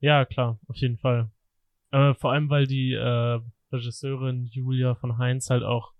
Ja, 0.00 0.24
klar, 0.24 0.58
auf 0.66 0.76
jeden 0.76 0.98
Fall. 0.98 1.30
Äh, 1.92 2.14
vor 2.14 2.32
allem, 2.32 2.50
weil 2.50 2.66
die 2.66 2.92
äh, 2.92 3.40
Regisseurin 3.70 4.46
Julia 4.46 4.94
von 4.96 5.18
Heinz 5.18 5.48
halt 5.50 5.62
auch, 5.62 5.92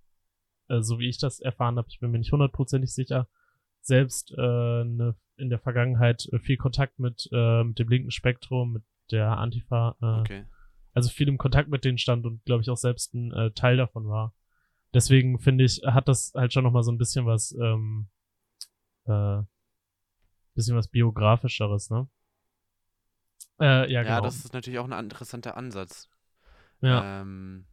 äh, 0.69 0.81
so 0.81 0.99
wie 0.99 1.09
ich 1.09 1.19
das 1.19 1.39
erfahren 1.39 1.77
habe, 1.77 1.87
ich 1.89 2.01
bin 2.01 2.11
mir 2.11 2.19
nicht 2.19 2.33
hundertprozentig 2.33 2.93
sicher, 2.93 3.29
selbst 3.81 4.33
äh, 4.33 4.85
ne, 4.85 5.15
in 5.37 5.51
der 5.51 5.61
Vergangenheit 5.61 6.29
viel 6.43 6.57
Kontakt 6.57 6.99
mit, 6.99 7.29
äh, 7.33 7.63
mit 7.63 7.79
dem 7.79 7.89
linken 7.89 8.11
Spektrum, 8.11 8.73
mit 8.73 8.83
der 9.13 9.37
Antifa, 9.39 9.97
Okay. 10.21 10.47
Also 10.93 11.09
viel 11.11 11.29
im 11.29 11.39
Kontakt 11.39 11.69
mit 11.69 11.85
denen 11.85 11.99
stand 11.99 12.27
und 12.27 12.45
glaube 12.45 12.63
ich 12.63 12.71
auch 12.71 12.77
selbst 12.77 13.15
ein 13.15 13.33
äh, 13.33 13.51
Teil 13.53 13.77
davon 13.77 14.09
war. 14.09 14.35
Deswegen 14.95 15.39
finde 15.39 15.65
ich, 15.65 15.81
hat 15.87 16.09
das 16.09 16.33
halt 16.35 16.53
schon 16.53 16.65
noch 16.65 16.73
mal 16.73 16.83
so 16.83 16.93
ein 16.93 16.99
bisschen 16.99 17.25
was, 17.27 17.53
ähm, 17.53 18.09
äh, 19.07 19.43
bisschen 20.55 20.77
was 20.77 20.89
biografischeres, 20.89 21.91
ne? 21.91 22.09
Äh, 23.61 23.91
ja, 23.91 24.03
Ja, 24.03 24.17
genau. 24.17 24.23
das 24.23 24.45
ist 24.45 24.53
natürlich 24.53 24.79
auch 24.79 24.89
ein 24.91 25.05
interessanter 25.05 25.57
Ansatz. 25.57 26.09
ja, 26.83 27.21
Ähm, 27.23 27.65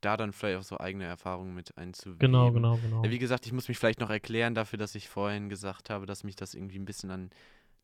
da 0.00 0.16
dann 0.16 0.32
vielleicht 0.32 0.58
auch 0.58 0.62
so 0.64 0.78
eigene 0.80 1.04
Erfahrungen 1.04 1.54
mit 1.54 1.76
einzuweben. 1.76 2.18
genau, 2.20 2.52
genau, 2.52 2.76
genau. 2.76 3.04
Ja, 3.04 3.10
wie 3.10 3.18
gesagt, 3.18 3.46
ich 3.46 3.52
muss 3.52 3.68
mich 3.68 3.78
vielleicht 3.78 4.00
noch 4.00 4.10
erklären 4.10 4.54
dafür, 4.54 4.78
dass 4.78 4.94
ich 4.94 5.08
vorhin 5.08 5.48
gesagt 5.48 5.90
habe, 5.90 6.06
dass 6.06 6.24
mich 6.24 6.36
das 6.36 6.54
irgendwie 6.54 6.78
ein 6.78 6.86
bisschen 6.86 7.10
an 7.10 7.30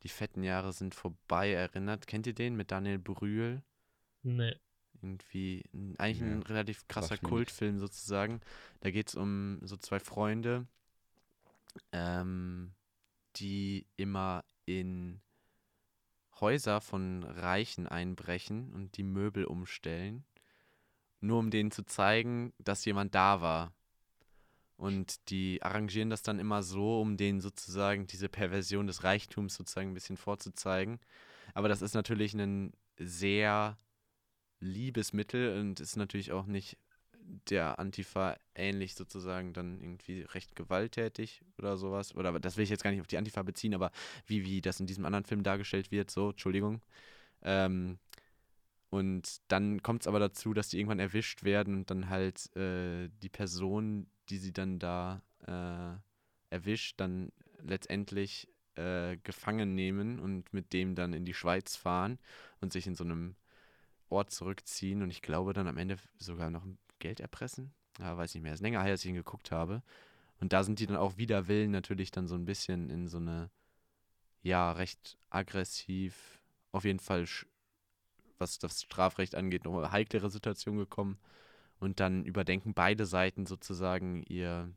die 0.02 0.08
fetten 0.08 0.42
Jahre 0.42 0.72
sind 0.72 0.94
vorbei 0.94 1.52
erinnert. 1.52 2.06
Kennt 2.06 2.26
ihr 2.26 2.34
den 2.34 2.56
mit 2.56 2.70
Daniel 2.70 2.98
Brühl? 2.98 3.62
Nee. 4.26 4.56
Irgendwie 5.00 5.62
eigentlich 5.98 6.20
Nee, 6.20 6.34
ein 6.34 6.42
relativ 6.42 6.88
krasser 6.88 7.16
Kultfilm 7.16 7.78
sozusagen. 7.78 8.40
Da 8.80 8.90
geht 8.90 9.08
es 9.08 9.14
um 9.14 9.60
so 9.62 9.76
zwei 9.76 10.00
Freunde, 10.00 10.66
ähm, 11.92 12.74
die 13.36 13.86
immer 13.96 14.44
in 14.64 15.20
Häuser 16.40 16.80
von 16.80 17.22
Reichen 17.22 17.86
einbrechen 17.86 18.72
und 18.72 18.96
die 18.96 19.04
Möbel 19.04 19.44
umstellen, 19.44 20.24
nur 21.20 21.38
um 21.38 21.50
denen 21.50 21.70
zu 21.70 21.84
zeigen, 21.84 22.52
dass 22.58 22.84
jemand 22.84 23.14
da 23.14 23.40
war. 23.40 23.72
Und 24.76 25.30
die 25.30 25.62
arrangieren 25.62 26.10
das 26.10 26.22
dann 26.22 26.40
immer 26.40 26.64
so, 26.64 27.00
um 27.00 27.16
denen 27.16 27.40
sozusagen 27.40 28.08
diese 28.08 28.28
Perversion 28.28 28.88
des 28.88 29.04
Reichtums 29.04 29.54
sozusagen 29.54 29.90
ein 29.90 29.94
bisschen 29.94 30.16
vorzuzeigen. 30.16 30.98
Aber 31.54 31.68
das 31.68 31.80
ist 31.80 31.94
natürlich 31.94 32.34
ein 32.34 32.72
sehr 32.98 33.78
liebes 34.60 35.12
Mittel 35.12 35.58
und 35.58 35.80
ist 35.80 35.96
natürlich 35.96 36.32
auch 36.32 36.46
nicht 36.46 36.78
der 37.50 37.78
Antifa 37.78 38.36
ähnlich 38.54 38.94
sozusagen 38.94 39.52
dann 39.52 39.80
irgendwie 39.80 40.22
recht 40.22 40.54
gewalttätig 40.54 41.42
oder 41.58 41.76
sowas. 41.76 42.14
Oder 42.14 42.38
das 42.38 42.56
will 42.56 42.64
ich 42.64 42.70
jetzt 42.70 42.84
gar 42.84 42.90
nicht 42.90 43.00
auf 43.00 43.06
die 43.06 43.18
Antifa 43.18 43.42
beziehen, 43.42 43.74
aber 43.74 43.90
wie, 44.26 44.44
wie 44.44 44.60
das 44.60 44.80
in 44.80 44.86
diesem 44.86 45.04
anderen 45.04 45.24
Film 45.24 45.42
dargestellt 45.42 45.90
wird, 45.90 46.10
so, 46.10 46.30
Entschuldigung. 46.30 46.82
Ähm, 47.42 47.98
und 48.90 49.40
dann 49.48 49.82
kommt 49.82 50.02
es 50.02 50.06
aber 50.06 50.20
dazu, 50.20 50.54
dass 50.54 50.68
die 50.68 50.78
irgendwann 50.78 51.00
erwischt 51.00 51.42
werden 51.42 51.74
und 51.74 51.90
dann 51.90 52.08
halt 52.08 52.54
äh, 52.56 53.08
die 53.22 53.28
Person, 53.28 54.06
die 54.28 54.38
sie 54.38 54.52
dann 54.52 54.78
da 54.78 55.22
äh, 55.46 56.54
erwischt, 56.54 57.00
dann 57.00 57.32
letztendlich 57.62 58.48
äh, 58.76 59.16
gefangen 59.18 59.74
nehmen 59.74 60.20
und 60.20 60.52
mit 60.52 60.72
dem 60.72 60.94
dann 60.94 61.12
in 61.12 61.24
die 61.24 61.34
Schweiz 61.34 61.76
fahren 61.76 62.18
und 62.60 62.72
sich 62.72 62.86
in 62.86 62.94
so 62.94 63.04
einem 63.04 63.34
Ort 64.08 64.30
zurückziehen 64.30 65.02
und 65.02 65.10
ich 65.10 65.22
glaube 65.22 65.52
dann 65.52 65.68
am 65.68 65.78
Ende 65.78 65.96
sogar 66.18 66.50
noch 66.50 66.64
Geld 66.98 67.20
erpressen. 67.20 67.72
ja, 67.98 68.16
weiß 68.16 68.34
nicht 68.34 68.42
mehr, 68.42 68.54
ist 68.54 68.60
länger 68.60 68.82
her, 68.82 68.92
als 68.92 69.04
ich 69.04 69.10
ihn 69.10 69.16
geguckt 69.16 69.50
habe. 69.50 69.82
Und 70.40 70.52
da 70.52 70.62
sind 70.62 70.78
die 70.78 70.86
dann 70.86 70.96
auch 70.96 71.16
wider 71.16 71.48
Willen 71.48 71.70
natürlich 71.70 72.10
dann 72.10 72.26
so 72.26 72.34
ein 72.34 72.44
bisschen 72.44 72.90
in 72.90 73.08
so 73.08 73.18
eine, 73.18 73.50
ja, 74.42 74.72
recht 74.72 75.18
aggressiv, 75.30 76.42
auf 76.72 76.84
jeden 76.84 77.00
Fall, 77.00 77.26
was 78.38 78.58
das 78.58 78.82
Strafrecht 78.82 79.34
angeht, 79.34 79.64
noch 79.64 79.76
eine 79.76 79.92
heiklere 79.92 80.30
Situation 80.30 80.76
gekommen. 80.76 81.18
Und 81.78 82.00
dann 82.00 82.24
überdenken 82.24 82.74
beide 82.74 83.06
Seiten 83.06 83.46
sozusagen 83.46 84.22
ihr, 84.24 84.72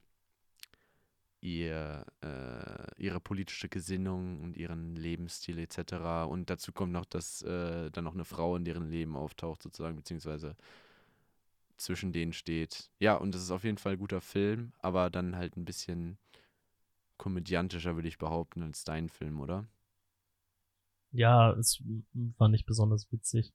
ihr, 1.41 2.05
äh, 2.21 3.01
ihre 3.01 3.19
politische 3.19 3.69
Gesinnung 3.69 4.41
und 4.41 4.57
ihren 4.57 4.95
Lebensstil 4.95 5.57
etc. 5.59 6.27
Und 6.27 6.49
dazu 6.49 6.71
kommt 6.71 6.91
noch, 6.91 7.05
dass 7.05 7.41
äh, 7.43 7.89
dann 7.91 8.03
noch 8.03 8.13
eine 8.13 8.25
Frau 8.25 8.55
in 8.55 8.65
deren 8.65 8.89
Leben 8.89 9.15
auftaucht, 9.15 9.63
sozusagen, 9.63 9.95
beziehungsweise 9.95 10.55
zwischen 11.77 12.11
denen 12.11 12.33
steht. 12.33 12.89
Ja, 12.99 13.15
und 13.15 13.33
das 13.33 13.41
ist 13.41 13.51
auf 13.51 13.63
jeden 13.63 13.77
Fall 13.77 13.93
ein 13.93 13.99
guter 13.99 14.21
Film, 14.21 14.73
aber 14.79 15.09
dann 15.09 15.35
halt 15.35 15.55
ein 15.55 15.65
bisschen 15.65 16.17
komödiantischer, 17.17 17.95
würde 17.95 18.07
ich 18.07 18.17
behaupten, 18.17 18.63
als 18.63 18.83
dein 18.83 19.09
Film, 19.09 19.39
oder? 19.39 19.65
Ja, 21.11 21.53
es 21.53 21.81
war 22.37 22.49
nicht 22.49 22.65
besonders 22.65 23.11
witzig. 23.11 23.53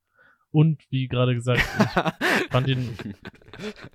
Und 0.51 0.83
wie 0.91 1.09
gerade 1.09 1.35
gesagt, 1.35 1.61
ich 1.61 2.49
fand 2.51 2.69
ihn, 2.69 2.97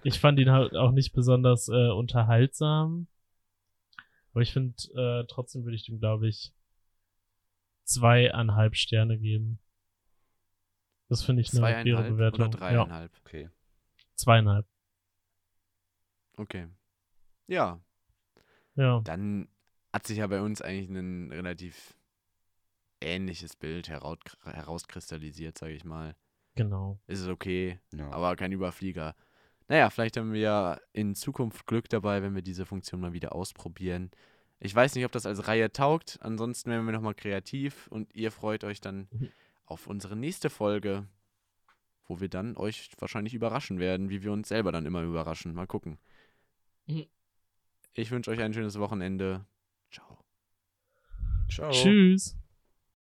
ich 0.03 0.19
fand 0.19 0.39
ihn 0.39 0.51
halt 0.51 0.75
auch 0.75 0.91
nicht 0.91 1.13
besonders 1.13 1.69
äh, 1.69 1.89
unterhaltsam. 1.89 3.07
Aber 4.39 4.43
ich 4.43 4.53
finde, 4.53 4.73
äh, 4.95 5.25
trotzdem 5.27 5.65
würde 5.65 5.75
ich 5.75 5.83
dem, 5.83 5.99
glaube 5.99 6.29
ich, 6.29 6.53
zweieinhalb 7.83 8.77
Sterne 8.77 9.19
geben. 9.19 9.59
Das 11.09 11.25
finde 11.25 11.41
ich 11.41 11.51
eine 11.51 11.59
faire 11.83 12.09
Bewertung. 12.09 12.47
Oder 12.47 12.49
dreieinhalb? 12.57 13.11
Ja. 13.11 13.19
Okay. 13.25 13.49
Zweieinhalb. 14.15 14.65
Okay. 16.37 16.69
Ja. 17.47 17.83
Ja. 18.75 19.01
Dann 19.01 19.49
hat 19.91 20.07
sich 20.07 20.19
ja 20.19 20.27
bei 20.27 20.39
uns 20.41 20.61
eigentlich 20.61 20.87
ein 20.87 21.33
relativ 21.33 21.97
ähnliches 23.01 23.57
Bild 23.57 23.89
herauskristallisiert, 23.89 25.57
sage 25.57 25.73
ich 25.73 25.83
mal. 25.83 26.15
Genau. 26.55 27.01
Ist 27.07 27.19
es 27.19 27.27
okay, 27.27 27.81
Ja. 27.91 28.09
aber 28.11 28.37
kein 28.37 28.53
Überflieger. 28.53 29.17
Naja, 29.69 29.89
vielleicht 29.89 30.17
haben 30.17 30.33
wir 30.33 30.41
ja 30.41 30.79
in 30.91 31.15
Zukunft 31.15 31.65
Glück 31.67 31.87
dabei, 31.89 32.21
wenn 32.21 32.35
wir 32.35 32.41
diese 32.41 32.65
Funktion 32.65 32.99
mal 32.99 33.13
wieder 33.13 33.33
ausprobieren. 33.33 34.11
Ich 34.59 34.75
weiß 34.75 34.95
nicht, 34.95 35.05
ob 35.05 35.11
das 35.13 35.25
als 35.25 35.47
Reihe 35.47 35.71
taugt. 35.71 36.17
Ansonsten 36.21 36.69
werden 36.69 36.85
wir 36.85 36.91
nochmal 36.91 37.13
kreativ 37.15 37.87
und 37.87 38.13
ihr 38.13 38.31
freut 38.31 38.63
euch 38.65 38.81
dann 38.81 39.07
Mhm. 39.11 39.29
auf 39.65 39.87
unsere 39.87 40.17
nächste 40.17 40.49
Folge, 40.49 41.07
wo 42.07 42.19
wir 42.19 42.27
dann 42.27 42.57
euch 42.57 42.89
wahrscheinlich 42.99 43.33
überraschen 43.35 43.79
werden, 43.79 44.09
wie 44.09 44.23
wir 44.23 44.31
uns 44.33 44.49
selber 44.49 44.71
dann 44.73 44.85
immer 44.85 45.03
überraschen. 45.03 45.53
Mal 45.53 45.67
gucken. 45.67 45.97
Mhm. 46.87 47.05
Ich 47.93 48.11
wünsche 48.11 48.31
euch 48.31 48.41
ein 48.41 48.53
schönes 48.53 48.79
Wochenende. 48.79 49.45
Ciao. 49.91 50.17
Ciao. 51.49 51.71
Tschüss. 51.71 52.35